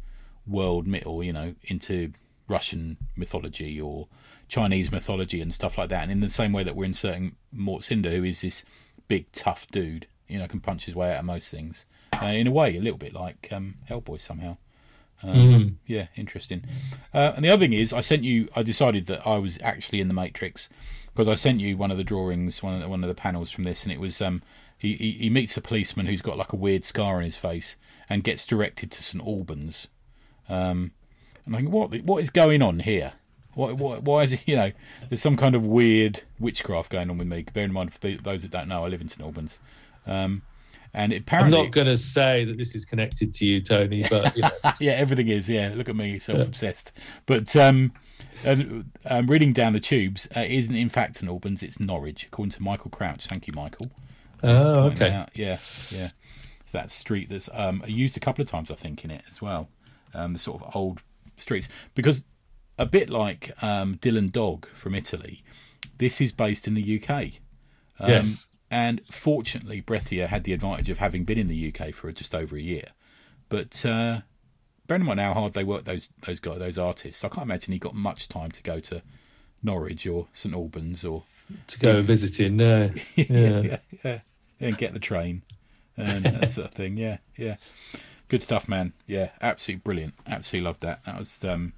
world 0.46 0.86
myth, 0.86 1.06
or 1.06 1.22
you 1.22 1.32
know, 1.32 1.54
into 1.64 2.12
Russian 2.48 2.96
mythology 3.16 3.80
or 3.80 4.08
Chinese 4.48 4.92
mythology 4.92 5.40
and 5.40 5.52
stuff 5.52 5.78
like 5.78 5.88
that. 5.88 6.02
And 6.02 6.12
in 6.12 6.20
the 6.20 6.30
same 6.30 6.52
way 6.52 6.62
that 6.62 6.76
we're 6.76 6.84
inserting 6.84 7.36
Mort 7.52 7.84
Cinder, 7.84 8.10
who 8.10 8.24
is 8.24 8.42
this 8.42 8.64
big 9.08 9.30
tough 9.32 9.66
dude, 9.68 10.06
you 10.28 10.38
know, 10.38 10.46
can 10.46 10.60
punch 10.60 10.86
his 10.86 10.94
way 10.94 11.12
out 11.12 11.20
of 11.20 11.24
most 11.24 11.50
things. 11.50 11.86
Uh, 12.20 12.26
in 12.26 12.46
a 12.46 12.50
way, 12.50 12.76
a 12.76 12.80
little 12.80 12.98
bit 12.98 13.12
like 13.12 13.48
um, 13.52 13.76
Hellboy 13.88 14.20
somehow. 14.20 14.56
Um, 15.22 15.36
mm. 15.36 15.74
Yeah, 15.86 16.06
interesting. 16.16 16.64
Uh, 17.12 17.32
and 17.36 17.44
the 17.44 17.48
other 17.48 17.60
thing 17.60 17.72
is, 17.72 17.92
I 17.92 18.00
sent 18.00 18.24
you. 18.24 18.48
I 18.54 18.62
decided 18.62 19.06
that 19.06 19.26
I 19.26 19.38
was 19.38 19.58
actually 19.62 20.00
in 20.00 20.08
the 20.08 20.14
Matrix 20.14 20.68
because 21.06 21.28
I 21.28 21.34
sent 21.34 21.60
you 21.60 21.76
one 21.76 21.90
of 21.90 21.96
the 21.96 22.04
drawings, 22.04 22.62
one 22.62 22.74
of 22.74 22.80
the, 22.80 22.88
one 22.88 23.02
of 23.02 23.08
the 23.08 23.14
panels 23.14 23.50
from 23.50 23.64
this, 23.64 23.84
and 23.84 23.92
it 23.92 24.00
was 24.00 24.20
um, 24.20 24.42
he, 24.76 24.94
he, 24.94 25.12
he 25.12 25.30
meets 25.30 25.56
a 25.56 25.60
policeman 25.60 26.06
who's 26.06 26.20
got 26.20 26.36
like 26.36 26.52
a 26.52 26.56
weird 26.56 26.84
scar 26.84 27.16
on 27.16 27.22
his 27.22 27.36
face 27.36 27.76
and 28.08 28.24
gets 28.24 28.44
directed 28.44 28.90
to 28.90 29.02
St 29.02 29.24
Albans. 29.24 29.88
Um, 30.48 30.92
and 31.46 31.54
I 31.54 31.58
think, 31.58 31.70
what 31.70 31.94
what 32.02 32.22
is 32.22 32.30
going 32.30 32.62
on 32.62 32.80
here? 32.80 33.12
Why, 33.54 33.72
why, 33.72 33.98
why 33.98 34.22
is 34.24 34.32
it, 34.32 34.42
you 34.46 34.56
know, 34.56 34.72
there's 35.08 35.22
some 35.22 35.36
kind 35.36 35.54
of 35.54 35.66
weird 35.66 36.22
witchcraft 36.40 36.90
going 36.90 37.08
on 37.08 37.18
with 37.18 37.28
me. 37.28 37.46
Bear 37.52 37.64
in 37.64 37.72
mind, 37.72 37.94
for 37.94 38.00
those 38.00 38.42
that 38.42 38.50
don't 38.50 38.68
know, 38.68 38.84
I 38.84 38.88
live 38.88 39.00
in 39.00 39.06
St 39.06 39.24
Albans. 39.24 39.60
Um, 40.06 40.42
and 40.92 41.12
apparently, 41.12 41.58
I'm 41.58 41.64
not 41.64 41.72
going 41.72 41.86
to 41.86 41.98
say 41.98 42.44
that 42.44 42.56
this 42.56 42.74
is 42.74 42.84
connected 42.84 43.32
to 43.34 43.44
you, 43.44 43.60
Tony, 43.60 44.04
but 44.08 44.36
you 44.36 44.42
know. 44.42 44.50
yeah, 44.80 44.92
everything 44.92 45.28
is. 45.28 45.48
Yeah, 45.48 45.72
look 45.74 45.88
at 45.88 45.96
me, 45.96 46.18
self-obsessed. 46.20 46.92
But 47.26 47.54
um, 47.56 47.92
and, 48.44 48.92
um, 49.06 49.26
reading 49.26 49.52
down 49.52 49.72
the 49.72 49.80
tubes 49.80 50.28
uh, 50.36 50.44
isn't 50.46 50.74
in 50.74 50.88
fact 50.88 51.16
St 51.16 51.28
Albans; 51.28 51.64
it's 51.64 51.80
Norwich, 51.80 52.26
according 52.26 52.52
to 52.52 52.62
Michael 52.62 52.90
Crouch. 52.90 53.26
Thank 53.26 53.48
you, 53.48 53.52
Michael. 53.56 53.90
Oh, 54.44 54.84
okay. 54.84 55.26
Yeah, 55.34 55.58
yeah. 55.90 56.08
So 56.66 56.78
that 56.78 56.90
street 56.90 57.28
that's 57.28 57.48
um, 57.52 57.82
used 57.86 58.16
a 58.16 58.20
couple 58.20 58.42
of 58.42 58.48
times, 58.48 58.70
I 58.70 58.74
think, 58.74 59.04
in 59.04 59.10
it 59.10 59.22
as 59.28 59.42
well. 59.42 59.68
Um, 60.12 60.32
the 60.32 60.38
sort 60.38 60.62
of 60.62 60.76
old 60.76 61.02
streets 61.36 61.68
because 61.94 62.24
a 62.78 62.86
bit 62.86 63.10
like 63.10 63.50
um, 63.62 63.96
Dylan 63.96 64.32
Dog 64.32 64.66
from 64.68 64.94
Italy, 64.94 65.42
this 65.98 66.20
is 66.20 66.32
based 66.32 66.66
in 66.66 66.74
the 66.74 67.00
UK. 67.00 67.10
Um, 68.00 68.08
yes. 68.08 68.50
And 68.70 69.04
fortunately, 69.06 69.80
Breccia 69.80 70.26
had 70.26 70.44
the 70.44 70.52
advantage 70.52 70.90
of 70.90 70.98
having 70.98 71.24
been 71.24 71.38
in 71.38 71.46
the 71.46 71.72
UK 71.72 71.94
for 71.94 72.10
just 72.10 72.34
over 72.34 72.56
a 72.56 72.60
year. 72.60 72.88
But 73.48 73.84
uh, 73.86 74.22
bearing 74.86 75.02
in 75.02 75.06
mind 75.06 75.20
how 75.20 75.34
hard 75.34 75.52
they 75.52 75.64
work, 75.64 75.84
those 75.84 76.08
those 76.26 76.40
guys, 76.40 76.58
those 76.58 76.78
artists, 76.78 77.24
I 77.24 77.28
can't 77.28 77.44
imagine 77.44 77.72
he 77.72 77.78
got 77.78 77.94
much 77.94 78.28
time 78.28 78.50
to 78.50 78.62
go 78.62 78.80
to 78.80 79.02
Norwich 79.62 80.06
or 80.06 80.26
St 80.32 80.54
Albans 80.54 81.04
or 81.04 81.22
to 81.68 81.78
go 81.78 81.90
even, 81.90 82.06
visiting. 82.06 82.60
Uh, 82.60 82.90
yeah, 83.16 83.24
yeah, 83.28 83.60
yeah, 83.60 83.78
yeah, 84.02 84.18
and 84.60 84.78
get 84.78 84.92
the 84.92 84.98
train 84.98 85.42
and 85.96 86.24
that 86.24 86.50
sort 86.50 86.68
of 86.68 86.74
thing. 86.74 86.96
Yeah, 86.96 87.18
yeah, 87.36 87.56
good 88.28 88.42
stuff, 88.42 88.68
man. 88.68 88.92
Yeah, 89.06 89.30
absolutely 89.40 89.82
brilliant. 89.82 90.14
Absolutely 90.26 90.66
loved 90.66 90.80
that. 90.82 91.04
That 91.04 91.18
was 91.18 91.44
um, 91.44 91.72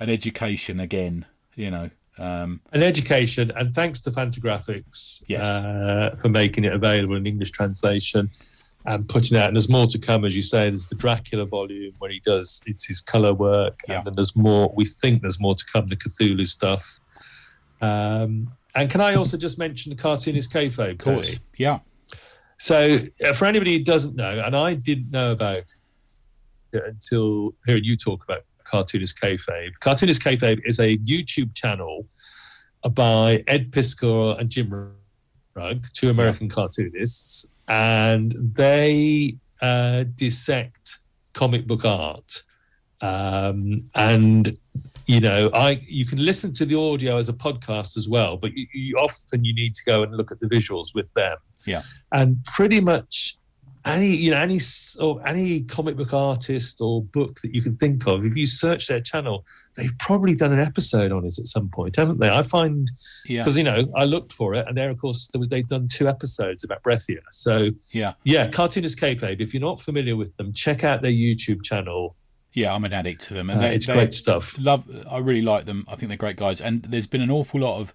an 0.00 0.10
education 0.10 0.80
again, 0.80 1.26
you 1.54 1.70
know. 1.70 1.90
Um, 2.18 2.60
an 2.72 2.82
education, 2.82 3.52
and 3.56 3.74
thanks 3.74 4.00
to 4.02 4.10
Fantagraphics 4.10 5.22
yes. 5.28 5.42
uh, 5.42 6.16
for 6.18 6.30
making 6.30 6.64
it 6.64 6.72
available 6.72 7.16
in 7.16 7.26
English 7.26 7.50
translation 7.50 8.30
and 8.86 9.06
putting 9.06 9.36
out. 9.36 9.48
And 9.48 9.56
there's 9.56 9.68
more 9.68 9.86
to 9.88 9.98
come, 9.98 10.24
as 10.24 10.34
you 10.34 10.42
say. 10.42 10.70
There's 10.70 10.86
the 10.86 10.94
Dracula 10.94 11.44
volume 11.44 11.92
where 11.98 12.10
he 12.10 12.20
does 12.20 12.62
it's 12.66 12.86
his 12.86 13.02
color 13.02 13.34
work, 13.34 13.80
yeah. 13.86 13.96
and 13.96 14.06
then 14.06 14.14
there's 14.14 14.34
more. 14.34 14.72
We 14.74 14.86
think 14.86 15.20
there's 15.20 15.40
more 15.40 15.54
to 15.54 15.64
come. 15.70 15.86
The 15.88 15.96
Cthulhu 15.96 16.46
stuff. 16.46 17.00
Um, 17.82 18.52
and 18.74 18.90
can 18.90 19.00
I 19.00 19.14
also 19.14 19.36
just 19.36 19.58
mention 19.58 19.90
the 19.90 19.96
cartoonist 19.96 20.52
kayfabe? 20.52 20.92
Of 20.92 20.98
course, 20.98 21.38
yeah. 21.56 21.80
So 22.58 22.98
uh, 23.24 23.32
for 23.32 23.44
anybody 23.44 23.78
who 23.78 23.84
doesn't 23.84 24.16
know, 24.16 24.42
and 24.44 24.56
I 24.56 24.74
didn't 24.74 25.10
know 25.10 25.32
about 25.32 25.74
it 26.72 26.82
until 26.84 27.54
hearing 27.66 27.84
you 27.84 27.96
talk 27.96 28.24
about 28.24 28.44
Cartoonist 28.64 29.20
Kayfabe. 29.20 29.72
Cartoonist 29.80 30.22
Kayfabe 30.22 30.60
is 30.64 30.80
a 30.80 30.96
YouTube 30.98 31.54
channel 31.54 32.06
by 32.92 33.44
Ed 33.46 33.70
Piskor 33.70 34.38
and 34.40 34.50
Jim 34.50 34.92
Rugg, 35.54 35.86
two 35.92 36.10
American 36.10 36.48
cartoonists, 36.48 37.46
and 37.68 38.34
they 38.38 39.36
uh, 39.62 40.04
dissect 40.14 40.98
comic 41.32 41.66
book 41.66 41.84
art. 41.84 42.42
Um, 43.00 43.90
and 43.94 44.56
you 45.06 45.20
know, 45.20 45.50
I 45.54 45.80
you 45.86 46.04
can 46.04 46.24
listen 46.24 46.52
to 46.54 46.64
the 46.64 46.76
audio 46.76 47.16
as 47.16 47.28
a 47.28 47.32
podcast 47.32 47.96
as 47.96 48.08
well, 48.08 48.36
but 48.36 48.52
you, 48.54 48.66
you 48.74 48.96
often 48.96 49.44
you 49.44 49.54
need 49.54 49.74
to 49.76 49.84
go 49.84 50.02
and 50.02 50.16
look 50.16 50.32
at 50.32 50.40
the 50.40 50.46
visuals 50.46 50.94
with 50.94 51.12
them. 51.14 51.36
Yeah, 51.66 51.82
and 52.12 52.42
pretty 52.44 52.80
much 52.80 53.36
any 53.84 54.16
you 54.16 54.32
know 54.32 54.38
any 54.38 54.58
or 55.00 55.22
any 55.28 55.60
comic 55.62 55.96
book 55.96 56.12
artist 56.12 56.80
or 56.80 57.02
book 57.04 57.40
that 57.42 57.54
you 57.54 57.62
can 57.62 57.76
think 57.76 58.06
of, 58.08 58.24
if 58.24 58.36
you 58.36 58.44
search 58.46 58.88
their 58.88 59.00
channel, 59.00 59.44
they've 59.76 59.96
probably 60.00 60.34
done 60.34 60.52
an 60.52 60.58
episode 60.60 61.12
on 61.12 61.24
it 61.24 61.38
at 61.38 61.46
some 61.46 61.68
point, 61.68 61.94
haven't 61.96 62.18
they? 62.18 62.28
I 62.28 62.42
find 62.42 62.90
Yeah. 63.26 63.42
because 63.42 63.56
you 63.56 63.62
know 63.64 63.86
I 63.96 64.04
looked 64.04 64.32
for 64.32 64.54
it, 64.54 64.66
and 64.66 64.76
there 64.76 64.90
of 64.90 64.98
course 64.98 65.28
there 65.28 65.38
was 65.38 65.48
they've 65.48 65.66
done 65.66 65.86
two 65.88 66.08
episodes 66.08 66.64
about 66.64 66.82
Breccia. 66.82 67.20
So 67.30 67.70
Yeah. 67.92 68.14
yeah, 68.24 68.48
Cartoonist 68.48 68.98
Kayfabe. 68.98 69.40
If 69.40 69.54
you're 69.54 69.60
not 69.60 69.80
familiar 69.80 70.16
with 70.16 70.36
them, 70.36 70.52
check 70.52 70.82
out 70.82 71.02
their 71.02 71.12
YouTube 71.12 71.62
channel. 71.62 72.16
Yeah, 72.54 72.74
I'm 72.74 72.84
an 72.86 72.92
addict 72.94 73.20
to 73.26 73.34
them, 73.34 73.50
Uh, 73.50 73.52
and 73.52 73.62
they, 73.62 73.74
it's 73.74 73.86
they- 73.86 73.92
great 73.92 74.14
stuff. 74.14 74.56
love 74.58 74.82
i 75.10 75.18
really 75.18 75.42
like 75.42 75.66
them 75.66 75.84
i 75.88 75.94
think 75.94 76.08
they're 76.08 76.16
great 76.16 76.36
guys 76.38 76.58
and 76.58 76.82
there's 76.84 77.06
been 77.06 77.20
an 77.20 77.30
awful 77.30 77.60
lot 77.60 77.78
of 77.78 77.92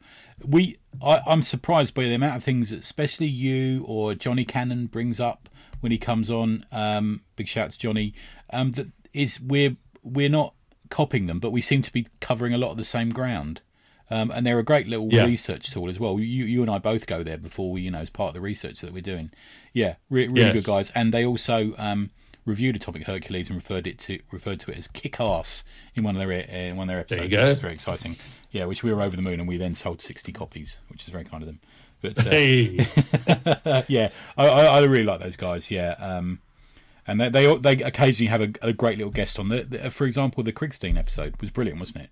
we 0.47 0.77
I, 1.01 1.21
i'm 1.27 1.41
surprised 1.41 1.93
by 1.93 2.03
the 2.03 2.13
amount 2.13 2.37
of 2.37 2.43
things 2.43 2.69
that 2.71 2.79
especially 2.79 3.27
you 3.27 3.83
or 3.87 4.13
johnny 4.15 4.45
cannon 4.45 4.87
brings 4.87 5.19
up 5.19 5.49
when 5.79 5.91
he 5.91 5.97
comes 5.97 6.29
on 6.29 6.65
um 6.71 7.21
big 7.35 7.47
shout 7.47 7.65
out 7.65 7.71
to 7.71 7.79
johnny 7.79 8.13
um 8.51 8.71
that 8.71 8.87
is 9.13 9.39
we're 9.41 9.75
we're 10.03 10.29
not 10.29 10.53
copying 10.89 11.27
them 11.27 11.39
but 11.39 11.51
we 11.51 11.61
seem 11.61 11.81
to 11.81 11.91
be 11.93 12.07
covering 12.19 12.53
a 12.53 12.57
lot 12.57 12.71
of 12.71 12.77
the 12.77 12.83
same 12.83 13.09
ground 13.09 13.61
um, 14.09 14.29
and 14.29 14.45
they're 14.45 14.59
a 14.59 14.63
great 14.63 14.87
little 14.89 15.07
Yeah. 15.09 15.23
research 15.23 15.71
tool 15.71 15.87
as 15.89 15.97
well. 15.97 16.19
You, 16.19 16.43
you 16.43 16.61
and 16.61 16.69
I 16.69 16.79
both 16.79 17.07
go 17.07 17.23
there 17.23 17.37
before 17.37 17.71
we, 17.71 17.79
you 17.79 17.91
know, 17.91 17.99
as 17.99 18.09
part 18.09 18.27
of 18.27 18.33
the 18.33 18.41
research 18.41 18.81
that 18.81 18.91
we're 18.91 19.01
doing. 19.01 19.31
Yeah, 19.71 19.95
re- 20.09 20.27
really 20.27 20.41
Yes. 20.47 20.55
good 20.55 20.65
guys. 20.65 20.89
And 20.93 21.13
they 21.13 21.23
also 21.25 21.73
um, 21.77 22.09
reviewed 22.45 22.75
Atomic 22.75 23.07
Hercules 23.07 23.47
and 23.47 23.55
referred 23.55 23.87
it 23.87 23.97
to 23.99 24.19
referred 24.29 24.59
to 24.61 24.71
it 24.71 24.77
as 24.79 24.87
kick 24.87 25.21
ass 25.21 25.63
in 25.95 26.03
one 26.03 26.17
of 26.17 26.19
their 26.19 26.29
in 26.33 26.75
one 26.75 26.89
of 26.89 26.93
their 26.93 26.99
episodes. 26.99 27.19
There 27.21 27.23
you 27.23 27.37
go. 27.37 27.43
Which 27.43 27.51
is 27.53 27.59
very 27.59 27.73
exciting. 27.73 28.17
Yeah, 28.51 28.65
which 28.65 28.83
we 28.83 28.93
were 28.93 29.01
over 29.01 29.15
the 29.15 29.21
moon, 29.21 29.39
and 29.39 29.47
we 29.47 29.57
then 29.57 29.75
sold 29.75 30.01
sixty 30.01 30.31
copies, 30.31 30.77
which 30.89 31.03
is 31.03 31.09
very 31.09 31.23
kind 31.23 31.43
of 31.43 31.47
them. 31.47 31.59
But 32.01 32.19
uh, 32.19 32.29
Hey, 32.29 32.85
yeah, 33.87 34.09
I, 34.37 34.47
I, 34.47 34.65
I 34.65 34.79
really 34.83 35.03
like 35.03 35.21
those 35.21 35.35
guys. 35.35 35.71
Yeah, 35.71 35.95
um, 35.99 36.39
and 37.07 37.19
they, 37.21 37.29
they 37.29 37.57
they 37.57 37.83
occasionally 37.83 38.29
have 38.29 38.41
a, 38.41 38.51
a 38.61 38.73
great 38.73 38.97
little 38.97 39.11
guest 39.11 39.39
on. 39.39 39.49
The, 39.49 39.63
the, 39.63 39.91
for 39.91 40.05
example, 40.05 40.43
the 40.43 40.53
Krigstein 40.53 40.97
episode 40.97 41.39
was 41.39 41.49
brilliant, 41.49 41.79
wasn't 41.79 42.05
it? 42.05 42.09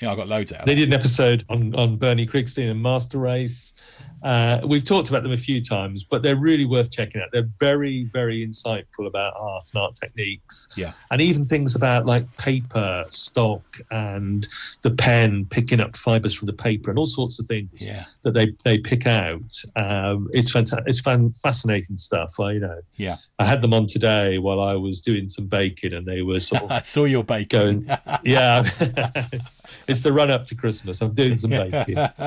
Yeah, 0.00 0.12
I 0.12 0.16
got 0.16 0.28
loads 0.28 0.52
out. 0.52 0.64
They 0.64 0.74
did 0.74 0.88
an 0.88 0.94
episode 0.94 1.44
on, 1.50 1.74
on 1.74 1.96
Bernie 1.96 2.26
Krigstein 2.26 2.70
and 2.70 2.82
Master 2.82 3.18
Race. 3.18 3.74
Uh, 4.22 4.60
we've 4.64 4.84
talked 4.84 5.08
about 5.08 5.22
them 5.22 5.32
a 5.32 5.36
few 5.36 5.62
times, 5.62 6.04
but 6.04 6.22
they're 6.22 6.36
really 6.40 6.64
worth 6.64 6.90
checking 6.90 7.20
out. 7.20 7.28
They're 7.32 7.48
very, 7.58 8.04
very 8.12 8.46
insightful 8.46 9.06
about 9.06 9.34
art 9.36 9.64
and 9.72 9.82
art 9.82 9.94
techniques. 9.94 10.68
Yeah. 10.76 10.92
And 11.10 11.20
even 11.20 11.46
things 11.46 11.74
about 11.74 12.06
like 12.06 12.34
paper, 12.38 13.04
stock, 13.10 13.62
and 13.90 14.46
the 14.82 14.90
pen, 14.90 15.46
picking 15.50 15.80
up 15.80 15.96
fibers 15.96 16.34
from 16.34 16.46
the 16.46 16.52
paper, 16.54 16.90
and 16.90 16.98
all 16.98 17.06
sorts 17.06 17.38
of 17.38 17.46
things 17.46 17.84
Yeah, 17.86 18.04
that 18.22 18.32
they, 18.32 18.54
they 18.64 18.78
pick 18.78 19.06
out. 19.06 19.54
Um, 19.76 20.28
it's 20.32 20.50
fantastic. 20.50 20.84
It's 20.86 21.00
fan- 21.00 21.32
fascinating 21.32 21.96
stuff. 21.96 22.38
I, 22.40 22.52
you 22.52 22.60
know, 22.60 22.80
yeah. 22.96 23.16
I 23.38 23.44
had 23.44 23.62
them 23.62 23.74
on 23.74 23.86
today 23.86 24.38
while 24.38 24.60
I 24.60 24.74
was 24.74 25.00
doing 25.00 25.28
some 25.28 25.46
baking, 25.46 25.92
and 25.92 26.06
they 26.06 26.22
were 26.22 26.40
sort 26.40 26.62
of 26.62 26.70
I 26.72 26.80
saw 26.80 27.04
your 27.04 27.24
baking. 27.24 27.84
going, 27.84 27.98
yeah. 28.24 28.64
it's 29.86 30.02
the 30.02 30.12
run 30.12 30.30
up 30.30 30.44
to 30.46 30.54
Christmas. 30.54 31.00
I'm 31.00 31.14
doing 31.14 31.38
some 31.38 31.50
baking. 31.50 31.96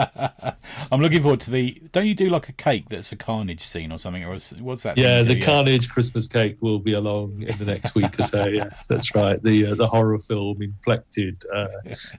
I'm 0.92 1.02
looking 1.02 1.22
forward 1.22 1.42
to 1.42 1.52
the. 1.52 1.82
Don't 1.92 2.06
you 2.06 2.16
do 2.16 2.30
like 2.30 2.50
a 2.50 2.54
cake 2.54 2.90
that's 2.90 3.12
a 3.12 3.16
carnage 3.16 3.62
scene 3.62 3.92
or 3.92 4.00
something, 4.00 4.24
or 4.24 4.38
what's 4.60 4.84
that? 4.84 4.98
Yeah, 4.98 5.22
the 5.22 5.36
do? 5.36 5.42
Carnage 5.42 5.90
Christmas 5.90 6.28
cake 6.28 6.58
will 6.62 6.80
be 6.80 6.94
along 6.94 7.44
in 7.44 7.58
the 7.58 7.66
next 7.66 7.96
week 7.96 8.20
or 8.20 8.24
so. 8.24 8.44
Yes, 8.54 8.88
that's 8.88 9.16
right. 9.16 9.42
The 9.42 9.68
uh, 9.68 9.76
the 9.76 9.88
horror 9.88 10.20
film 10.20 10.62
inflected 10.62 11.44
uh, 11.54 11.68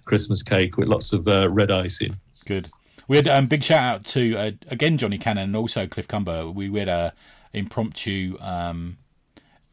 Christmas 0.05 0.43
cake 0.43 0.77
with 0.77 0.89
lots 0.89 1.13
of 1.13 1.29
uh, 1.29 1.49
red 1.49 1.71
icing. 1.71 2.19
Good. 2.47 2.71
We 3.07 3.17
had 3.17 3.29
um, 3.29 3.47
big 3.47 3.63
shout 3.63 3.83
out 3.83 4.05
to 4.07 4.37
uh, 4.37 4.51
again 4.69 4.99
Johnny 4.99 5.19
Cannon 5.19 5.45
and 5.45 5.57
also 5.57 5.87
Cliff 5.87 6.09
Cumber. 6.09 6.51
We, 6.51 6.71
we 6.71 6.79
had 6.81 6.89
a 6.89 7.15
impromptu 7.53 8.37
um, 8.41 8.99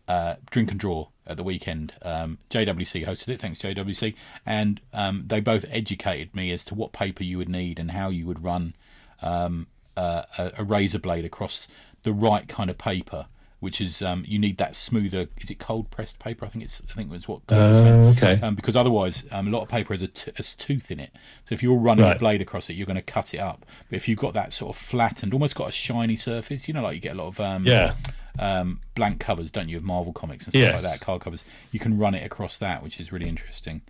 uh, 0.08 0.36
drink 0.52 0.72
and 0.72 0.80
draw 0.80 1.08
at 1.28 1.38
the 1.38 1.43
weekend. 1.43 1.93
Um, 2.01 2.38
JWC 2.49 3.05
hosted 3.05 3.30
it. 3.30 3.41
Thanks 3.41 3.59
JWC, 3.59 4.15
and 4.45 4.82
um, 4.93 5.24
they 5.28 5.39
both 5.39 5.65
educated 5.69 6.36
me 6.36 6.51
as 6.51 6.65
to 6.65 6.76
what 6.76 6.91
paper 6.93 7.24
you 7.24 7.38
would 7.38 7.49
need 7.49 7.80
and 7.80 7.91
how 7.91 8.09
you 8.09 8.26
would 8.28 8.43
run 8.43 8.76
um, 9.22 9.67
uh, 9.95 10.24
a, 10.38 10.51
a 10.59 10.63
razor 10.63 10.99
blade 10.99 11.26
across 11.26 11.67
the 12.03 12.13
right 12.13 12.47
kind 12.47 12.69
of 12.69 12.78
paper. 12.78 13.28
Which 13.59 13.80
is 13.80 14.01
um, 14.01 14.24
you 14.28 14.39
need 14.39 14.57
that 14.57 14.74
smoother. 14.76 15.28
Is 15.38 15.51
it 15.51 15.59
cold 15.59 15.91
pressed 15.91 16.17
paper? 16.17 16.45
I 16.45 16.47
think 16.47 16.63
it's. 16.63 16.82
I 16.89 16.93
think 16.93 17.11
it 17.11 17.13
was 17.13 17.28
what. 17.28 17.41
Saying 17.47 18.07
okay. 18.17 18.41
um, 18.41 18.55
because 18.55 18.76
otherwise 18.76 19.24
um, 19.32 19.47
a 19.47 19.51
lot 19.51 19.61
of 19.61 19.69
paper 19.69 19.93
has 19.93 20.01
a, 20.01 20.07
t- 20.07 20.32
has 20.36 20.55
tooth 20.55 20.89
in 20.89 20.99
it. 20.99 21.11
So 21.45 21.53
if 21.53 21.61
you're 21.61 21.78
running 21.78 22.03
a 22.15 22.17
blade 22.17 22.41
across 22.41 22.72
it, 22.72 22.74
you're 22.74 22.88
going 22.88 22.95
to 22.95 23.03
cut 23.03 23.36
it 23.36 23.39
up. 23.39 23.63
But 23.88 23.97
if 23.97 24.07
you've 24.07 24.17
got 24.17 24.34
that 24.34 24.51
sort 24.51 24.76
of 24.76 24.82
flattened, 24.82 25.32
almost 25.32 25.53
got 25.53 25.69
a 25.69 25.72
shiny 25.72 26.15
surface, 26.15 26.67
you 26.67 26.74
know, 26.74 26.82
like 26.82 26.95
you 26.95 27.01
get 27.01 27.13
a 27.13 27.17
lot 27.19 27.28
of 27.28 27.39
um, 27.39 27.67
Yeah. 27.67 27.93
Um, 28.39 28.79
blank 28.95 29.19
covers, 29.19 29.51
don't 29.51 29.69
you, 29.69 29.77
of 29.77 29.84
Marvel 29.84 30.13
comics 30.13 30.45
and 30.45 30.53
stuff 30.53 30.61
Yes. 30.61 30.84
like 30.84 30.93
that, 30.93 31.03
card 31.05 31.21
covers. 31.21 31.43
You 31.71 31.79
can 31.79 31.97
run 31.97 32.15
it 32.15 32.25
across 32.25 32.57
that, 32.59 32.82
which 32.84 32.99
is 32.99 33.11
really 33.11 33.27
interesting. 33.27 33.82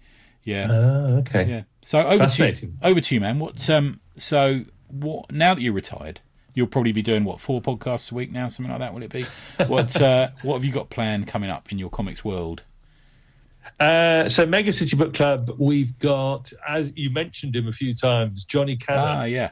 Yeah, 0.44 0.68
Ah, 0.70 1.06
okay. 1.20 1.48
yeah. 1.48 1.64
So 1.84 2.00
over 2.06 2.26
to 2.26 2.50
you, 2.50 2.74
over 2.82 3.00
to 3.02 3.16
you, 3.16 3.22
man. 3.22 3.38
What 3.40 3.70
um, 3.70 4.00
so 4.18 4.62
what? 4.88 5.32
Now 5.32 5.54
that 5.54 5.62
you're 5.62 5.72
retired, 5.74 6.20
you'll 6.56 6.66
probably 6.68 6.92
be 6.92 7.04
doing 7.04 7.24
what 7.24 7.40
four 7.40 7.62
podcasts 7.62 8.12
a 8.12 8.16
week 8.16 8.32
now, 8.32 8.48
something 8.48 8.72
like 8.72 8.80
that. 8.80 8.94
Will 8.94 9.04
it 9.04 9.12
be? 9.12 9.24
What 9.68 10.02
uh, 10.02 10.30
what 10.42 10.56
have 10.56 10.66
you 10.66 10.72
got 10.72 10.90
planned 10.90 11.28
coming 11.28 11.50
up 11.52 11.72
in 11.72 11.78
your 11.78 11.90
comics 11.92 12.26
world? 12.26 12.64
Uh, 13.80 14.28
so 14.28 14.46
Mega 14.46 14.74
City 14.74 14.98
Book 14.98 15.14
Club, 15.14 15.52
we've 15.60 15.98
got, 16.00 16.52
as 16.68 16.92
you 16.96 17.12
mentioned 17.12 17.56
him 17.56 17.68
a 17.68 17.72
few 17.72 17.94
times, 17.94 18.44
Johnny 18.44 18.76
Cannon. 18.76 19.04
Ah, 19.04 19.24
yeah. 19.26 19.52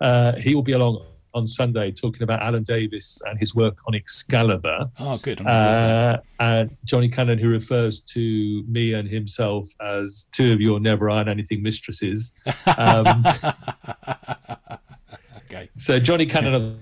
Uh, 0.00 0.34
he 0.36 0.54
will 0.56 0.62
be 0.62 0.72
along 0.72 1.04
on 1.34 1.46
Sunday 1.46 1.90
talking 1.90 2.22
about 2.22 2.42
Alan 2.42 2.62
Davis 2.62 3.20
and 3.26 3.38
his 3.38 3.54
work 3.54 3.78
on 3.86 3.94
Excalibur. 3.94 4.90
Oh, 4.98 5.18
good. 5.18 5.40
I'm 5.40 5.46
looking 5.46 5.60
forward 5.62 5.74
to 5.74 5.86
that. 5.86 6.24
Uh, 6.38 6.42
and 6.42 6.76
Johnny 6.84 7.08
Cannon, 7.08 7.38
who 7.38 7.50
refers 7.50 8.00
to 8.02 8.64
me 8.68 8.94
and 8.94 9.08
himself 9.08 9.70
as 9.80 10.28
two 10.32 10.52
of 10.52 10.60
your 10.60 10.80
never 10.80 11.10
iron 11.10 11.28
anything 11.28 11.62
mistresses. 11.62 12.32
Um, 12.76 13.06
okay. 15.44 15.68
so 15.76 15.98
Johnny 15.98 16.26
Cannon 16.26 16.80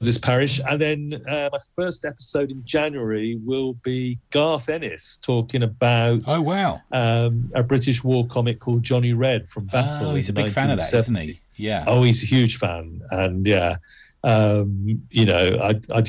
this 0.00 0.16
parish, 0.18 0.60
and 0.68 0.80
then 0.80 1.22
uh, 1.28 1.48
my 1.50 1.58
first 1.74 2.04
episode 2.04 2.52
in 2.52 2.62
January 2.64 3.36
will 3.44 3.74
be 3.82 4.18
Garth 4.30 4.68
Ennis 4.68 5.18
talking 5.18 5.64
about 5.64 6.22
Oh 6.28 6.40
wow. 6.40 6.80
um, 6.92 7.50
a 7.54 7.62
British 7.64 8.04
war 8.04 8.26
comic 8.28 8.60
called 8.60 8.84
Johnny 8.84 9.12
Red 9.12 9.48
from 9.48 9.66
Battle. 9.66 10.10
Oh, 10.10 10.14
he's 10.14 10.28
a 10.28 10.32
big 10.32 10.52
fan 10.52 10.70
of 10.70 10.78
that, 10.78 10.94
isn't 10.94 11.22
he? 11.24 11.38
Yeah. 11.56 11.82
Oh, 11.86 12.04
he's 12.04 12.22
a 12.22 12.26
huge 12.26 12.58
fan, 12.58 13.00
and 13.10 13.44
yeah, 13.46 13.76
um, 14.24 15.02
you 15.10 15.24
know, 15.24 15.58
I, 15.62 15.80
I 15.92 16.02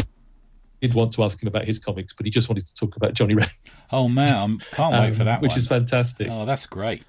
did 0.82 0.94
want 0.94 1.12
to 1.14 1.24
ask 1.24 1.42
him 1.42 1.48
about 1.48 1.66
his 1.66 1.80
comics, 1.80 2.14
but 2.14 2.26
he 2.26 2.30
just 2.30 2.48
wanted 2.48 2.66
to 2.68 2.76
talk 2.76 2.96
about 2.96 3.14
Johnny 3.14 3.34
Red, 3.36 3.50
Oh 3.92 4.08
man, 4.08 4.60
I 4.72 4.76
can't 4.76 4.94
wait 4.94 5.16
for 5.16 5.22
um, 5.22 5.26
that 5.26 5.42
which 5.42 5.52
one. 5.52 5.60
is 5.60 5.68
fantastic. 5.68 6.28
oh, 6.30 6.46
that's 6.46 6.66
great. 6.68 7.04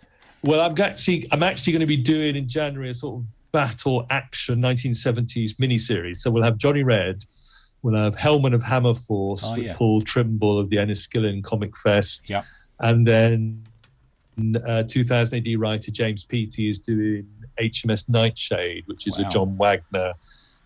Well, 0.44 0.60
I'm 0.62 0.80
actually 0.80 1.26
I'm 1.30 1.42
actually 1.42 1.74
going 1.74 1.80
to 1.80 1.86
be 1.86 1.98
doing 1.98 2.36
in 2.36 2.48
January 2.48 2.88
a 2.88 2.94
sort 2.94 3.20
of 3.20 3.26
battle 3.52 4.06
action 4.10 4.60
1970s 4.60 5.54
miniseries. 5.56 6.18
So 6.18 6.30
we'll 6.30 6.42
have 6.44 6.56
Johnny 6.58 6.82
Red, 6.82 7.24
we'll 7.82 8.02
have 8.02 8.16
Hellman 8.16 8.54
of 8.54 8.62
Hammer 8.62 8.94
Force 8.94 9.44
Oh, 9.46 9.54
with 9.56 9.64
yeah. 9.64 9.74
Paul 9.76 10.00
Trimble 10.02 10.58
of 10.58 10.70
the 10.70 10.76
Enniskillen 10.76 11.42
Comic 11.42 11.76
Fest, 11.76 12.30
Yep. 12.30 12.44
and 12.80 13.06
then 13.06 13.64
uh, 14.66 14.82
2000 14.84 15.46
AD 15.46 15.60
writer 15.60 15.90
James 15.90 16.24
Peaty 16.24 16.70
is 16.70 16.78
doing 16.78 17.26
HMS 17.60 18.08
Nightshade, 18.08 18.84
which 18.86 19.06
is 19.06 19.18
Wow. 19.18 19.26
a 19.26 19.30
John 19.30 19.56
Wagner. 19.58 20.12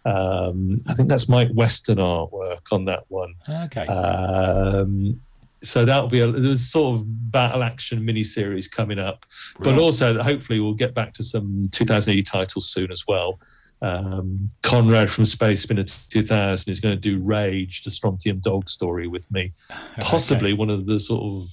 Um, 0.07 0.83
I 0.87 0.95
think 0.95 1.09
that's 1.09 1.29
Mike 1.29 1.51
Western 1.55 1.97
artwork 1.99 2.61
on 2.71 2.85
that 2.85 3.05
one. 3.09 3.35
Okay. 3.49 3.87
Um, 3.87 5.21
so 5.65 5.85
that'll 5.85 6.09
be 6.09 6.21
a 6.21 6.31
there's 6.31 6.69
sort 6.69 6.97
of 6.97 7.31
battle 7.31 7.63
action 7.63 8.05
mini 8.05 8.25
series 8.25 8.69
coming 8.69 8.99
up, 8.99 9.27
but 9.59 9.79
also 9.79 10.23
hopefully 10.23 10.61
we'll 10.61 10.75
get 10.75 10.95
back 10.95 11.13
to 11.15 11.23
some 11.23 11.69
2080 11.73 12.23
titles 12.23 12.69
soon 12.69 12.93
as 12.93 13.05
well. 13.07 13.41
Um, 13.83 14.51
Conrad 14.63 15.11
from 15.11 15.27
Space 15.27 15.63
Spinner 15.63 15.85
2000 15.85 16.71
is 16.71 16.81
going 16.81 16.95
to 16.95 17.01
do 17.01 17.23
Rage, 17.23 17.83
the 17.83 17.91
Strontium 17.91 18.39
Dog 18.39 18.69
story 18.69 19.09
with 19.09 19.31
me, 19.31 19.53
possibly 20.01 20.53
one 20.53 20.71
of 20.71 20.87
the 20.87 20.99
sort 20.99 21.23
of 21.23 21.51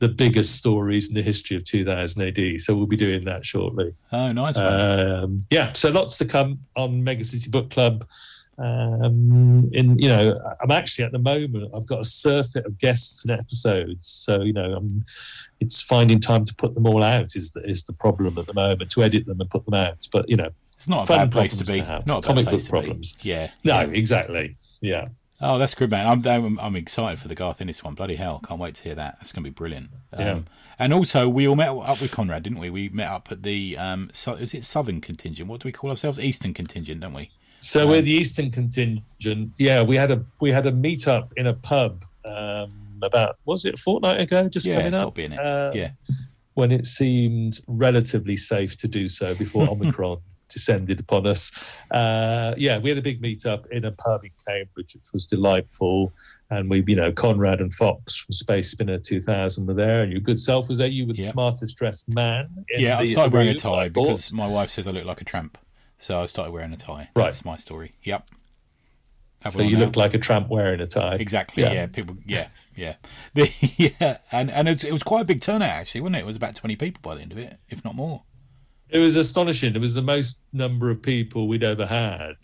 the 0.00 0.08
biggest 0.08 0.56
stories 0.56 1.08
in 1.08 1.14
the 1.14 1.22
history 1.22 1.56
of 1.56 1.64
2000 1.64 2.22
AD. 2.22 2.60
So 2.60 2.74
we'll 2.74 2.86
be 2.86 2.96
doing 2.96 3.24
that 3.26 3.44
shortly. 3.44 3.92
Oh, 4.10 4.32
nice. 4.32 4.56
Um, 4.56 5.42
yeah, 5.50 5.72
so 5.74 5.90
lots 5.90 6.16
to 6.18 6.24
come 6.24 6.60
on 6.74 7.04
Mega 7.04 7.22
City 7.22 7.50
Book 7.50 7.70
Club. 7.70 8.06
Um, 8.60 9.70
in 9.72 9.98
you 9.98 10.08
know, 10.08 10.38
I'm 10.62 10.70
actually 10.70 11.04
at 11.04 11.12
the 11.12 11.18
moment 11.18 11.70
I've 11.74 11.86
got 11.86 12.00
a 12.00 12.04
surfeit 12.04 12.66
of 12.66 12.78
guests 12.78 13.24
and 13.24 13.30
episodes, 13.32 14.06
so 14.06 14.42
you 14.42 14.52
know, 14.52 14.74
I'm 14.74 15.04
it's 15.60 15.80
finding 15.80 16.20
time 16.20 16.44
to 16.44 16.54
put 16.54 16.74
them 16.74 16.86
all 16.86 17.02
out 17.02 17.36
is 17.36 17.52
the 17.52 17.62
is 17.68 17.84
the 17.84 17.92
problem 17.94 18.36
at 18.38 18.46
the 18.46 18.54
moment 18.54 18.90
to 18.90 19.02
edit 19.02 19.26
them 19.26 19.40
and 19.40 19.48
put 19.48 19.64
them 19.64 19.74
out. 19.74 20.06
But 20.12 20.28
you 20.28 20.36
know, 20.36 20.50
it's 20.74 20.88
not 20.88 21.04
a 21.04 21.06
fun 21.06 21.18
bad 21.18 21.32
place 21.32 21.56
to 21.56 21.64
be. 21.64 21.78
to 21.78 21.84
have. 21.84 22.06
Not 22.06 22.22
Comic 22.22 22.46
place 22.46 22.62
book 22.62 22.66
to 22.66 22.70
problems. 22.70 23.16
be. 23.16 23.30
Yeah. 23.30 23.50
no, 23.64 23.80
yeah. 23.80 23.86
exactly, 23.86 24.56
yeah. 24.80 25.08
Oh, 25.42 25.56
that's 25.56 25.74
good, 25.74 25.90
man. 25.90 26.06
I'm, 26.06 26.26
I'm 26.26 26.60
I'm 26.60 26.76
excited 26.76 27.18
for 27.18 27.28
the 27.28 27.34
Garth 27.34 27.62
Ennis 27.62 27.82
one. 27.82 27.94
Bloody 27.94 28.16
hell, 28.16 28.42
can't 28.46 28.60
wait 28.60 28.74
to 28.74 28.82
hear 28.82 28.94
that. 28.96 29.16
That's 29.18 29.32
going 29.32 29.42
to 29.42 29.50
be 29.50 29.54
brilliant. 29.54 29.90
Um, 30.12 30.20
Yeah. 30.20 30.40
And 30.78 30.94
also, 30.94 31.28
we 31.28 31.46
all 31.46 31.56
met 31.56 31.68
up 31.68 32.00
with 32.00 32.10
Conrad, 32.10 32.42
didn't 32.42 32.58
we? 32.58 32.70
We 32.70 32.88
met 32.88 33.08
up 33.08 33.30
at 33.30 33.42
the 33.42 33.76
um, 33.76 34.08
so, 34.14 34.32
is 34.32 34.54
it 34.54 34.64
Southern 34.64 35.02
contingent? 35.02 35.46
What 35.46 35.60
do 35.60 35.68
we 35.68 35.72
call 35.72 35.90
ourselves? 35.90 36.18
Eastern 36.18 36.54
contingent, 36.54 37.02
don't 37.02 37.12
we? 37.12 37.30
So 37.60 37.86
we're 37.86 38.02
the 38.02 38.10
Eastern 38.12 38.50
contingent. 38.50 39.52
Yeah, 39.58 39.82
we 39.82 39.96
had 39.96 40.10
a 40.10 40.24
we 40.40 40.50
had 40.50 40.66
a 40.66 40.72
meetup 40.72 41.30
in 41.36 41.46
a 41.46 41.54
pub 41.54 42.04
um, 42.24 42.70
about 43.02 43.36
was 43.44 43.64
it 43.64 43.74
a 43.74 43.76
fortnight 43.76 44.20
ago? 44.20 44.48
Just 44.48 44.66
Yeah, 44.66 44.76
coming 44.76 44.94
up. 44.94 45.18
in 45.18 45.32
it. 45.32 45.38
Uh, 45.38 45.70
Yeah. 45.74 45.90
when 46.54 46.72
it 46.72 46.84
seemed 46.86 47.60
relatively 47.68 48.36
safe 48.36 48.76
to 48.78 48.88
do 48.88 49.08
so 49.08 49.34
before 49.34 49.68
Omicron 49.70 50.18
descended 50.48 50.98
upon 50.98 51.26
us. 51.28 51.52
Uh, 51.92 52.54
yeah, 52.56 52.76
we 52.78 52.88
had 52.90 52.98
a 52.98 53.02
big 53.02 53.22
meetup 53.22 53.66
in 53.70 53.84
a 53.84 53.92
pub 53.92 54.24
in 54.24 54.30
Cambridge, 54.46 54.94
which 54.94 55.12
was 55.12 55.24
delightful. 55.26 56.12
And 56.50 56.68
we, 56.68 56.82
you 56.88 56.96
know, 56.96 57.12
Conrad 57.12 57.60
and 57.60 57.72
Fox 57.72 58.16
from 58.16 58.32
Space 58.32 58.68
Spinner 58.72 58.98
2000 58.98 59.64
were 59.66 59.74
there, 59.74 60.02
and 60.02 60.10
your 60.10 60.20
good 60.20 60.40
self 60.40 60.68
was 60.68 60.78
there. 60.78 60.88
You 60.88 61.06
were 61.06 61.12
the 61.12 61.22
Yeah. 61.22 61.30
smartest 61.30 61.76
dressed 61.76 62.08
man. 62.08 62.48
in 62.70 62.82
Yeah, 62.82 62.98
I 62.98 63.06
started 63.06 63.32
wearing 63.32 63.48
a 63.50 63.54
tie 63.54 63.88
because 63.90 64.32
my 64.32 64.48
wife 64.48 64.70
says 64.70 64.88
I 64.88 64.90
look 64.90 65.04
like 65.04 65.20
a 65.20 65.24
tramp. 65.24 65.56
So 66.00 66.18
I 66.20 66.26
started 66.26 66.52
wearing 66.52 66.72
a 66.72 66.76
tie. 66.76 67.10
Right. 67.14 67.24
That's 67.26 67.44
my 67.44 67.56
story. 67.56 67.92
Yep. 68.02 68.28
Have 69.42 69.52
So 69.52 69.62
you 69.62 69.76
looked 69.78 69.96
like 69.96 70.14
a 70.14 70.18
tramp 70.18 70.48
wearing 70.48 70.80
a 70.80 70.86
tie. 70.86 71.14
Exactly. 71.16 71.62
Yeah. 71.62 71.72
Yeah. 71.72 71.86
People. 71.86 72.16
Yeah. 72.26 72.48
Yeah. 72.74 72.94
The, 73.34 73.50
yeah. 73.76 74.18
And 74.32 74.50
and 74.50 74.66
it 74.68 74.72
was, 74.72 74.84
it 74.84 74.92
was 74.92 75.02
quite 75.02 75.22
a 75.22 75.24
big 75.24 75.40
turnout 75.40 75.68
actually, 75.68 76.00
wasn't 76.00 76.16
it? 76.16 76.20
It 76.20 76.26
was 76.26 76.36
about 76.36 76.54
twenty 76.54 76.74
people 76.76 77.00
by 77.02 77.14
the 77.14 77.22
end 77.22 77.32
of 77.32 77.38
it, 77.38 77.58
if 77.68 77.84
not 77.84 77.94
more. 77.94 78.22
It 78.88 78.98
was 78.98 79.14
astonishing. 79.16 79.76
It 79.76 79.80
was 79.80 79.94
the 79.94 80.02
most 80.02 80.40
number 80.52 80.90
of 80.90 81.00
people 81.02 81.46
we'd 81.46 81.62
ever 81.62 81.86
had. 81.86 82.34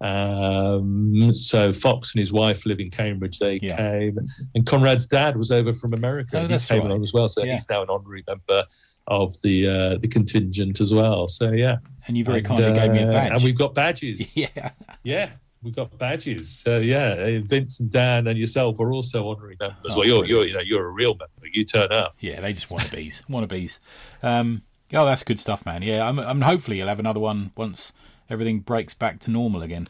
Um, 0.00 1.34
so 1.34 1.72
Fox 1.72 2.14
and 2.14 2.20
his 2.20 2.32
wife 2.32 2.66
live 2.66 2.78
in 2.80 2.90
Cambridge. 2.90 3.38
They 3.38 3.58
Yeah. 3.62 3.76
came, 3.76 4.18
and 4.54 4.66
Conrad's 4.66 5.06
dad 5.06 5.36
was 5.36 5.50
over 5.50 5.72
from 5.72 5.94
America. 5.94 6.38
Oh, 6.40 6.46
he 6.46 6.58
came 6.58 6.78
right. 6.80 6.86
along 6.90 7.02
as 7.02 7.12
well. 7.12 7.28
So 7.28 7.42
Yeah. 7.42 7.54
he's 7.54 7.68
now 7.68 7.82
an 7.82 7.88
honorary 7.90 8.24
member 8.26 8.64
of 9.08 9.40
the 9.42 9.66
uh, 9.66 9.98
the 9.98 10.08
contingent 10.08 10.80
as 10.80 10.94
well. 10.94 11.28
So 11.28 11.50
yeah, 11.50 11.76
And 12.06 12.16
you 12.16 12.24
very 12.24 12.38
And, 12.38 12.46
kindly 12.46 12.72
gave 12.72 12.92
me 12.92 13.00
a 13.00 13.08
uh, 13.08 13.12
badge. 13.12 13.32
and 13.32 13.42
we've 13.42 13.58
got 13.58 13.74
badges. 13.74 14.36
yeah. 14.36 14.70
yeah, 15.02 15.30
we've 15.62 15.74
got 15.74 15.96
badges. 15.98 16.50
So 16.50 16.78
yeah, 16.78 17.14
uh, 17.14 17.40
Vince 17.44 17.80
and 17.80 17.90
Dan 17.90 18.26
and 18.26 18.38
yourself 18.38 18.78
are 18.80 18.92
also 18.92 19.28
honorary 19.28 19.56
members. 19.58 19.92
Oh, 19.92 19.98
well, 19.98 20.06
you're 20.06 20.24
you're 20.24 20.46
you 20.46 20.54
know 20.54 20.60
you're 20.60 20.86
a 20.86 20.90
real 20.90 21.14
member. 21.14 21.48
You 21.52 21.64
turn 21.64 21.90
up. 21.90 22.14
Yeah, 22.20 22.40
they 22.40 22.52
just 22.52 22.70
want 22.70 22.84
wannabes, 22.84 23.24
wannabes. 23.28 23.78
Um, 24.22 24.62
oh, 24.92 25.04
that's 25.04 25.24
good 25.24 25.38
stuff, 25.38 25.64
man. 25.66 25.82
Yeah, 25.82 26.06
I'm, 26.08 26.18
I'm 26.18 26.42
hopefully 26.42 26.78
you'll 26.78 26.88
have 26.88 27.00
another 27.00 27.20
one 27.20 27.52
once 27.56 27.92
everything 28.30 28.60
breaks 28.60 28.94
back 28.94 29.18
to 29.20 29.30
normal 29.30 29.62
again. 29.62 29.88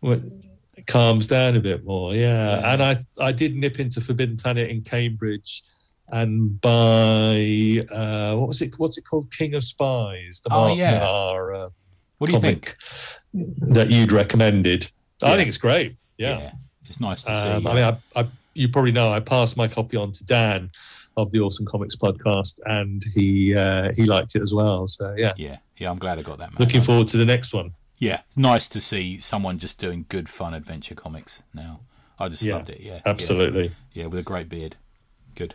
Well, 0.00 0.20
it 0.74 0.86
calms 0.86 1.26
down 1.26 1.54
a 1.56 1.60
bit 1.60 1.84
more. 1.84 2.14
Yeah. 2.14 2.58
Yeah. 2.60 2.72
and 2.72 2.82
I 2.82 2.96
I 3.18 3.32
did 3.32 3.54
nip 3.54 3.78
into 3.78 4.00
Forbidden 4.00 4.36
Planet 4.36 4.70
in 4.70 4.82
Cambridge 4.82 5.62
and 6.08 6.60
by 6.60 7.86
uh, 7.94 8.36
what 8.36 8.48
was 8.48 8.60
it? 8.62 8.78
What's 8.78 8.98
it 8.98 9.02
called? 9.02 9.30
King 9.32 9.54
of 9.54 9.64
Spies. 9.64 10.40
The 10.44 10.50
Oh, 10.52 10.74
yeah. 10.74 10.98
Millar, 11.00 11.54
uh, 11.54 11.68
What 12.18 12.26
do 12.28 12.32
you 12.34 12.40
think? 12.40 12.76
that 13.32 13.90
you'd 13.90 14.12
recommended? 14.12 14.90
Yeah. 15.22 15.32
I 15.32 15.36
think 15.36 15.48
it's 15.48 15.58
great. 15.58 15.96
Yeah. 16.18 16.52
it's 16.86 17.00
nice 17.00 17.22
to 17.24 17.32
see. 17.34 17.48
Um, 17.48 17.62
yeah. 17.64 17.70
I 17.70 17.74
mean, 17.74 17.84
I, 18.16 18.20
I, 18.20 18.28
you 18.54 18.68
probably 18.68 18.92
know 18.92 19.10
I 19.12 19.20
passed 19.20 19.56
my 19.56 19.66
copy 19.66 19.96
on 19.96 20.12
to 20.12 20.24
Dan 20.24 20.70
of 21.16 21.30
the 21.32 21.40
Awesome 21.40 21.66
Comics 21.66 21.96
podcast, 21.96 22.60
and 22.66 23.02
he 23.14 23.54
uh, 23.56 23.92
he 23.96 24.04
liked 24.04 24.34
it 24.36 24.42
as 24.42 24.52
well. 24.52 24.86
So 24.86 25.14
yeah, 25.16 25.32
yeah, 25.36 25.58
yeah, 25.76 25.90
I'm 25.90 25.98
glad 25.98 26.18
I 26.18 26.22
got 26.22 26.38
that, 26.38 26.50
man. 26.50 26.56
looking 26.58 26.82
forward 26.82 27.08
to 27.08 27.16
the 27.16 27.24
next 27.24 27.52
one. 27.54 27.72
Yeah, 27.98 28.20
nice 28.36 28.68
to 28.68 28.80
see 28.80 29.18
someone 29.18 29.58
just 29.58 29.78
doing 29.78 30.04
good, 30.08 30.28
fun 30.28 30.54
adventure 30.54 30.94
comics 30.94 31.42
now. 31.54 31.80
I 32.18 32.28
just 32.28 32.42
Yeah, 32.42 32.54
loved 32.56 32.70
it. 32.70 32.80
Yeah, 32.80 33.00
Absolutely. 33.06 33.64
Yeah, 33.92 34.02
yeah, 34.02 34.06
with 34.06 34.18
a 34.20 34.22
great 34.22 34.48
beard. 34.48 34.76
Good. 35.34 35.54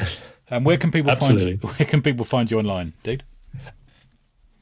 um, 0.50 0.64
where 0.64 0.76
can 0.76 0.90
people 0.90 1.14
find 1.16 1.40
you? 1.40 1.56
Where 1.62 1.86
can 1.88 2.02
people 2.02 2.24
find 2.24 2.50
you 2.50 2.58
online, 2.58 2.92
dude? 3.02 3.22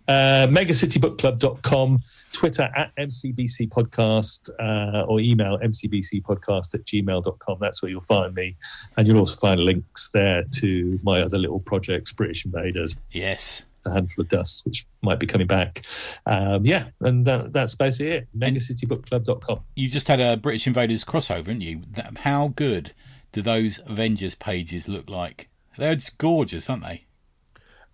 uh, 0.08 0.46
megacitybookclub.com, 0.48 1.98
Twitter 2.32 2.70
at 2.76 2.94
MCBC 2.96 3.68
podcast, 3.70 4.50
uh, 4.60 5.04
or 5.06 5.20
email 5.20 5.58
mcbcpodcast 5.58 6.74
at 6.74 6.84
gmail.com. 6.84 7.58
That's 7.60 7.82
where 7.82 7.90
you'll 7.90 8.00
find 8.02 8.34
me. 8.34 8.56
And 8.96 9.06
you'll 9.06 9.18
also 9.18 9.36
find 9.36 9.60
links 9.60 10.10
there 10.12 10.42
to 10.56 10.98
my 11.02 11.22
other 11.22 11.38
little 11.38 11.60
projects, 11.60 12.12
British 12.12 12.44
Invaders, 12.44 12.96
Yes. 13.12 13.64
A 13.86 13.90
Handful 13.92 14.22
of 14.22 14.28
Dust, 14.28 14.64
which 14.64 14.86
might 15.02 15.18
be 15.20 15.26
coming 15.26 15.46
back. 15.46 15.82
Um, 16.24 16.64
yeah, 16.64 16.86
and 17.00 17.26
that, 17.26 17.52
that's 17.52 17.74
basically 17.74 18.12
it. 18.12 18.28
megacitybookclub.com. 18.36 19.60
You 19.76 19.88
just 19.88 20.08
had 20.08 20.20
a 20.20 20.38
British 20.38 20.66
Invaders 20.66 21.04
crossover, 21.04 21.44
didn't 21.44 21.60
you? 21.60 21.82
How 22.16 22.48
good 22.56 22.94
do 23.34 23.42
those 23.42 23.80
Avengers 23.86 24.36
pages 24.36 24.88
look 24.88 25.10
like? 25.10 25.48
They're 25.76 25.96
just 25.96 26.18
gorgeous, 26.18 26.70
aren't 26.70 26.84
they? 26.84 27.04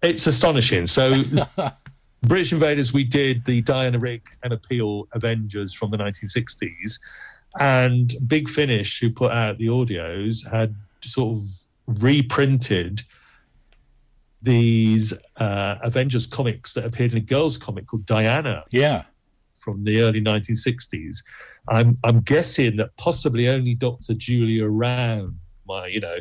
It's 0.02 0.26
astonishing. 0.26 0.86
So, 0.86 1.22
British 2.22 2.52
Invaders, 2.52 2.92
we 2.92 3.04
did 3.04 3.46
the 3.46 3.62
Diana 3.62 3.98
Rigg 3.98 4.28
and 4.42 4.52
Appeal 4.52 5.08
Avengers 5.12 5.72
from 5.72 5.90
the 5.90 5.96
1960s, 5.96 7.00
and 7.58 8.14
Big 8.26 8.50
Finish, 8.50 9.00
who 9.00 9.10
put 9.10 9.32
out 9.32 9.56
the 9.56 9.68
audios, 9.68 10.46
had 10.46 10.76
sort 11.00 11.38
of 11.38 11.42
reprinted 12.02 13.00
these 14.42 15.14
uh, 15.38 15.76
Avengers 15.82 16.26
comics 16.26 16.74
that 16.74 16.84
appeared 16.84 17.12
in 17.12 17.18
a 17.18 17.22
girls' 17.22 17.56
comic 17.56 17.86
called 17.86 18.04
Diana 18.04 18.64
Yeah. 18.70 19.04
From 19.60 19.84
the 19.84 20.00
early 20.00 20.20
1960s. 20.20 21.18
I'm 21.68 21.98
I'm 22.04 22.20
guessing 22.20 22.76
that 22.76 22.96
possibly 22.96 23.48
only 23.48 23.74
Dr. 23.74 24.14
Julia 24.14 24.66
Round, 24.66 25.38
my 25.66 25.86
you 25.86 26.00
know, 26.00 26.16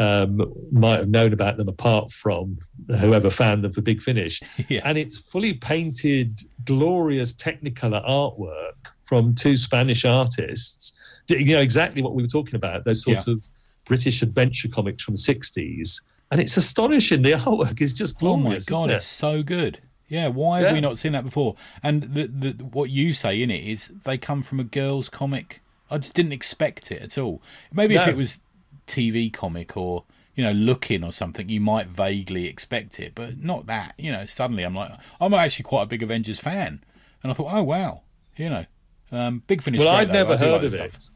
um, 0.00 0.52
might 0.72 0.98
have 0.98 1.08
known 1.08 1.32
about 1.32 1.58
them 1.58 1.68
apart 1.68 2.10
from 2.10 2.58
whoever 2.98 3.28
found 3.28 3.62
them 3.62 3.70
for 3.70 3.82
Big 3.82 4.00
Finish. 4.02 4.40
Yeah. 4.68 4.82
And 4.84 4.96
it's 4.96 5.18
fully 5.18 5.54
painted, 5.54 6.40
glorious 6.64 7.32
Technicolor 7.34 8.06
artwork 8.08 8.92
from 9.04 9.34
two 9.34 9.56
Spanish 9.56 10.04
artists. 10.04 10.98
You 11.28 11.54
know 11.54 11.60
exactly 11.60 12.02
what 12.02 12.14
we 12.14 12.22
were 12.22 12.28
talking 12.28 12.54
about. 12.54 12.84
Those 12.84 13.02
sorts 13.02 13.26
of 13.26 13.42
British 13.84 14.22
adventure 14.22 14.68
comics 14.68 15.02
from 15.02 15.14
the 15.14 15.20
60s. 15.20 16.00
And 16.30 16.40
it's 16.40 16.56
astonishing. 16.56 17.22
The 17.22 17.32
artwork 17.46 17.80
is 17.80 17.92
just 17.92 18.18
glorious. 18.18 18.70
Oh 18.70 18.72
my 18.72 18.86
god, 18.86 18.90
it? 18.90 18.96
it's 18.96 19.06
so 19.06 19.42
good. 19.42 19.80
Yeah, 20.10 20.26
why 20.28 20.58
have 20.58 20.68
Yeah. 20.68 20.72
we 20.74 20.80
not 20.80 20.98
seen 20.98 21.12
that 21.12 21.24
before? 21.24 21.54
And 21.82 22.02
the, 22.02 22.26
the 22.26 22.64
what 22.64 22.90
you 22.90 23.14
say 23.14 23.40
in 23.40 23.50
it 23.50 23.64
is 23.64 23.88
they 24.04 24.18
come 24.18 24.42
from 24.42 24.60
a 24.60 24.64
girls' 24.64 25.08
comic. 25.08 25.62
I 25.90 25.96
just 25.98 26.14
didn't 26.14 26.32
expect 26.32 26.90
it 26.92 27.00
at 27.00 27.16
all. 27.16 27.40
Maybe 27.72 27.94
if 27.94 28.06
it 28.06 28.16
was 28.16 28.42
TV 28.86 29.32
comic 29.32 29.76
or 29.76 30.04
you 30.34 30.44
know 30.44 30.52
looking 30.52 31.04
or 31.04 31.12
something, 31.12 31.48
you 31.48 31.60
might 31.60 31.86
vaguely 31.86 32.48
expect 32.48 32.98
it, 33.00 33.12
but 33.14 33.38
not 33.38 33.66
that. 33.66 33.94
You 33.98 34.10
know, 34.12 34.26
suddenly 34.26 34.64
I'm 34.64 34.74
like, 34.74 34.90
I'm 35.20 35.32
actually 35.32 35.62
quite 35.62 35.84
a 35.84 35.86
big 35.86 36.02
Avengers 36.02 36.40
fan, 36.40 36.82
and 37.22 37.30
I 37.30 37.34
thought, 37.34 37.52
oh 37.54 37.62
wow, 37.62 38.02
you 38.36 38.50
know, 38.50 38.66
um, 39.12 39.42
big 39.46 39.62
finish. 39.62 39.78
Well, 39.78 39.88
I'd 39.88 40.08
though. 40.08 40.12
never 40.14 40.36
heard 40.36 40.52
like 40.62 40.62
of 40.64 40.74
it. 40.74 40.90
stuff. 40.92 41.14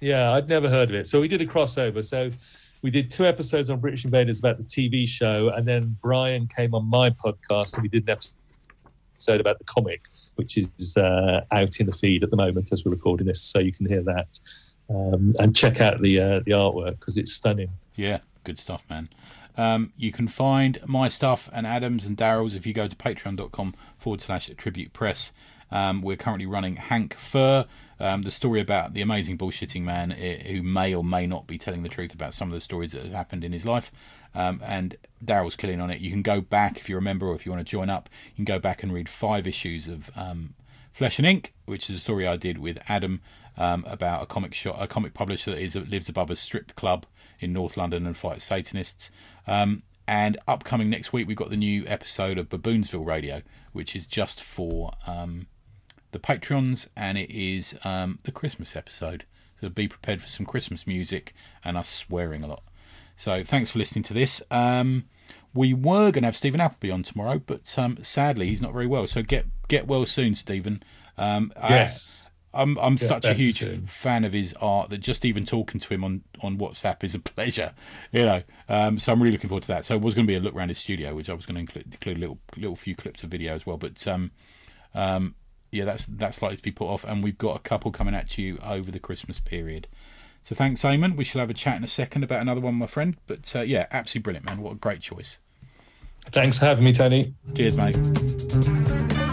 Yeah, 0.00 0.32
I'd 0.32 0.48
never 0.48 0.70
heard 0.70 0.88
of 0.88 0.94
it. 0.94 1.06
So 1.06 1.20
we 1.20 1.28
did 1.28 1.42
a 1.42 1.46
crossover. 1.46 2.02
So 2.02 2.30
we 2.82 2.90
did 2.90 3.10
two 3.10 3.26
episodes 3.26 3.70
on 3.70 3.80
British 3.80 4.04
Invaders 4.04 4.38
about 4.38 4.58
the 4.58 4.64
TV 4.64 5.06
show, 5.06 5.48
and 5.48 5.66
then 5.66 5.96
Brian 6.02 6.46
came 6.46 6.74
on 6.74 6.86
my 6.86 7.10
podcast 7.10 7.74
and 7.74 7.82
we 7.82 7.88
did 7.88 8.08
an 8.08 8.16
episode 9.16 9.40
about 9.40 9.58
the 9.58 9.64
comic, 9.64 10.08
which 10.36 10.56
is 10.56 10.96
uh, 10.96 11.42
out 11.50 11.78
in 11.78 11.86
the 11.86 11.92
feed 11.92 12.22
at 12.22 12.30
the 12.30 12.36
moment 12.36 12.72
as 12.72 12.84
we're 12.84 12.92
recording 12.92 13.26
this, 13.26 13.42
so 13.42 13.58
you 13.58 13.72
can 13.72 13.86
hear 13.86 14.02
that 14.02 14.38
um, 14.90 15.34
and 15.38 15.54
check 15.54 15.80
out 15.80 16.00
the 16.00 16.20
uh, 16.20 16.40
the 16.40 16.52
artwork 16.52 16.98
because 16.98 17.16
it's 17.16 17.32
stunning. 17.32 17.70
Yeah, 17.94 18.18
good 18.44 18.58
stuff, 18.58 18.84
man. 18.90 19.08
Um, 19.56 19.92
you 19.96 20.12
can 20.12 20.26
find 20.26 20.80
my 20.86 21.08
stuff 21.08 21.48
and 21.52 21.66
Adams 21.66 22.06
and 22.06 22.16
Daryl's 22.16 22.54
if 22.54 22.66
you 22.66 22.72
go 22.72 22.86
to 22.86 22.96
patreon.com 22.96 23.74
forward 23.98 24.20
slash 24.20 24.48
tribute 24.56 24.92
press. 24.92 25.32
Um, 25.72 26.02
we're 26.02 26.16
currently 26.16 26.46
running 26.46 26.76
Hank 26.76 27.14
Fur, 27.14 27.66
um, 27.98 28.22
the 28.22 28.30
story 28.30 28.60
about 28.60 28.94
the 28.94 29.02
amazing 29.02 29.38
bullshitting 29.38 29.82
man 29.82 30.12
eh, 30.12 30.52
who 30.52 30.62
may 30.62 30.94
or 30.94 31.04
may 31.04 31.26
not 31.26 31.46
be 31.46 31.58
telling 31.58 31.82
the 31.82 31.88
truth 31.88 32.14
about 32.14 32.34
some 32.34 32.48
of 32.48 32.54
the 32.54 32.60
stories 32.60 32.92
that 32.92 33.04
have 33.04 33.12
happened 33.12 33.44
in 33.44 33.52
his 33.52 33.66
life. 33.66 33.92
Um, 34.34 34.60
and 34.64 34.96
Daryl's 35.24 35.56
killing 35.56 35.80
on 35.80 35.90
it. 35.90 36.00
You 36.00 36.10
can 36.10 36.22
go 36.22 36.40
back 36.40 36.78
if 36.78 36.88
you 36.88 36.94
remember, 36.96 37.26
or 37.26 37.34
if 37.34 37.44
you 37.44 37.52
want 37.52 37.66
to 37.66 37.70
join 37.70 37.90
up. 37.90 38.08
You 38.30 38.36
can 38.36 38.44
go 38.44 38.58
back 38.58 38.82
and 38.82 38.92
read 38.92 39.08
five 39.08 39.46
issues 39.46 39.86
of 39.88 40.10
um, 40.16 40.54
Flesh 40.92 41.18
and 41.18 41.26
Ink, 41.26 41.52
which 41.66 41.90
is 41.90 41.96
a 41.96 41.98
story 42.00 42.26
I 42.26 42.36
did 42.36 42.58
with 42.58 42.78
Adam 42.88 43.20
um, 43.56 43.84
about 43.86 44.22
a 44.22 44.26
comic 44.26 44.54
shop, 44.54 44.76
a 44.78 44.86
comic 44.86 45.14
publisher 45.14 45.52
that 45.52 45.60
is 45.60 45.76
lives 45.76 46.08
above 46.08 46.30
a 46.30 46.36
strip 46.36 46.74
club 46.76 47.06
in 47.38 47.52
North 47.52 47.76
London 47.76 48.06
and 48.06 48.16
fights 48.16 48.44
Satanists. 48.44 49.10
Um, 49.46 49.82
and 50.06 50.36
upcoming 50.48 50.90
next 50.90 51.12
week, 51.12 51.28
we've 51.28 51.36
got 51.36 51.50
the 51.50 51.56
new 51.56 51.84
episode 51.86 52.38
of 52.38 52.48
Baboonsville 52.48 53.06
Radio, 53.06 53.42
which 53.72 53.94
is 53.94 54.06
just 54.06 54.42
for 54.42 54.92
um, 55.06 55.46
the 56.12 56.18
patrons, 56.18 56.88
and 56.96 57.16
it 57.18 57.30
is 57.30 57.74
um, 57.84 58.18
the 58.24 58.32
Christmas 58.32 58.76
episode. 58.76 59.24
So 59.60 59.68
be 59.68 59.88
prepared 59.88 60.22
for 60.22 60.28
some 60.28 60.46
Christmas 60.46 60.86
music 60.86 61.34
and 61.64 61.76
us 61.76 61.88
swearing 61.88 62.42
a 62.42 62.46
lot. 62.46 62.62
So 63.16 63.44
thanks 63.44 63.70
for 63.72 63.78
listening 63.78 64.02
to 64.04 64.14
this. 64.14 64.42
Um, 64.50 65.04
we 65.52 65.74
were 65.74 66.10
going 66.10 66.22
to 66.22 66.28
have 66.28 66.36
Steven 66.36 66.60
Appleby 66.60 66.90
on 66.90 67.02
tomorrow, 67.02 67.40
but 67.44 67.72
um, 67.78 67.98
sadly 68.02 68.48
he's 68.48 68.62
not 68.62 68.72
very 68.72 68.86
well. 68.86 69.06
So 69.06 69.22
get 69.22 69.44
get 69.68 69.86
well 69.86 70.06
soon, 70.06 70.34
Steven. 70.34 70.82
Um, 71.18 71.52
I- 71.60 71.68
Yes. 71.70 72.16
I'm 72.52 72.76
I'm 72.78 72.98
such 72.98 73.24
a 73.26 73.28
huge 73.32 73.60
fan 73.88 74.24
of 74.24 74.32
his 74.32 74.54
art 74.60 74.90
that 74.90 74.98
just 74.98 75.24
even 75.24 75.44
talking 75.44 75.78
to 75.78 75.94
him 75.94 76.02
on, 76.02 76.22
on 76.42 76.58
WhatsApp 76.58 77.04
is 77.04 77.14
a 77.14 77.18
pleasure, 77.20 77.72
you 78.10 78.24
know. 78.24 78.42
Um, 78.68 78.98
so 78.98 79.12
I'm 79.12 79.20
really 79.22 79.30
looking 79.30 79.46
forward 79.48 79.62
to 79.62 79.68
that. 79.68 79.84
So 79.84 79.94
it 79.94 80.00
was 80.00 80.14
going 80.14 80.26
to 80.26 80.32
be 80.32 80.36
a 80.36 80.40
look 80.40 80.56
around 80.56 80.66
his 80.70 80.78
studio, 80.78 81.14
which 81.14 81.30
I 81.30 81.34
was 81.34 81.46
going 81.46 81.54
to 81.54 81.60
include, 81.60 81.86
include 81.92 82.16
a 82.16 82.20
little 82.20 82.38
little 82.56 82.74
few 82.74 82.96
clips 82.96 83.22
of 83.22 83.30
video 83.30 83.54
as 83.54 83.66
well. 83.66 83.76
But 83.76 84.04
um, 84.08 84.32
um, 84.96 85.36
yeah, 85.72 85.84
that's 85.84 86.06
that's 86.06 86.42
likely 86.42 86.56
to 86.56 86.62
be 86.62 86.72
put 86.72 86.88
off, 86.88 87.04
and 87.04 87.22
we've 87.22 87.38
got 87.38 87.56
a 87.56 87.60
couple 87.60 87.90
coming 87.90 88.14
at 88.14 88.36
you 88.38 88.58
over 88.64 88.90
the 88.90 88.98
Christmas 88.98 89.40
period. 89.40 89.86
So 90.42 90.54
thanks, 90.54 90.82
Eamon. 90.82 91.16
We 91.16 91.24
shall 91.24 91.40
have 91.40 91.50
a 91.50 91.54
chat 91.54 91.76
in 91.76 91.84
a 91.84 91.88
second 91.88 92.24
about 92.24 92.40
another 92.40 92.60
one, 92.60 92.74
my 92.74 92.86
friend. 92.86 93.16
But 93.26 93.54
uh, 93.54 93.60
yeah, 93.60 93.86
absolutely 93.90 94.24
brilliant, 94.24 94.46
man. 94.46 94.62
What 94.62 94.72
a 94.72 94.76
great 94.76 95.00
choice. 95.00 95.38
Thanks 96.26 96.58
for 96.58 96.66
having 96.66 96.84
me, 96.84 96.92
Tony. 96.92 97.34
Cheers, 97.54 97.76
mate. 97.76 99.29